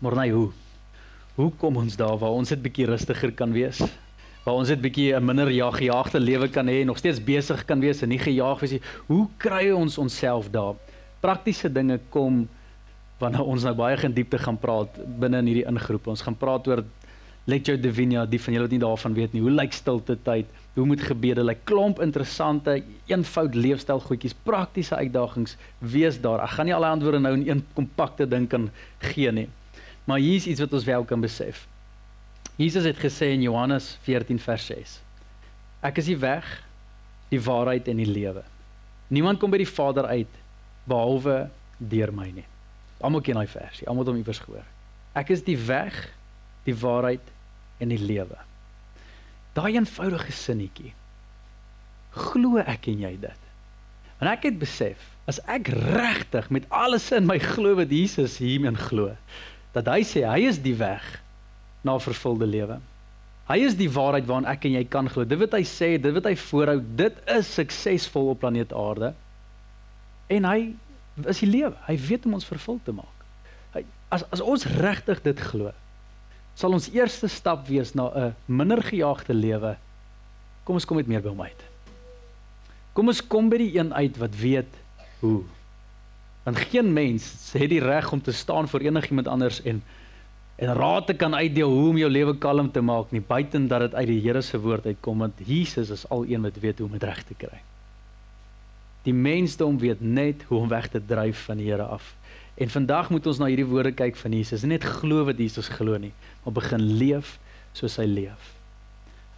Maar 0.00 0.16
nee, 0.16 0.32
hoe? 0.32 0.50
Hoe 1.34 1.50
kom 1.58 1.76
ons 1.76 1.96
daar 1.96 2.18
waar 2.18 2.36
ons 2.36 2.48
dit 2.48 2.62
bietjie 2.62 2.86
rustiger 2.86 3.32
kan 3.32 3.52
wees? 3.52 3.80
Waar 4.44 4.54
ons 4.54 4.68
dit 4.68 4.80
bietjie 4.80 5.14
'n 5.16 5.24
minder 5.24 5.50
jaaggejaagde 5.50 6.20
lewe 6.20 6.48
kan 6.48 6.66
hê 6.66 6.80
en 6.80 6.86
nog 6.86 6.98
steeds 6.98 7.24
besig 7.24 7.64
kan 7.64 7.80
wees 7.80 8.02
en 8.02 8.08
nie 8.08 8.18
gejaag 8.18 8.60
wees 8.60 8.70
nie. 8.70 8.82
Hoe 9.06 9.28
kry 9.36 9.70
ons 9.70 9.98
onsself 9.98 10.50
daar? 10.50 10.74
Praktiese 11.20 11.72
dinge 11.72 12.00
kom 12.08 12.48
wanneer 13.20 13.44
ons 13.44 13.66
nou 13.68 13.74
baie 13.76 13.98
in 14.06 14.16
diepte 14.16 14.38
gaan 14.40 14.58
praat 14.58 14.96
binne 15.20 15.42
in 15.42 15.50
hierdie 15.50 15.68
ingroep. 15.68 16.08
Ons 16.08 16.24
gaan 16.24 16.36
praat 16.40 16.68
oor 16.70 16.84
Lectio 17.48 17.76
Divina, 17.80 18.26
die 18.28 18.38
van 18.40 18.54
julle 18.54 18.66
wat 18.66 18.74
nie 18.74 18.82
daarvan 18.82 19.14
weet 19.16 19.32
nie. 19.34 19.42
Hoe 19.42 19.52
lyk 19.52 19.72
stilte 19.74 20.16
tyd? 20.24 20.48
Hoe 20.76 20.84
moet 20.86 21.02
gebede 21.02 21.42
lyk? 21.44 21.64
Klomp 21.68 22.00
interessante, 22.04 22.76
eenvoud 23.10 23.56
leefstyl 23.56 24.00
goedjies, 24.04 24.36
praktiese 24.46 24.98
uitdagings 25.00 25.56
wees 25.80 26.20
daar. 26.20 26.44
Ek 26.44 26.54
gaan 26.56 26.68
nie 26.68 26.76
al 26.76 26.84
die 26.86 26.92
antwoorde 26.92 27.22
nou 27.24 27.34
in 27.38 27.46
een 27.48 27.64
kompakte 27.74 28.28
ding 28.28 28.46
kan 28.48 28.68
gee 29.10 29.32
nie. 29.32 29.48
Maar 30.04 30.22
hier 30.22 30.36
is 30.36 30.46
iets 30.52 30.62
wat 30.64 30.76
ons 30.76 30.86
wel 30.88 31.04
kan 31.08 31.20
besef. 31.24 31.66
Jesus 32.60 32.84
het 32.84 33.00
gesê 33.00 33.32
in 33.32 33.42
Johannes 33.46 33.94
14 34.04 34.38
vers 34.44 34.68
6. 34.68 34.98
Ek 35.88 35.98
is 36.02 36.10
die 36.12 36.18
weg, 36.20 36.46
die 37.32 37.40
waarheid 37.40 37.88
en 37.88 38.02
die 38.02 38.08
lewe. 38.08 38.44
Niemand 39.08 39.40
kom 39.40 39.50
by 39.50 39.62
die 39.62 39.68
Vader 39.68 40.06
uit 40.12 40.40
behalwe 40.84 41.48
deur 41.78 42.12
my 42.14 42.28
nie. 42.36 42.46
Almal 43.00 43.24
ken 43.24 43.38
daai 43.40 43.48
versie. 43.50 43.86
Almal 43.88 44.04
het 44.04 44.12
hom 44.12 44.20
iewers 44.20 44.42
gehoor. 44.44 44.66
Ek 45.18 45.32
is 45.34 45.42
die 45.46 45.58
weg, 45.58 45.96
die 46.66 46.76
waarheid 46.76 47.32
en 47.80 47.92
die 47.92 48.00
lewe. 48.00 48.38
Daai 49.56 49.74
eenvoudige 49.74 50.32
sinnetjie. 50.36 50.92
Glo 52.14 52.60
ek 52.62 52.90
en 52.90 53.06
jy 53.06 53.14
dit? 53.22 53.48
Want 54.20 54.34
ek 54.34 54.44
het 54.50 54.58
besef, 54.60 55.00
as 55.30 55.40
ek 55.48 55.70
regtig 55.72 56.50
met 56.52 56.66
alles 56.74 57.08
in 57.14 57.26
my 57.28 57.38
glo 57.40 57.78
wat 57.78 57.92
Jesus 57.94 58.36
hiermee 58.42 58.76
glo, 58.76 59.14
dat 59.72 59.88
hy 59.88 60.02
sê 60.04 60.26
hy 60.26 60.42
is 60.50 60.58
die 60.60 60.76
weg 60.76 61.06
na 61.86 61.96
vervulde 62.02 62.48
lewe. 62.50 62.76
Hy 63.50 63.56
is 63.66 63.74
die 63.78 63.88
waarheid 63.90 64.28
waaraan 64.28 64.50
ek 64.50 64.66
en 64.68 64.76
jy 64.76 64.84
kan 64.92 65.08
glo. 65.10 65.24
Dit 65.26 65.40
wat 65.40 65.56
hy 65.56 65.64
sê, 65.66 65.94
dit 65.98 66.14
wat 66.14 66.28
hy 66.28 66.36
voorhou, 66.38 66.76
dit 67.00 67.16
is 67.34 67.54
suksesvol 67.56 68.34
op 68.34 68.42
planeet 68.44 68.74
Aarde. 68.76 69.14
En 70.30 70.46
hy 70.46 70.60
is 71.26 71.42
die 71.42 71.50
lewe. 71.50 71.74
Hy 71.86 71.96
weet 72.08 72.26
om 72.26 72.34
ons 72.38 72.48
vervul 72.48 72.80
te 72.84 72.92
maak. 72.92 73.24
Hy 73.74 73.84
as 74.14 74.24
as 74.34 74.42
ons 74.42 74.66
regtig 74.80 75.22
dit 75.22 75.40
glo, 75.52 75.72
sal 76.58 76.74
ons 76.76 76.90
eerste 76.92 77.28
stap 77.28 77.66
wees 77.68 77.94
na 77.94 78.10
'n 78.10 78.34
minder 78.46 78.82
gejaagde 78.82 79.34
lewe. 79.34 79.76
Kom 80.64 80.74
ons 80.74 80.84
kom 80.84 80.96
met 80.96 81.06
meer 81.06 81.22
by 81.22 81.28
hom 81.28 81.42
uit. 81.42 81.62
Kom 82.92 83.08
ons 83.08 83.22
kom 83.26 83.48
by 83.48 83.56
die 83.56 83.78
een 83.78 83.94
uit 83.94 84.16
wat 84.18 84.34
weet 84.36 84.72
hoe. 85.20 85.42
Want 86.44 86.58
geen 86.58 86.92
mens 86.92 87.52
het 87.52 87.70
die 87.70 87.80
reg 87.80 88.12
om 88.12 88.22
te 88.22 88.32
staan 88.32 88.68
voor 88.68 88.80
enigiemand 88.80 89.28
anders 89.28 89.62
en 89.62 89.82
en 90.60 90.74
raad 90.74 91.06
te 91.06 91.14
kan 91.14 91.34
uitdeel 91.34 91.70
hoe 91.70 91.88
om 91.88 91.96
jou 91.96 92.10
lewe 92.10 92.34
kalm 92.38 92.70
te 92.70 92.80
maak 92.84 93.10
nie 93.10 93.22
buiten 93.24 93.68
dat 93.68 93.80
dit 93.80 93.94
uit 93.94 94.06
die 94.06 94.20
Here 94.20 94.42
se 94.42 94.58
woord 94.60 94.86
uitkom 94.86 95.18
want 95.18 95.38
Jesus 95.46 95.90
is 95.90 96.08
al 96.08 96.26
een 96.28 96.42
wat 96.42 96.58
weet 96.60 96.78
hoe 96.78 96.86
om 96.86 96.92
dit 96.92 97.02
reg 97.02 97.22
te 97.24 97.34
kry. 97.34 97.60
Die 99.06 99.14
mensdom 99.16 99.78
weet 99.80 100.00
net 100.04 100.42
hoe 100.48 100.58
om 100.60 100.68
weg 100.68 100.90
te 100.92 101.00
dryf 101.00 101.46
van 101.48 101.60
die 101.60 101.70
Here 101.70 101.86
af. 101.88 102.14
En 102.60 102.68
vandag 102.68 103.08
moet 103.10 103.26
ons 103.26 103.38
na 103.40 103.48
hierdie 103.48 103.68
woorde 103.68 103.92
kyk 103.96 104.18
van 104.20 104.34
Jesus. 104.36 104.66
Net 104.68 104.84
glo 104.84 105.24
wat 105.24 105.38
Jesus 105.40 105.70
glo 105.72 105.96
nie, 105.96 106.12
maar 106.44 106.56
begin 106.58 106.82
leef 107.00 107.38
soos 107.72 107.96
hy 107.96 108.04
leef. 108.04 108.50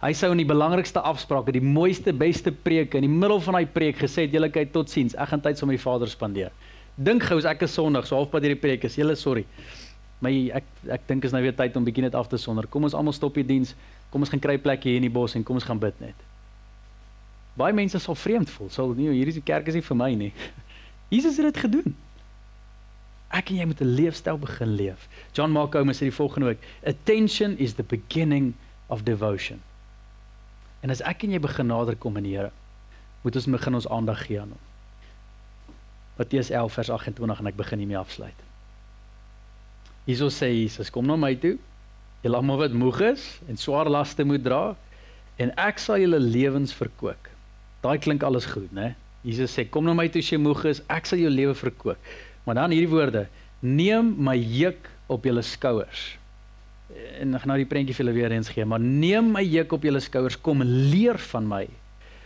Hy 0.03 0.11
sou 0.19 0.33
in 0.35 0.41
die 0.41 0.49
belangrikste 0.49 0.99
afsprake, 0.99 1.53
die 1.55 1.63
mooiste, 1.63 2.11
beste 2.11 2.51
preek 2.51 2.97
in 2.99 3.05
die 3.05 3.11
middel 3.11 3.39
van 3.45 3.55
hy 3.61 3.63
preek 3.71 4.01
gesê 4.03 4.25
het: 4.25 4.35
"Julle 4.35 4.49
kyk 4.51 4.73
totsiens, 4.73 5.15
ek 5.15 5.31
gaan 5.31 5.43
tyd 5.45 5.57
saam 5.57 5.71
met 5.71 5.79
die 5.79 5.83
Vader 5.83 6.11
spandeer." 6.11 6.51
Dink 6.97 7.23
gou 7.23 7.37
as 7.37 7.47
ek 7.47 7.63
is 7.63 7.73
Sondag, 7.73 8.05
so 8.05 8.17
halfpad 8.19 8.43
hierdie 8.43 8.59
preek 8.59 8.83
is. 8.83 8.97
Julle 8.99 9.15
sorry. 9.15 9.45
Maar 10.19 10.59
ek 10.59 10.63
ek 10.91 11.07
dink 11.07 11.23
is 11.23 11.31
nou 11.31 11.41
weer 11.41 11.55
tyd 11.55 11.75
om 11.79 11.83
bietjie 11.83 12.03
net 12.03 12.15
af 12.15 12.27
te 12.27 12.37
sonder. 12.37 12.67
Kom 12.67 12.83
ons 12.83 12.93
almal 12.93 13.13
stop 13.13 13.33
die 13.39 13.47
diens. 13.47 13.73
Kom 14.11 14.21
ons 14.21 14.29
gaan 14.29 14.43
kry 14.43 14.57
plekkie 14.57 14.91
hier 14.91 14.99
in 14.99 15.07
die 15.07 15.13
bos 15.13 15.35
en 15.35 15.43
kom 15.43 15.55
ons 15.55 15.63
gaan 15.63 15.79
bid 15.79 15.95
net. 16.03 16.15
Baie 17.59 17.73
mense 17.73 17.99
sal 17.99 18.15
vreemd 18.17 18.49
voel. 18.49 18.69
Sal 18.73 18.95
nie 18.97 19.11
hierdie 19.13 19.43
kerk 19.45 19.67
is 19.69 19.77
nie 19.77 19.85
vir 19.85 19.97
my 19.97 20.09
nie. 20.17 20.31
Jesus 21.13 21.37
het 21.37 21.51
dit 21.51 21.61
gedoen. 21.67 21.95
Ek 23.33 23.49
en 23.49 23.59
jy 23.61 23.65
moet 23.65 23.81
'n 23.81 23.95
leefstyl 23.97 24.37
begin 24.37 24.75
leef. 24.77 25.07
John 25.33 25.51
Mark 25.51 25.71
Comer 25.71 25.93
sê 25.93 26.09
die 26.09 26.13
volgende 26.13 26.53
ook: 26.53 26.61
Attention 26.85 27.57
is 27.57 27.73
the 27.73 27.83
beginning 27.83 28.53
of 28.87 29.03
devotion. 29.03 29.61
En 30.81 30.89
as 30.89 31.01
ek 31.01 31.23
en 31.23 31.31
jy 31.31 31.39
begin 31.39 31.67
nader 31.67 31.95
kom 31.95 32.17
aan 32.17 32.27
die 32.27 32.37
Here, 32.37 32.51
moet 33.21 33.35
ons 33.35 33.45
begin 33.45 33.73
ons 33.73 33.87
aandag 33.87 34.25
gee 34.25 34.39
aan 34.41 34.53
hom. 34.53 34.63
Matteus 36.17 36.49
11 36.49 36.73
vers 36.73 36.89
28 36.89 37.39
en 37.39 37.47
ek 37.47 37.57
begin 37.57 37.79
hiermee 37.79 37.97
afsluit. 37.97 38.39
Hierso 40.05 40.29
sê 40.29 40.51
Jesus: 40.53 40.89
Kom 40.89 41.05
na 41.05 41.15
my 41.15 41.33
toe, 41.35 41.57
julle 42.21 42.37
almal 42.37 42.57
wat 42.57 42.73
moeg 42.73 43.01
is 43.01 43.39
en 43.49 43.57
swaar 43.57 43.89
laste 43.89 44.23
moet 44.23 44.43
dra, 44.43 44.75
en 45.41 45.53
ek 45.57 45.81
sal 45.81 45.97
julle 45.97 46.19
lewens 46.19 46.73
verkoop. 46.73 47.32
Daai 47.83 47.97
klink 47.99 48.23
alles 48.23 48.45
goed, 48.47 48.71
né? 48.71 48.93
Jesus 49.23 49.51
sê 49.55 49.65
kom 49.67 49.83
na 49.87 49.95
my 49.95 50.07
toe 50.11 50.23
jy 50.23 50.37
moeg 50.39 50.65
is, 50.71 50.81
ek 50.91 51.07
sal 51.07 51.19
jou 51.19 51.31
lewe 51.31 51.55
verkoop. 51.55 51.99
Maar 52.43 52.61
dan 52.61 52.75
hierdie 52.75 52.91
woorde: 52.91 53.27
Neem 53.63 54.13
my 54.23 54.35
juk 54.35 54.89
op 55.11 55.23
julle 55.27 55.43
skouers. 55.47 56.13
En 57.19 57.33
ek 57.33 57.43
gaan 57.43 57.53
nou 57.53 57.57
die 57.59 57.67
prentjie 57.69 57.95
vir 57.95 58.03
julle 58.03 58.15
weer 58.15 58.35
eens 58.35 58.51
gee, 58.51 58.65
maar 58.67 58.81
neem 58.83 59.31
my 59.33 59.41
juk 59.43 59.75
op 59.75 59.87
julle 59.87 60.01
skouers, 60.03 60.35
kom 60.45 60.61
leer 60.63 61.19
van 61.31 61.47
my. 61.47 61.63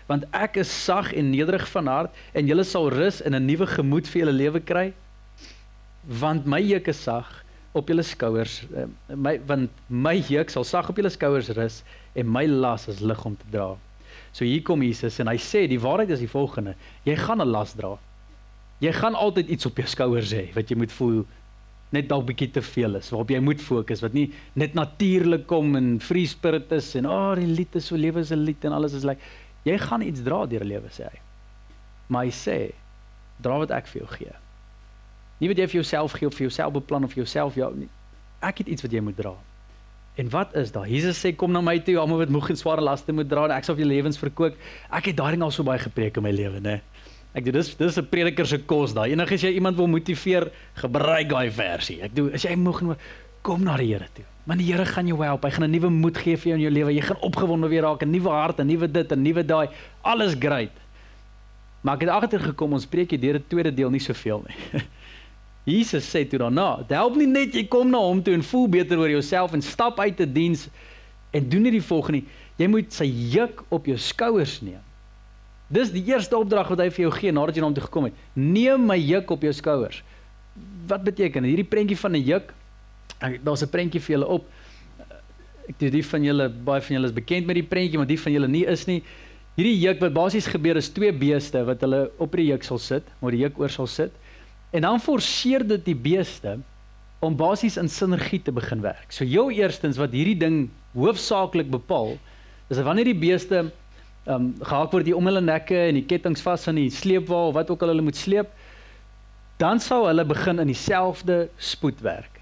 Want 0.10 0.26
ek 0.36 0.60
is 0.64 0.72
sag 0.72 1.12
en 1.14 1.30
nederig 1.32 1.66
van 1.74 1.90
hart 1.92 2.22
en 2.38 2.50
julle 2.50 2.66
sal 2.68 2.90
rus 2.94 3.22
in 3.22 3.36
'n 3.36 3.46
nuwe 3.46 3.68
gemoed 3.68 4.08
vir 4.08 4.22
julle 4.26 4.38
lewe 4.38 4.60
kry. 4.60 4.94
Want 6.22 6.46
my 6.46 6.62
juk 6.62 6.88
is 6.88 7.02
sag 7.04 7.44
op 7.74 7.88
julle 7.88 8.04
skouers, 8.04 8.64
my 9.10 9.38
want 9.46 9.70
my 9.90 10.16
juk 10.18 10.50
sal 10.50 10.64
sag 10.64 10.90
op 10.90 10.98
julle 10.98 11.10
skouers 11.10 11.50
rus 11.50 11.84
en 12.16 12.32
my 12.32 12.46
las 12.46 12.88
is 12.88 13.00
lig 13.00 13.26
om 13.26 13.36
te 13.36 13.46
dra. 13.52 13.76
So 14.38 14.46
hier 14.46 14.62
kom 14.62 14.84
Jesus 14.86 15.18
en 15.18 15.32
hy 15.32 15.40
sê 15.42 15.64
die 15.66 15.80
waarheid 15.82 16.12
is 16.14 16.22
die 16.22 16.30
volgende: 16.30 16.76
jy 17.08 17.16
gaan 17.18 17.42
'n 17.42 17.50
las 17.50 17.74
dra. 17.74 17.96
Jy 18.80 18.92
gaan 18.94 19.16
altyd 19.18 19.50
iets 19.50 19.66
op 19.66 19.78
jou 19.82 19.88
skouers 19.88 20.32
hê 20.32 20.54
wat 20.54 20.70
jy 20.70 20.78
moet 20.78 20.92
voel 20.94 21.26
net 21.96 22.10
dalk 22.10 22.28
bietjie 22.28 22.52
te 22.52 22.62
veel 22.62 23.00
is, 23.00 23.10
waarop 23.10 23.32
jy 23.32 23.40
moet 23.40 23.62
fokus 23.64 24.04
wat 24.04 24.14
nie 24.14 24.28
net 24.54 24.76
natuurlik 24.76 25.48
kom 25.48 25.76
en 25.80 26.00
free 26.04 26.28
spirit 26.28 26.72
is 26.76 26.92
en 27.00 27.08
oh 27.08 27.34
die 27.40 27.48
lied 27.48 27.76
is 27.80 27.88
so 27.88 27.96
lewe 27.96 28.20
is 28.20 28.32
'n 28.32 28.44
lied 28.44 28.66
en 28.66 28.74
alles 28.74 28.94
is 28.94 29.08
lyk 29.08 29.18
like, 29.18 29.26
jy 29.64 29.78
gaan 29.78 30.02
iets 30.02 30.22
dra 30.22 30.46
deur 30.46 30.64
'n 30.64 30.68
lewe 30.68 30.90
sê 30.92 31.10
hy. 31.10 31.20
Maar 32.10 32.26
hy 32.26 32.32
sê 32.32 32.72
dra 33.42 33.58
wat 33.58 33.72
ek 33.72 33.88
vir 33.88 34.02
jou 34.02 34.10
gee. 34.18 34.34
Nie 35.40 35.50
wat 35.50 35.58
jy 35.58 35.68
vir 35.68 35.82
jouself 35.82 36.12
gee 36.12 36.28
of 36.28 36.34
vir 36.34 36.48
jouself 36.48 36.74
beplan 36.74 37.04
of 37.04 37.14
vir 37.14 37.24
jouself 37.24 37.56
jou 37.56 37.74
nie. 37.76 37.90
Ek 38.42 38.58
het 38.58 38.68
iets 38.68 38.82
wat 38.82 38.92
jy 38.92 39.02
moet 39.02 39.18
dra. 39.18 39.34
En 40.18 40.30
wat 40.34 40.56
is 40.58 40.72
daar? 40.74 40.88
Jesus 40.90 41.20
sê 41.22 41.36
kom 41.36 41.52
na 41.54 41.62
my 41.62 41.78
toe, 41.86 42.00
almal 42.02 42.24
wat 42.24 42.32
moeg 42.34 42.50
en 42.50 42.58
swaar 42.58 42.82
laste 42.82 43.14
moet 43.14 43.30
dra 43.30 43.46
en 43.46 43.54
ek 43.54 43.68
sal 43.68 43.78
vir 43.78 43.86
jou 43.86 43.92
lewens 43.92 44.18
verkoop. 44.18 44.56
Ek 44.90 45.12
het 45.12 45.18
daarin 45.20 45.46
al 45.46 45.54
so 45.54 45.66
baie 45.68 45.82
gepreek 45.82 46.18
in 46.18 46.26
my 46.26 46.34
lewe, 46.34 46.62
né? 46.64 46.80
Ek 47.38 47.46
doen 47.46 47.60
dis 47.60 47.76
dis 47.78 48.00
'n 48.02 48.10
prediker 48.10 48.48
se 48.48 48.58
kos 48.58 48.96
daai. 48.98 49.12
Enige 49.12 49.36
as 49.36 49.44
jy 49.44 49.54
iemand 49.54 49.78
wil 49.78 49.88
motiveer, 49.88 50.50
gebruik 50.74 51.30
daai 51.30 51.52
versie. 51.52 52.02
Ek 52.02 52.16
doen 52.16 52.34
as 52.34 52.44
jy 52.44 52.56
moeg 52.56 52.82
en 52.82 52.96
kom 53.44 53.64
na 53.64 53.78
die 53.78 53.94
Here 53.94 54.08
toe. 54.14 54.26
Want 54.46 54.60
die 54.60 54.74
Here 54.74 54.86
gaan 54.86 55.08
jou 55.08 55.22
help. 55.24 55.44
Hy 55.44 55.52
gaan 55.52 55.64
'n 55.66 55.72
nuwe 55.72 55.90
moed 55.90 56.18
gee 56.18 56.36
vir 56.36 56.50
jou 56.50 56.58
in 56.58 56.64
jou 56.66 56.72
lewe. 56.72 56.94
Jy 56.94 57.02
gaan 57.02 57.22
opgewonde 57.22 57.70
weer 57.70 57.84
raak, 57.84 58.02
'n 58.02 58.12
nuwe 58.12 58.30
hart, 58.30 58.60
'n 58.60 58.68
nuwe 58.68 58.92
dit, 58.92 59.12
'n 59.12 59.22
nuwe 59.22 59.46
daai. 59.46 59.70
Alles 60.02 60.36
great. 60.40 60.72
Maar 61.82 61.96
ek 61.96 62.02
het 62.02 62.10
agtergekom 62.10 62.74
ons 62.74 62.86
preek 62.86 63.12
hier 63.12 63.20
deur 63.20 63.36
'n 63.36 63.46
tweede 63.48 63.74
deel 63.74 63.90
nie 63.90 64.00
soveel 64.00 64.44
nie. 64.48 64.82
Jesus 65.68 66.08
sê 66.08 66.24
toe 66.24 66.40
daarna, 66.40 66.78
"Dit 66.88 66.96
help 66.96 67.16
nie 67.16 67.28
net 67.28 67.54
jy 67.54 67.68
kom 67.68 67.90
na 67.90 68.00
hom 68.00 68.24
toe 68.24 68.34
en 68.34 68.44
voel 68.44 68.68
beter 68.68 68.98
oor 68.98 69.10
jouself 69.10 69.54
en 69.54 69.62
stap 69.62 70.00
uit 70.00 70.16
te 70.18 70.32
diens 70.32 70.70
en 71.32 71.50
doen 71.50 71.62
nie 71.62 71.72
die 71.72 71.82
volgende 71.82 72.22
nie. 72.22 72.28
Jy 72.58 72.68
moet 72.68 72.94
sy 72.94 73.06
juk 73.06 73.64
op 73.70 73.86
jou 73.86 73.98
skouers 73.98 74.62
neem." 74.62 74.80
Dis 75.68 75.92
die 75.92 76.04
eerste 76.08 76.38
opdrag 76.38 76.70
wat 76.72 76.80
hy 76.80 76.90
vir 76.90 77.04
jou 77.04 77.12
gee 77.12 77.32
nadat 77.32 77.56
jy 77.56 77.62
na 77.62 77.68
hom 77.68 77.76
toe 77.76 77.84
gekom 77.84 78.08
het. 78.08 78.14
Neem 78.34 78.86
my 78.88 78.96
juk 78.96 79.32
op 79.32 79.42
jou 79.42 79.52
skouers. 79.54 80.02
Wat 80.88 81.04
beteken 81.04 81.44
dit? 81.44 81.52
Hierdie 81.52 81.68
prentjie 81.68 81.98
van 81.98 82.16
'n 82.16 82.24
juk. 82.24 82.54
Daar's 83.44 83.64
'n 83.64 83.70
prentjie 83.70 84.00
vir 84.00 84.16
julle 84.16 84.28
op. 84.28 84.46
Ek 85.68 85.80
dink 85.80 85.92
die 85.92 86.06
van 86.06 86.24
julle, 86.24 86.50
baie 86.50 86.82
van 86.82 86.96
julle 86.96 87.08
is 87.08 87.14
bekend 87.14 87.46
met 87.46 87.56
die 87.56 87.64
prentjie, 87.64 87.98
maar 87.98 88.08
die 88.08 88.20
van 88.20 88.32
julle 88.32 88.48
nie 88.48 88.66
is 88.66 88.88
nie. 88.88 89.04
Hierdie 89.58 89.80
juk 89.80 90.00
wat 90.00 90.14
basies 90.14 90.48
gebeur 90.48 90.78
is 90.78 90.90
twee 90.90 91.12
beeste 91.12 91.66
wat 91.66 91.82
hulle 91.82 92.12
op 92.18 92.32
die 92.32 92.46
juk 92.46 92.64
sal 92.64 92.78
sit, 92.78 93.04
maar 93.20 93.32
die 93.32 93.42
juk 93.42 93.60
oor 93.60 93.70
sal 93.70 93.88
sit. 93.88 94.12
En 94.72 94.82
dan 94.82 95.00
forceer 95.00 95.64
dit 95.68 95.86
die 95.86 95.96
beeste 95.96 96.58
om 97.20 97.36
basies 97.38 97.78
in 97.78 97.90
sinergie 97.90 98.42
te 98.42 98.52
begin 98.54 98.82
werk. 98.84 99.12
So 99.14 99.26
jou 99.26 99.50
eerstens 99.54 99.98
wat 99.98 100.14
hierdie 100.14 100.38
ding 100.38 100.68
hoofsaaklik 100.94 101.70
bepaal, 101.72 102.18
is 102.68 102.78
dat 102.78 102.86
wanneer 102.86 103.14
die 103.14 103.20
beeste 103.20 103.68
ehm 104.28 104.34
um, 104.36 104.48
gehaak 104.60 104.92
word 104.92 105.06
die 105.08 105.16
om 105.16 105.24
hulle 105.30 105.40
nekke 105.40 105.78
en 105.88 105.96
die 105.96 106.04
kettinge 106.04 106.42
vas 106.44 106.68
aan 106.68 106.76
die 106.76 106.90
sleepwa 106.92 107.46
of 107.48 107.54
wat 107.56 107.70
ook 107.72 107.86
al 107.86 107.94
hulle 107.94 108.04
moet 108.04 108.20
sleep, 108.20 108.50
dan 109.58 109.80
sal 109.80 110.04
hulle 110.10 110.26
begin 110.28 110.60
in 110.60 110.68
dieselfde 110.68 111.48
spoed 111.58 112.02
werk. 112.04 112.42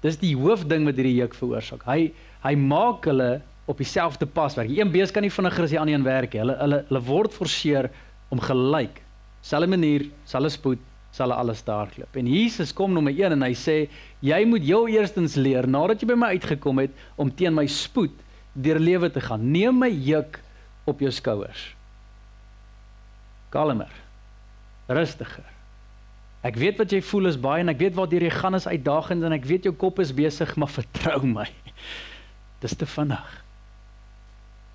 Dis 0.00 0.16
die 0.18 0.32
hoofding 0.34 0.88
wat 0.88 0.96
hierdie 0.96 1.18
juk 1.20 1.36
veroorsaak. 1.36 1.84
Hy 1.86 2.14
hy 2.42 2.54
maak 2.58 3.04
hulle 3.06 3.42
op 3.70 3.78
dieselfde 3.78 4.26
pas 4.26 4.56
werk. 4.56 4.72
Een 4.72 4.90
bees 4.90 5.12
kan 5.12 5.22
nie 5.22 5.30
vinniger 5.30 5.68
as 5.68 5.74
die 5.74 5.78
ander 5.78 5.94
een 5.94 6.06
werk 6.06 6.32
nie. 6.32 6.40
Hulle 6.42 6.56
hulle 6.62 6.80
hulle 6.88 7.02
word 7.06 7.36
forceer 7.36 7.90
om 8.32 8.40
gelyk, 8.40 9.02
selfde 9.44 9.68
manier, 9.70 10.08
selfde 10.24 10.50
spoed, 10.56 10.88
sal 11.12 11.32
alles 11.32 11.60
daar 11.64 11.90
klop. 11.92 12.16
En 12.16 12.26
Jesus 12.26 12.72
kom 12.72 12.92
nommer 12.92 13.12
1 13.12 13.36
en 13.36 13.44
hy 13.44 13.52
sê 13.58 13.76
jy 14.24 14.40
moet 14.48 14.64
jou 14.64 14.86
eerstens 14.90 15.36
leer 15.36 15.68
nadat 15.68 16.00
jy 16.00 16.08
by 16.08 16.16
my 16.18 16.32
uitgekom 16.36 16.80
het 16.80 16.96
om 17.20 17.30
teen 17.30 17.54
my 17.54 17.66
spoed 17.68 18.14
deur 18.52 18.80
lewe 18.80 19.10
te 19.12 19.20
gaan. 19.20 19.44
Neem 19.52 19.78
my 19.84 19.90
juk 19.92 20.40
op 20.88 21.04
jou 21.04 21.12
skouers. 21.12 21.72
Kalmer. 23.52 23.92
Rustiger. 24.88 25.44
Ek 26.42 26.56
weet 26.58 26.80
wat 26.80 26.90
jy 26.90 27.02
voel 27.06 27.30
is 27.30 27.38
baie 27.38 27.62
en 27.62 27.70
ek 27.70 27.78
weet 27.84 27.94
waar 27.94 28.10
jy 28.10 28.32
gaan 28.32 28.58
is 28.58 28.66
uitdagend 28.66 29.22
en 29.22 29.36
ek 29.36 29.46
weet 29.46 29.68
jou 29.68 29.74
kop 29.78 30.00
is 30.02 30.10
besig, 30.16 30.56
maar 30.58 30.72
vertrou 30.72 31.20
my. 31.28 31.46
Dis 32.64 32.74
te 32.74 32.88
vinnig. 32.88 33.38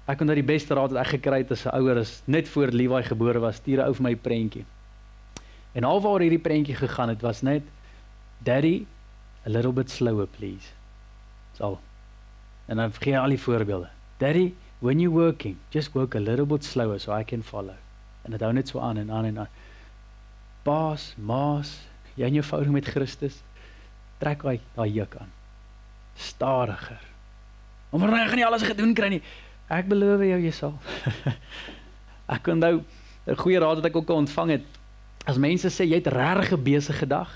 Ek 0.07 0.21
kon 0.21 0.29
dat 0.29 0.39
die 0.39 0.47
beste 0.47 0.77
raad 0.77 0.93
wat 0.93 1.01
ek 1.01 1.17
gekry 1.17 1.41
het 1.41 1.51
as 1.51 1.65
'n 1.65 1.75
ouer 1.75 1.99
is 2.05 2.21
net 2.25 2.47
voor 2.47 2.71
Levi 2.71 3.03
gebore 3.03 3.39
was, 3.43 3.59
stuur 3.59 3.83
'n 3.83 3.87
ou 3.89 3.93
vir 3.93 4.03
my 4.03 4.15
prentjie. 4.15 4.65
En 5.77 5.85
alwaar 5.85 6.23
hierdie 6.25 6.41
prentjie 6.41 6.75
gegaan 6.75 7.11
het 7.13 7.21
was 7.21 7.43
net 7.45 7.65
Daddy 8.41 8.85
a 9.45 9.49
little 9.49 9.71
bit 9.71 9.91
slower 9.93 10.25
please. 10.25 10.73
So. 11.53 11.79
En 12.65 12.81
dan 12.81 12.91
vergeet 12.91 13.17
al 13.17 13.29
die 13.29 13.41
voorbeelde. 13.41 13.89
Daddy, 14.17 14.53
when 14.79 14.99
you 14.99 15.13
working, 15.13 15.57
just 15.69 15.93
work 15.93 16.15
a 16.15 16.19
little 16.19 16.45
bit 16.45 16.63
slower 16.63 16.99
so 16.99 17.13
I 17.13 17.23
can 17.23 17.43
follow. 17.43 17.75
En 18.21 18.31
dit 18.31 18.41
hou 18.41 18.53
net 18.53 18.67
so 18.67 18.79
aan 18.79 18.97
en 18.97 19.11
aan 19.11 19.25
en 19.25 19.39
aan. 19.39 19.49
Baas, 20.63 21.13
maas, 21.17 21.77
jy 22.15 22.25
en 22.25 22.33
jou 22.33 22.43
verhouding 22.43 22.73
met 22.73 22.89
Christus 22.89 23.41
trek 24.17 24.41
hy 24.49 24.57
daai 24.73 24.89
juk 24.89 25.13
aan. 25.21 25.29
Stadiger. 26.17 27.03
Maar 27.93 28.15
jy 28.17 28.25
gaan 28.27 28.41
nie 28.41 28.47
alles 28.47 28.65
gedoen 28.65 28.95
kry 28.97 29.11
nie. 29.13 29.21
Ek 29.69 29.85
beloof 29.89 30.25
jou 30.25 30.39
jy 30.41 30.53
sal. 30.55 30.73
ek 32.33 32.43
kon 32.43 32.57
nou 32.59 32.81
'n 33.27 33.37
goeie 33.37 33.59
raad 33.61 33.77
wat 33.81 33.85
ek 33.91 33.95
ook 34.01 34.09
ontvang 34.09 34.57
het 34.57 34.76
As 35.27 35.37
mense 35.37 35.67
sê 35.67 35.83
jy 35.83 35.99
het 35.99 36.07
regtig 36.07 36.55
'n 36.55 36.63
besige 36.63 37.07
dag, 37.07 37.29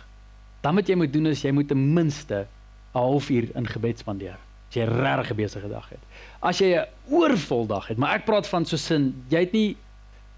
dan 0.62 0.76
wat 0.76 0.88
jy 0.88 0.96
moet 0.96 1.14
doen 1.14 1.28
is 1.28 1.42
jy 1.42 1.52
moet 1.52 1.68
ten 1.68 1.94
minste 1.94 2.48
'n 2.94 2.98
halfuur 2.98 3.50
in 3.56 3.68
gebed 3.68 4.00
spandeer. 4.00 4.40
As 4.70 4.76
jy 4.76 4.86
regtig 4.88 5.32
'n 5.32 5.36
besige 5.36 5.70
dag 5.70 5.90
het. 5.90 6.00
As 6.40 6.58
jy 6.60 6.80
'n 6.80 6.88
oorvol 7.10 7.68
dag 7.68 7.88
het, 7.88 7.98
maar 7.98 8.16
ek 8.16 8.26
praat 8.26 8.48
van 8.48 8.66
so 8.66 8.78
sin, 8.78 9.24
jy 9.30 9.40
het 9.40 9.52
nie 9.52 9.76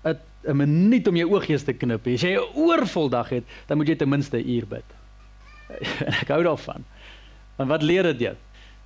'n 0.04 0.18
'n 0.48 0.58
minuut 0.58 1.08
om 1.08 1.16
jou 1.16 1.30
oogies 1.30 1.64
te 1.64 1.74
knip 1.74 2.06
nie. 2.06 2.16
As 2.16 2.22
jy 2.22 2.36
'n 2.36 2.56
oorvol 2.56 3.10
dag 3.10 3.30
het, 3.30 3.44
dan 3.68 3.78
moet 3.78 3.88
jy 3.88 3.96
ten 3.96 4.10
minste 4.10 4.38
'n 4.38 4.50
uur 4.50 4.68
bid. 4.68 4.86
ek 6.22 6.28
hou 6.28 6.44
daarvan. 6.44 6.84
Want 7.56 7.70
wat 7.70 7.82
leer 7.82 8.04
dit 8.04 8.20
jou? 8.20 8.36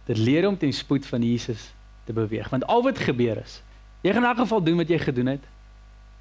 Dit 0.05 0.17
leer 0.17 0.47
om 0.47 0.57
ten 0.57 0.73
spoed 0.73 1.05
van 1.05 1.23
Jesus 1.23 1.73
te 2.05 2.13
beweeg. 2.13 2.49
Want 2.49 2.67
al 2.67 2.83
wat 2.83 2.99
gebeur 2.99 3.37
is, 3.37 3.61
jy 4.01 4.13
gaan 4.13 4.23
in 4.23 4.29
elk 4.29 4.37
geval 4.37 4.63
doen 4.63 4.77
wat 4.77 4.87
jy 4.87 4.99
gedoen 4.99 5.25
het. 5.25 5.43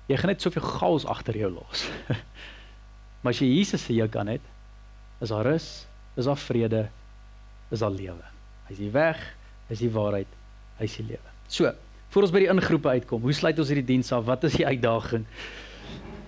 Jy 0.07 0.19
gaan 0.21 0.31
net 0.31 0.45
soveel 0.45 0.63
chaos 0.63 1.07
agter 1.11 1.37
jou 1.37 1.51
los. 1.51 1.87
maar 3.23 3.35
as 3.35 3.41
jy 3.43 3.49
Jesus 3.57 3.83
se 3.83 3.95
juk 3.97 4.17
aan 4.17 4.31
het, 4.37 4.45
is 5.21 5.33
daar 5.33 5.47
rus, 5.49 5.87
is 6.15 6.29
daar 6.29 6.39
vrede, 6.39 6.87
is 7.75 7.83
daar 7.83 7.95
lewe. 7.95 8.33
Hy 8.69 8.77
is 8.77 8.83
die 8.83 8.93
weg, 8.95 9.23
hy 9.67 9.75
is 9.75 9.83
die 9.83 9.91
waarheid, 9.91 10.37
hy 10.79 10.87
is 10.87 10.99
die 11.01 11.07
lewe. 11.09 11.33
So, 11.51 11.73
voor 12.15 12.27
ons 12.27 12.35
by 12.35 12.45
die 12.45 12.53
ingroepe 12.53 12.93
uitkom, 12.99 13.25
hoe 13.27 13.35
sluit 13.35 13.59
ons 13.59 13.73
hierdie 13.73 13.87
diens 13.87 14.13
af? 14.15 14.27
Wat 14.29 14.47
is 14.47 14.59
die 14.59 14.67
uitdaging? 14.67 15.27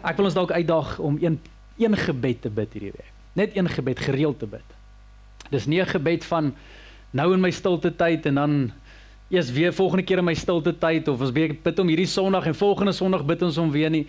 Ek 0.07 0.19
wil 0.19 0.31
ons 0.31 0.37
dalk 0.37 0.55
uitdaag 0.55 0.99
om 1.03 1.19
een 1.23 1.38
een 1.79 1.95
gebed 1.95 2.41
te 2.43 2.51
bid 2.51 2.73
hierdie 2.75 2.91
week. 2.97 3.12
Net 3.38 3.57
een 3.57 3.69
gebed 3.71 4.01
gereeld 4.03 4.41
te 4.43 4.49
bid. 4.51 4.75
Dis 5.53 5.67
nie 5.71 5.81
'n 5.81 5.87
gebed 5.87 6.25
van 6.25 6.55
nou 7.11 7.33
in 7.35 7.41
my 7.41 7.51
stilte 7.51 7.95
tyd 7.95 8.27
en 8.27 8.35
dan 8.35 8.73
eers 9.29 9.51
weer 9.53 9.73
volgende 9.73 10.05
keer 10.05 10.19
in 10.23 10.25
my 10.25 10.35
stilte 10.35 10.73
tyd 10.81 11.09
of 11.09 11.21
ons 11.21 11.33
bid 11.33 11.79
om 11.79 11.91
hierdie 11.91 12.09
Sondag 12.09 12.47
en 12.49 12.57
volgende 12.57 12.95
Sondag 12.97 13.27
bid 13.29 13.43
ons 13.45 13.59
om 13.61 13.71
weer 13.71 13.91
nie. 13.93 14.07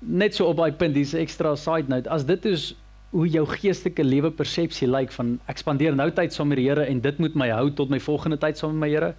Net 0.00 0.36
so 0.38 0.46
op 0.46 0.60
daai 0.62 0.72
punt 0.72 0.94
dis 0.94 1.14
'n 1.14 1.24
ekstra 1.26 1.56
side 1.56 1.88
note. 1.88 2.08
As 2.08 2.24
dit 2.24 2.44
is 2.44 2.74
hoe 3.10 3.26
jou 3.26 3.44
geestelike 3.46 4.04
lewe 4.04 4.30
persepsie 4.30 4.86
lyk 4.86 5.10
van 5.12 5.38
ek 5.50 5.58
spandeer 5.58 5.96
nou 5.96 6.10
tyd 6.10 6.32
saam 6.32 6.48
met 6.48 6.58
die 6.58 6.68
Here 6.68 6.84
en 6.86 7.00
dit 7.00 7.18
moet 7.18 7.34
my 7.34 7.48
hou 7.50 7.70
tot 7.70 7.90
my 7.90 7.98
volgende 7.98 8.38
tyd 8.38 8.58
saam 8.58 8.78
met 8.78 8.80
my 8.86 8.90
Here. 8.94 9.14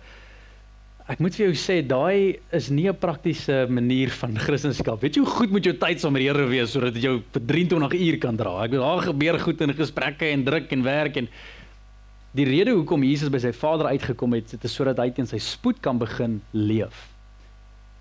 Ek 1.09 1.19
moet 1.19 1.35
vir 1.35 1.49
jou 1.49 1.55
sê 1.57 1.81
daai 1.85 2.39
is 2.53 2.69
nie 2.69 2.87
'n 2.87 2.95
praktiese 2.95 3.67
manier 3.67 4.09
van 4.09 4.37
Christendom. 4.37 4.99
Weet 5.01 5.15
jy 5.15 5.21
hoe 5.21 5.35
goed 5.35 5.51
moet 5.51 5.65
jou 5.65 5.73
tyd 5.73 5.99
saam 5.99 6.13
met 6.13 6.21
die 6.21 6.29
Here 6.29 6.47
wees 6.47 6.71
sodat 6.71 6.93
dit 6.93 7.03
jou 7.03 7.21
vir 7.33 7.41
23 7.45 7.99
uur 7.99 8.17
kan 8.19 8.37
dra? 8.37 8.63
Ek 8.63 8.71
bedoel 8.71 8.85
daar 8.85 9.13
gebeur 9.13 9.39
goed 9.39 9.61
in 9.61 9.73
gesprekke 9.73 10.31
en 10.31 10.43
druk 10.45 10.71
en 10.71 10.83
werk 10.83 11.17
en 11.17 11.27
Die 12.31 12.45
rede 12.47 12.71
hoekom 12.71 13.03
Jesus 13.03 13.27
by 13.31 13.41
sy 13.43 13.51
Vader 13.51 13.89
uitgekom 13.91 14.37
het, 14.37 14.53
dit 14.53 14.63
is 14.63 14.75
sodat 14.75 15.01
hy 15.03 15.09
teen 15.11 15.27
sy 15.27 15.39
spoed 15.43 15.81
kan 15.83 15.97
begin 15.99 16.37
leef. 16.55 17.09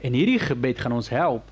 En 0.06 0.14
hierdie 0.14 0.38
gebed 0.38 0.78
gaan 0.78 0.94
ons 0.94 1.10
help 1.10 1.48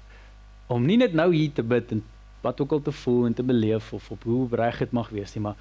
om 0.70 0.84
nie 0.86 0.98
net 1.00 1.16
nou 1.16 1.26
hier 1.32 1.50
te 1.56 1.64
bid 1.66 1.90
en 1.96 2.04
wat 2.44 2.60
ook 2.62 2.76
al 2.76 2.84
te 2.86 2.94
voel 2.94 3.26
en 3.26 3.34
te 3.34 3.42
beleef 3.42 3.90
of 3.96 4.06
op 4.14 4.22
hoe 4.28 4.46
reg 4.60 4.78
dit 4.84 4.94
mag 4.94 5.10
wees 5.10 5.34
nie, 5.34 5.42
maar 5.42 5.58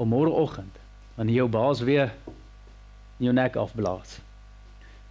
om 0.00 0.08
môreoggend 0.08 0.80
wanneer 1.18 1.42
jou 1.42 1.48
baas 1.52 1.84
weer 1.84 2.14
jou 3.20 3.34
nek 3.36 3.60
afblaas. 3.60 4.16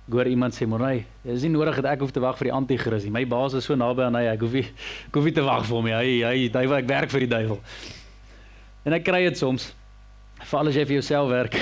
Goor 0.10 0.26
iemand 0.26 0.58
sê 0.58 0.66
môre, 0.66 1.04
dit 1.22 1.36
is 1.36 1.46
nie 1.46 1.54
nodig 1.54 1.78
dat 1.78 1.92
ek 1.92 2.02
hoef 2.02 2.16
te 2.16 2.24
wag 2.24 2.40
vir 2.40 2.50
die 2.50 2.56
anti-kris 2.58 3.06
nie. 3.06 3.14
My 3.14 3.28
baas 3.30 3.54
is 3.54 3.70
so 3.70 3.78
naby 3.78 4.08
aan 4.08 4.18
hy, 4.18 4.26
ek 4.32 4.42
hoef 4.42 4.58
nie 4.58 4.66
ek 4.66 5.20
hoef 5.20 5.30
nie 5.30 5.36
te 5.38 5.46
wag 5.46 5.68
vir 5.68 5.78
hom 5.78 5.86
nie. 5.86 5.94
Hy 5.94 6.16
hy 6.26 6.48
hy 6.58 6.70
werk 6.74 6.90
werk 6.90 7.14
vir 7.14 7.28
die 7.28 7.34
duiwel. 7.36 7.62
En 8.90 8.98
ek 8.98 9.06
kry 9.06 9.28
dit 9.28 9.38
soms 9.38 9.70
Veral 10.48 10.72
as 10.72 10.76
jy 10.76 10.86
vir 10.86 11.00
jouself 11.00 11.30
werk. 11.30 11.58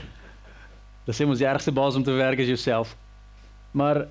Dis 1.06 1.18
sê 1.18 1.26
mos 1.26 1.40
die 1.40 1.48
ergste 1.48 1.72
baas 1.72 1.96
om 1.96 2.04
te 2.04 2.14
werk 2.14 2.42
is 2.42 2.50
jouself. 2.50 2.96
Maar 3.72 4.04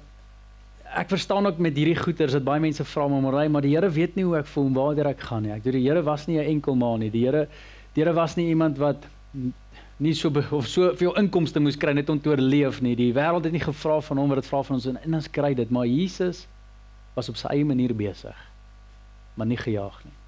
ek 1.00 1.12
verstaan 1.12 1.46
ook 1.46 1.60
met 1.62 1.76
hierdie 1.78 1.98
goeters 2.00 2.34
dat 2.34 2.44
baie 2.48 2.62
mense 2.64 2.84
vra 2.84 3.08
my 3.08 3.20
maar 3.22 3.50
maar 3.50 3.62
die 3.62 3.76
Here 3.76 3.90
weet 3.90 4.16
nie 4.16 4.26
hoe 4.26 4.38
ek 4.40 4.48
voel 4.50 4.72
waar 4.74 5.12
ek 5.12 5.22
gaan 5.22 5.44
nie. 5.44 5.52
Ek 5.54 5.64
dink 5.64 5.76
die 5.76 5.86
Here 5.86 6.02
was 6.04 6.28
nie 6.28 6.40
'n 6.40 6.50
enkel 6.58 6.76
man 6.76 7.00
nie. 7.00 7.10
Die 7.10 7.26
Here 7.26 7.48
die 7.94 8.02
Here 8.02 8.14
was 8.14 8.36
nie 8.38 8.50
iemand 8.50 8.78
wat 8.78 9.06
nie 10.00 10.14
so 10.14 10.32
of 10.52 10.68
so 10.68 10.94
veel 10.96 11.16
inkomste 11.20 11.60
moes 11.60 11.78
kry 11.78 11.94
net 11.94 12.10
om 12.10 12.20
te 12.20 12.30
oorleef 12.30 12.82
nie. 12.82 12.96
Die 12.96 13.14
wêreld 13.14 13.44
het 13.44 13.52
nie 13.52 13.64
gevra 13.64 14.00
van 14.02 14.18
hom 14.18 14.30
wat 14.30 14.42
dit 14.42 14.48
vra 14.48 14.64
van 14.64 14.76
ons 14.76 14.86
en, 14.86 14.98
en 15.04 15.14
ons 15.20 15.30
kry 15.30 15.54
dit, 15.54 15.70
maar 15.70 15.86
Jesus 15.86 16.48
was 17.16 17.30
op 17.30 17.36
sy 17.36 17.52
eie 17.52 17.66
manier 17.66 17.94
besig. 17.96 18.36
Maar 19.36 19.48
nie 19.48 19.60
gejaag 19.60 20.00
nie. 20.06 20.19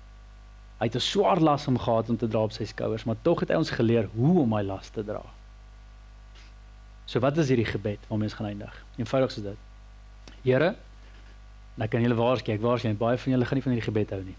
Hy 0.81 0.87
het 0.89 0.95
'n 0.97 0.99
swaar 0.99 1.39
las 1.39 1.67
om 1.67 1.77
gehad 1.77 2.09
om 2.09 2.17
te 2.17 2.27
dra 2.27 2.41
op 2.41 2.51
sy 2.51 2.65
skouers, 2.65 3.03
maar 3.03 3.15
tog 3.21 3.39
het 3.39 3.49
hy 3.49 3.55
ons 3.55 3.69
geleer 3.69 4.09
hoe 4.15 4.41
om 4.41 4.53
hy 4.53 4.63
las 4.63 4.89
te 4.89 5.03
dra. 5.03 5.21
So 7.05 7.19
wat 7.19 7.37
is 7.37 7.47
hierdie 7.47 7.69
gebed 7.69 7.99
waarmee 8.07 8.29
ons 8.29 8.33
gaan 8.33 8.47
eindig? 8.47 8.85
Eenvoudig 8.97 9.31
so 9.31 9.41
dit. 9.41 9.57
Here, 10.43 10.75
nou 11.75 11.87
kan 11.87 12.01
julle 12.01 12.15
waarskynlik, 12.15 12.59
ek 12.59 12.65
waarskynlik 12.65 12.97
baie 12.97 13.17
van 13.17 13.31
julle 13.31 13.45
gaan 13.45 13.59
nie 13.59 13.63
van 13.63 13.71
hierdie 13.71 13.89
gebed 13.91 14.09
hou 14.09 14.23
nie. 14.23 14.37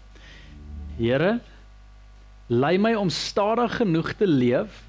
Here, 0.97 1.39
lei 2.47 2.77
my 2.77 2.93
om 2.99 3.09
stadig 3.09 3.77
genoeg 3.77 4.13
te 4.19 4.27
leef 4.27 4.83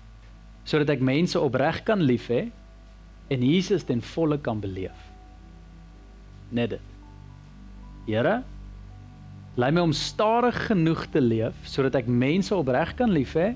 sodat 0.65 0.91
ek 0.97 1.05
mense 1.05 1.41
opreg 1.41 1.83
kan 1.85 2.01
lief 2.03 2.27
hê 2.33 2.51
en 3.31 3.43
Jesus 3.43 3.85
ten 3.85 4.03
volle 4.03 4.41
kan 4.41 4.61
beleef. 4.61 4.97
Net 6.51 6.71
dit. 6.71 6.81
Here, 8.07 8.43
Lei 9.55 9.71
my 9.71 9.85
om 9.87 9.93
stadig 9.95 10.57
genoeg 10.67 11.05
te 11.15 11.21
leef 11.23 11.55
sodat 11.71 12.01
ek 12.01 12.09
mense 12.11 12.51
opreg 12.55 12.91
kan 12.99 13.13
lief 13.15 13.37
hê 13.39 13.53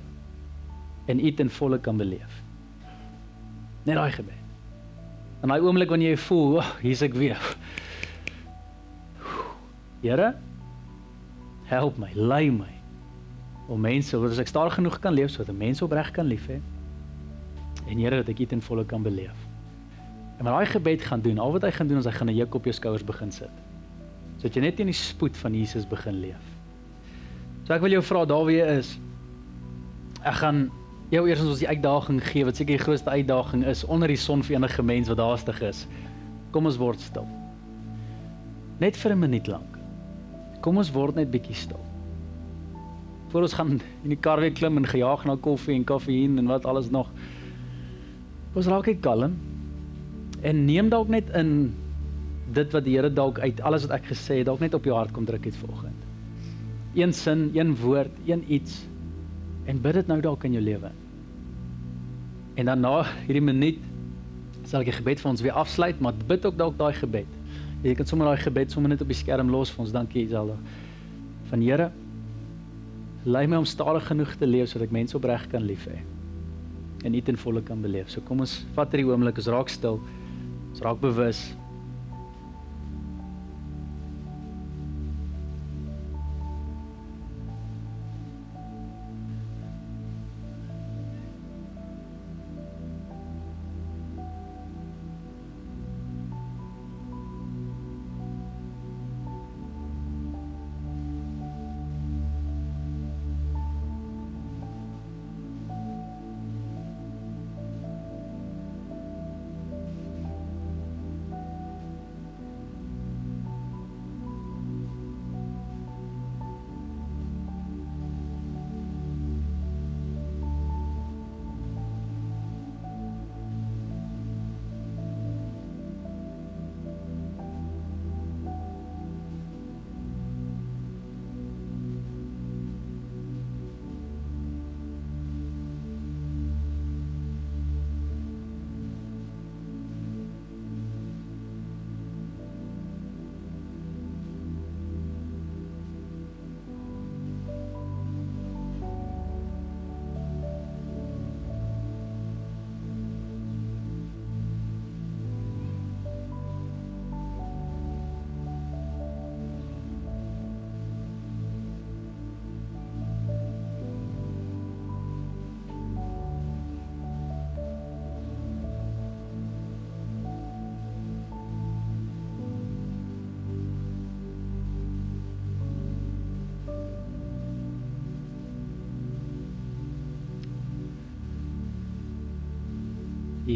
en 1.11 1.19
U 1.19 1.33
ten 1.35 1.51
volle 1.51 1.81
kan 1.83 1.99
beleef. 1.99 2.37
Net 3.83 3.99
daai 3.99 4.13
gebed. 4.15 4.45
In 5.43 5.51
daai 5.51 5.65
oomblik 5.65 5.91
wanneer 5.91 6.15
jy 6.15 6.21
voel, 6.29 6.59
oh, 6.61 6.71
hier's 6.85 7.03
ek 7.03 7.17
weer. 7.19 7.41
Here, 10.05 10.33
help 11.67 11.99
my, 11.99 12.13
lei 12.15 12.47
my 12.55 12.71
om 13.69 13.83
mense 13.83 14.15
sodat 14.15 14.39
ek 14.41 14.49
stadig 14.49 14.79
genoeg 14.79 15.01
kan 15.03 15.13
leef 15.13 15.35
sodat 15.35 15.59
mense 15.59 15.83
opreg 15.85 16.13
kan 16.15 16.31
lief 16.31 16.47
hê 16.49 16.61
en 17.89 17.99
Here 17.99 18.23
dat 18.23 18.31
ek 18.31 18.45
U 18.45 18.47
ten 18.55 18.63
volle 18.63 18.87
kan 18.87 19.03
beleef. 19.03 19.35
En 20.39 20.47
met 20.47 20.55
daai 20.55 20.71
gebed 20.71 21.03
gaan 21.03 21.25
doen, 21.25 21.41
al 21.43 21.57
wat 21.57 21.67
hy 21.67 21.73
gaan 21.75 21.91
doen 21.91 21.99
is 21.99 22.07
hy 22.07 22.15
gaan 22.15 22.31
'n 22.31 22.39
juk 22.39 22.55
op 22.55 22.71
jou 22.71 22.77
skouers 22.77 23.03
begin 23.03 23.33
sit 23.33 23.68
sodat 24.39 24.55
jy 24.55 24.63
net 24.63 24.81
in 24.81 24.91
die 24.91 24.97
spoed 24.97 25.37
van 25.37 25.55
Jesus 25.55 25.87
begin 25.89 26.21
leef. 26.23 26.45
So 27.67 27.75
ek 27.75 27.83
wil 27.85 27.99
jou 27.99 28.03
vra 28.07 28.25
daar 28.25 28.47
wie 28.49 28.61
is. 28.63 28.95
Ek 30.23 30.39
gaan 30.41 30.69
jou 31.13 31.25
eers 31.29 31.43
ons 31.43 31.63
die 31.63 31.69
uitdaging 31.69 32.21
gee 32.31 32.47
wat 32.47 32.59
seker 32.59 32.77
die 32.77 32.85
grootste 32.85 33.11
uitdaging 33.11 33.65
is 33.69 33.85
onder 33.89 34.09
die 34.09 34.21
son 34.21 34.45
vir 34.47 34.59
enige 34.59 34.85
mens 34.85 35.11
wat 35.11 35.21
haastig 35.23 35.61
is. 35.67 35.83
Kom 36.55 36.69
ons 36.71 36.79
word 36.81 37.03
stil. 37.03 37.27
Net 38.79 38.97
vir 38.97 39.13
'n 39.13 39.21
minuut 39.21 39.47
lank. 39.49 39.79
Kom 40.61 40.79
ons 40.79 40.93
word 40.93 41.17
net 41.17 41.31
bietjie 41.31 41.55
stil. 41.55 41.81
Voor 43.29 43.43
ons 43.43 43.53
gaan 43.53 43.81
in 44.05 44.15
die 44.15 44.17
kar 44.17 44.41
weer 44.41 44.53
klim 44.53 44.77
en 44.77 44.87
gejaag 44.87 45.25
na 45.25 45.37
koffie 45.37 45.75
en 45.75 45.85
kafeïen 45.85 46.39
en 46.39 46.47
wat 46.47 46.65
alles 46.65 46.91
nog. 46.91 47.11
Ons 48.55 48.67
raak 48.67 48.87
net 48.87 49.01
kalm 49.01 49.37
en 50.43 50.65
neem 50.65 50.89
dalk 50.89 51.09
net 51.09 51.29
in 51.35 51.75
dit 52.55 52.73
wat 52.73 52.85
die 52.87 52.97
Here 52.97 53.11
dalk 53.13 53.39
uit 53.39 53.61
alles 53.61 53.85
wat 53.87 53.99
ek 53.99 54.09
gesê 54.13 54.41
het 54.41 54.49
dalk 54.49 54.63
net 54.65 54.77
op 54.77 54.87
jou 54.89 54.97
hart 54.97 55.13
kom 55.13 55.27
druk 55.29 55.45
het 55.49 55.57
vanoggend. 55.61 56.07
Een 56.97 57.13
sin, 57.13 57.51
een 57.55 57.75
woord, 57.77 58.15
een 58.27 58.45
iets 58.49 58.81
en 59.69 59.81
bid 59.85 60.01
dit 60.01 60.09
nou 60.09 60.21
dalk 60.25 60.47
in 60.49 60.57
jou 60.57 60.65
lewe. 60.65 60.91
En 62.59 62.71
dan 62.71 62.81
na 62.81 63.03
hierdie 63.27 63.45
minuut 63.45 63.83
sal 64.65 64.83
ek 64.83 64.91
die 64.91 64.99
gebed 64.99 65.21
vir 65.23 65.31
ons 65.31 65.45
weer 65.45 65.57
afsluit, 65.57 66.01
maar 66.01 66.17
bid 66.29 66.45
ook 66.45 66.57
dalk 66.59 66.77
daai 66.81 66.93
gebed. 66.97 67.39
Jy 67.85 67.95
kan 67.95 68.09
sommer 68.09 68.33
daai 68.33 68.43
gebed 68.43 68.73
sommer 68.75 68.91
net 68.91 69.05
op 69.05 69.09
die 69.09 69.17
skerm 69.17 69.53
los 69.53 69.71
vir 69.73 69.85
ons. 69.85 69.95
Dankie 69.95 70.25
Iselda. 70.25 70.57
Van 71.53 71.63
Here, 71.63 71.93
lei 73.25 73.47
my 73.47 73.61
om 73.61 73.69
stadig 73.69 74.09
genoeg 74.09 74.35
te 74.41 74.49
leef 74.49 74.73
sodat 74.73 74.89
ek 74.89 74.97
mense 74.97 75.17
opreg 75.17 75.47
kan 75.53 75.65
lief 75.67 75.87
hê 75.91 76.01
en 77.07 77.13
nie 77.15 77.23
ten 77.23 77.37
volle 77.39 77.63
kan 77.63 77.79
beleef. 77.83 78.09
So 78.11 78.25
kom 78.27 78.43
ons 78.43 78.65
vat 78.75 78.91
hierdie 78.91 79.07
oomblik, 79.07 79.39
ons 79.39 79.51
raak 79.53 79.71
stil. 79.71 80.01
Ons 80.73 80.83
raak 80.83 80.99
bewus 81.03 81.45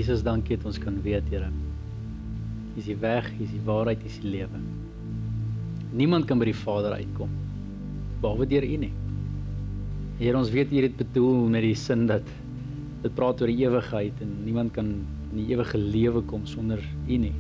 Jesus, 0.03 0.25
dankie 0.27 0.57
dat 0.59 0.67
ons 0.67 0.81
kan 0.83 0.97
weet, 1.05 1.29
Here. 1.31 1.47
U 2.73 2.81
is 2.81 2.89
die 2.89 2.97
weg, 2.99 3.29
U 3.37 3.45
is 3.45 3.53
die 3.55 3.63
waarheid, 3.63 4.01
U 4.03 4.09
is 4.11 4.19
die 4.19 4.33
lewe. 4.33 4.61
Niemand 5.95 6.27
kan 6.27 6.41
by 6.41 6.49
die 6.49 6.57
Vader 6.57 6.97
uitkom 6.97 7.31
behalwe 8.23 8.49
deur 8.51 8.65
U 8.67 8.79
nie. 8.83 8.91
Here, 10.19 10.35
ons 10.39 10.51
weet 10.55 10.75
U 10.75 10.83
het 10.83 10.99
bedoel 10.99 11.47
met 11.55 11.63
die 11.67 11.77
sin 11.79 12.09
dat 12.11 12.27
dit 13.05 13.15
praat 13.15 13.43
oor 13.43 13.51
die 13.51 13.63
ewigheid 13.63 14.19
en 14.23 14.35
niemand 14.47 14.75
kan 14.75 14.91
in 15.33 15.39
die 15.39 15.49
ewige 15.55 15.79
lewe 15.79 16.23
kom 16.31 16.47
sonder 16.51 16.83
U 17.07 17.23
nie. 17.29 17.35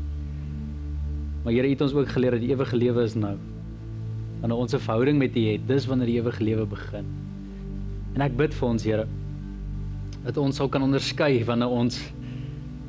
Maar 1.42 1.56
Here, 1.56 1.66
U 1.66 1.74
het 1.74 1.84
ons 1.88 1.98
ook 1.98 2.14
geleer 2.14 2.38
dat 2.38 2.46
die 2.46 2.54
ewige 2.54 2.78
lewe 2.78 3.06
is 3.10 3.18
nou. 3.18 3.34
Wanneer 4.38 4.58
ons 4.58 4.74
'n 4.74 4.86
verhouding 4.86 5.18
met 5.18 5.34
U 5.34 5.46
het, 5.50 5.66
dis 5.66 5.86
wanneer 5.90 6.06
die 6.14 6.18
ewige 6.22 6.44
lewe 6.44 6.66
begin. 6.66 7.06
En 8.14 8.20
ek 8.22 8.36
bid 8.36 8.54
vir 8.54 8.68
ons, 8.68 8.84
Here, 8.84 9.06
dat 10.24 10.36
ons 10.36 10.56
sal 10.56 10.68
kan 10.68 10.82
onderskei 10.82 11.44
wanneer 11.44 11.70
ons 11.70 11.98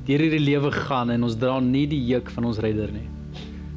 deur 0.07 0.19
hierdie 0.19 0.43
lewe 0.43 0.71
gaan 0.71 1.13
en 1.13 1.23
ons 1.23 1.35
dra 1.39 1.59
nie 1.63 1.85
die 1.87 2.01
juk 2.09 2.29
van 2.35 2.49
ons 2.49 2.59
redder 2.63 2.91
nie. 2.91 3.07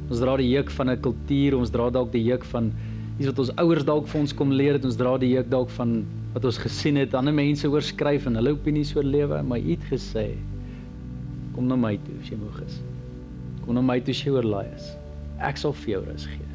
Ons 0.07 0.19
dra 0.19 0.35
die 0.39 0.49
juk 0.49 0.69
van 0.71 0.89
'n 0.89 1.01
kultuur, 1.01 1.55
ons 1.55 1.71
dra 1.71 1.89
dalk 1.89 2.11
die 2.11 2.23
juk 2.23 2.43
van 2.51 2.71
iets 3.17 3.27
wat 3.31 3.39
ons 3.39 3.51
ouers 3.57 3.83
dalk 3.83 4.07
vir 4.07 4.21
ons 4.21 4.33
kom 4.33 4.51
leer 4.51 4.73
het, 4.73 4.85
ons 4.85 4.97
dra 4.97 5.17
die 5.17 5.33
juk 5.33 5.49
dalk 5.49 5.69
van 5.69 6.05
wat 6.33 6.45
ons 6.45 6.57
gesien 6.57 6.97
het, 6.97 7.15
ander 7.15 7.33
mense 7.33 7.67
oorskryf 7.67 8.27
en 8.27 8.35
hulle 8.35 8.53
opinies 8.53 8.95
oor 8.95 9.03
lewe, 9.03 9.41
maar 9.43 9.59
U 9.59 9.71
het 9.71 9.85
gesê 9.89 10.35
kom 11.55 11.67
na 11.67 11.75
my 11.75 11.95
toe 11.97 12.13
as 12.21 12.29
jy 12.29 12.37
moeg 12.37 12.59
is. 12.67 12.75
Kom 13.65 13.73
na 13.73 13.81
my 13.81 13.99
toe 13.99 14.13
as 14.13 14.21
jy 14.21 14.31
oorlaai 14.35 14.67
is. 14.75 14.91
Ek 15.41 15.57
sal 15.57 15.73
vir 15.73 15.95
jou 15.95 16.01
rus 16.05 16.27
gee. 16.29 16.51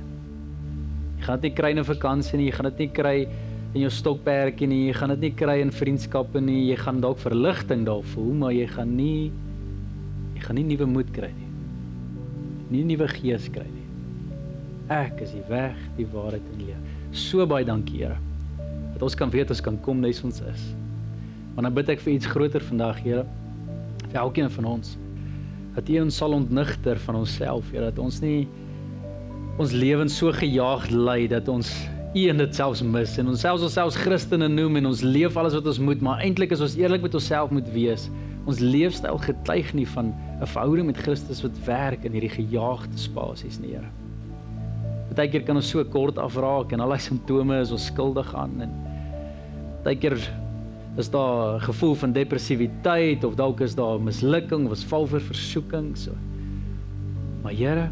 Jy 1.18 1.24
gaan 1.26 1.40
dit 1.40 1.50
nie 1.50 1.56
kry 1.56 1.70
in 1.70 1.78
'n 1.78 1.84
vakansie 1.84 2.38
nie, 2.38 2.46
jy 2.50 2.52
gaan 2.52 2.70
dit 2.70 2.78
nie 2.78 2.88
kry 2.88 3.28
in 3.74 3.80
jou 3.80 3.90
stokperdjie 3.90 4.68
nie, 4.68 4.86
jy 4.88 4.94
gaan 4.94 5.08
dit 5.08 5.20
nie 5.20 5.30
kry 5.30 5.60
in 5.60 5.70
vriendskappe 5.70 6.40
nie, 6.40 6.68
jy 6.70 6.76
gaan 6.76 7.00
dalk 7.00 7.18
verligting 7.18 7.84
daar 7.86 8.02
voel, 8.02 8.32
maar 8.34 8.52
jy 8.52 8.66
gaan 8.66 8.96
nie 8.96 9.32
gaan 10.46 10.58
nie 10.58 10.66
nuwe 10.66 10.88
moed 10.88 11.10
kry 11.14 11.30
nie. 11.34 11.50
Nie 12.72 12.84
nuwe 12.88 13.08
gees 13.10 13.48
kry 13.52 13.66
nie. 13.68 13.86
Ek 14.92 15.20
is 15.24 15.32
die 15.34 15.44
weg, 15.48 15.76
die 15.98 16.06
waarheid 16.12 16.42
en 16.52 16.60
die 16.60 16.70
lewe. 16.70 16.96
So 17.16 17.46
baie 17.48 17.64
dankie, 17.64 18.02
Here. 18.02 18.18
Dat 18.94 19.04
ons 19.06 19.16
kan 19.16 19.30
weet 19.32 19.52
ons 19.52 19.62
kan 19.64 19.78
kom 19.84 20.00
nes 20.02 20.22
ons 20.24 20.40
is. 20.50 20.64
Maar 21.54 21.68
dan 21.68 21.76
bid 21.76 21.92
ek 21.92 22.02
vir 22.04 22.14
iets 22.16 22.28
groter 22.32 22.64
vandag, 22.64 23.00
Here. 23.04 23.24
Vir 24.08 24.20
elkeen 24.24 24.50
van 24.58 24.68
ons. 24.76 24.96
Dat 25.76 25.88
U 25.88 26.00
ons 26.02 26.18
sal 26.20 26.36
ontnigter 26.36 27.00
van 27.06 27.22
onsself, 27.22 27.70
Here, 27.72 27.90
dat 27.92 28.00
ons 28.02 28.20
nie 28.24 28.48
ons 29.60 29.72
lewens 29.76 30.14
so 30.16 30.32
gejaag 30.32 30.86
lei 30.90 31.26
dat 31.28 31.48
ons 31.52 31.68
U 32.16 32.22
en 32.28 32.40
dit 32.40 32.56
selfs 32.56 32.82
mis 32.84 33.14
en 33.20 33.30
ons 33.32 33.40
selfs 33.40 33.64
onsself 33.64 33.96
Christene 34.00 34.48
noem 34.48 34.78
en 34.80 34.90
ons 34.90 35.02
leef 35.04 35.36
alles 35.40 35.54
wat 35.56 35.68
ons 35.68 35.80
moet, 35.80 36.00
maar 36.04 36.20
eintlik 36.24 36.52
as 36.52 36.64
ons 36.64 36.76
eerlik 36.76 37.04
met 37.04 37.14
onsself 37.16 37.52
moet 37.52 37.68
wees, 37.72 38.08
ons 38.48 38.58
leefstyl 38.58 39.18
getuig 39.22 39.72
nie 39.74 39.86
van 39.94 40.12
'n 40.40 40.46
verhouding 40.46 40.86
met 40.86 40.96
Christus 40.96 41.42
wat 41.42 41.58
werk 41.64 42.04
in 42.04 42.12
hierdie 42.12 42.32
gejaagde 42.32 42.98
spasies 42.98 43.58
nie, 43.60 43.74
Here. 43.74 43.90
Partykeer 45.08 45.44
kan 45.44 45.56
ons 45.56 45.68
so 45.68 45.84
kort 45.84 46.18
afraak 46.18 46.72
en 46.72 46.80
al 46.80 46.90
die 46.90 46.98
simptome 46.98 47.60
is 47.60 47.70
ons 47.70 47.86
skuldig 47.86 48.34
aan 48.34 48.60
en 48.60 48.72
partykeer 49.84 50.18
is 50.96 51.10
daar 51.10 51.56
'n 51.56 51.60
gevoel 51.60 51.94
van 51.94 52.12
depressiwiteit 52.12 53.24
of 53.24 53.34
dalk 53.34 53.60
is 53.60 53.74
daar 53.74 54.00
mislukking 54.00 54.64
of 54.64 54.70
ons 54.70 54.84
val 54.84 55.06
vir 55.06 55.20
versoeking 55.20 55.96
so. 55.96 56.12
Maar 57.42 57.52
Here, 57.52 57.90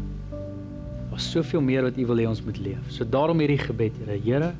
daar's 1.09 1.31
soveel 1.31 1.61
meer 1.61 1.83
wat 1.83 1.97
U 1.97 2.05
wil 2.05 2.17
hê 2.17 2.27
ons 2.27 2.43
moet 2.43 2.57
leef. 2.57 2.91
So 2.91 3.05
daarom 3.05 3.39
hierdie 3.39 3.57
gebed, 3.57 3.93
Here. 4.05 4.19
Here, 4.19 4.53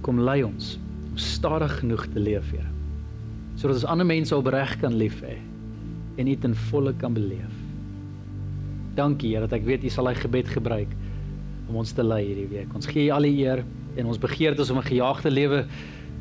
kom 0.00 0.20
lei 0.20 0.42
ons 0.42 0.78
om 1.10 1.16
stadig 1.16 1.78
genoeg 1.78 2.06
te 2.06 2.20
leef, 2.20 2.50
Here 2.50 2.77
sodat 3.58 3.80
ons 3.80 3.88
ander 3.90 4.06
mense 4.06 4.34
opreg 4.36 4.76
kan 4.82 4.94
lief 4.94 5.18
hê 5.26 5.36
en 6.18 6.26
dit 6.26 6.44
in 6.46 6.54
volle 6.68 6.92
kan 6.98 7.14
beleef. 7.14 7.54
Dankie 8.98 9.32
Here 9.34 9.46
dat 9.46 9.54
ek 9.58 9.66
weet 9.66 9.86
U 9.86 9.90
sal 9.92 10.10
hy 10.10 10.14
gebed 10.18 10.50
gebruik 10.50 10.94
om 11.68 11.78
ons 11.82 11.92
te 11.94 12.02
lei 12.02 12.24
hierdie 12.24 12.48
week. 12.50 12.70
Ons 12.74 12.88
gee 12.90 13.06
U 13.06 13.14
al 13.14 13.26
die 13.28 13.36
eer 13.44 13.62
en 13.98 14.10
ons 14.10 14.18
begeerte 14.18 14.62
is 14.62 14.70
om 14.70 14.78
'n 14.78 14.90
gejaagde 14.90 15.30
lewe 15.30 15.66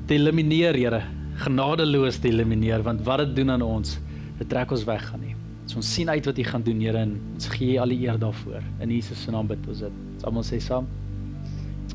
te 0.08 0.16
elimineer, 0.16 0.74
Here, 0.74 1.02
genadeloos 1.38 2.18
te 2.18 2.30
elimineer 2.30 2.84
want 2.84 3.02
wat 3.06 3.20
dit 3.20 3.36
doen 3.36 3.52
aan 3.52 3.62
ons, 3.62 4.00
dit 4.38 4.50
trek 4.50 4.72
ons 4.72 4.86
weg 4.86 5.04
gaan 5.10 5.22
nie. 5.22 5.36
So 5.66 5.78
ons 5.78 5.94
sien 5.94 6.10
uit 6.10 6.26
wat 6.26 6.38
U 6.38 6.44
gaan 6.44 6.64
doen, 6.64 6.80
Here, 6.82 6.98
en 6.98 7.20
ons 7.34 7.48
gee 7.48 7.76
U 7.76 7.78
al 7.78 7.90
die 7.90 8.08
eer 8.08 8.18
daarvoor. 8.18 8.62
In 8.80 8.90
Jesus 8.90 9.22
se 9.22 9.32
naam 9.32 9.48
bid 9.48 9.68
ons 9.68 9.80
dit. 9.80 9.94
Ons 10.16 10.24
almal 10.24 10.44
sê 10.44 10.60
saam. 10.60 10.88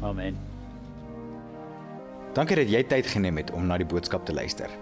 Amen. 0.03 0.35
Dankie 2.35 2.57
dat 2.57 2.71
jy 2.71 2.83
tyd 2.83 3.07
geneem 3.07 3.37
het 3.37 3.51
om 3.53 3.67
na 3.67 3.77
die 3.77 3.87
boodskap 3.87 4.25
te 4.27 4.33
luister. 4.33 4.82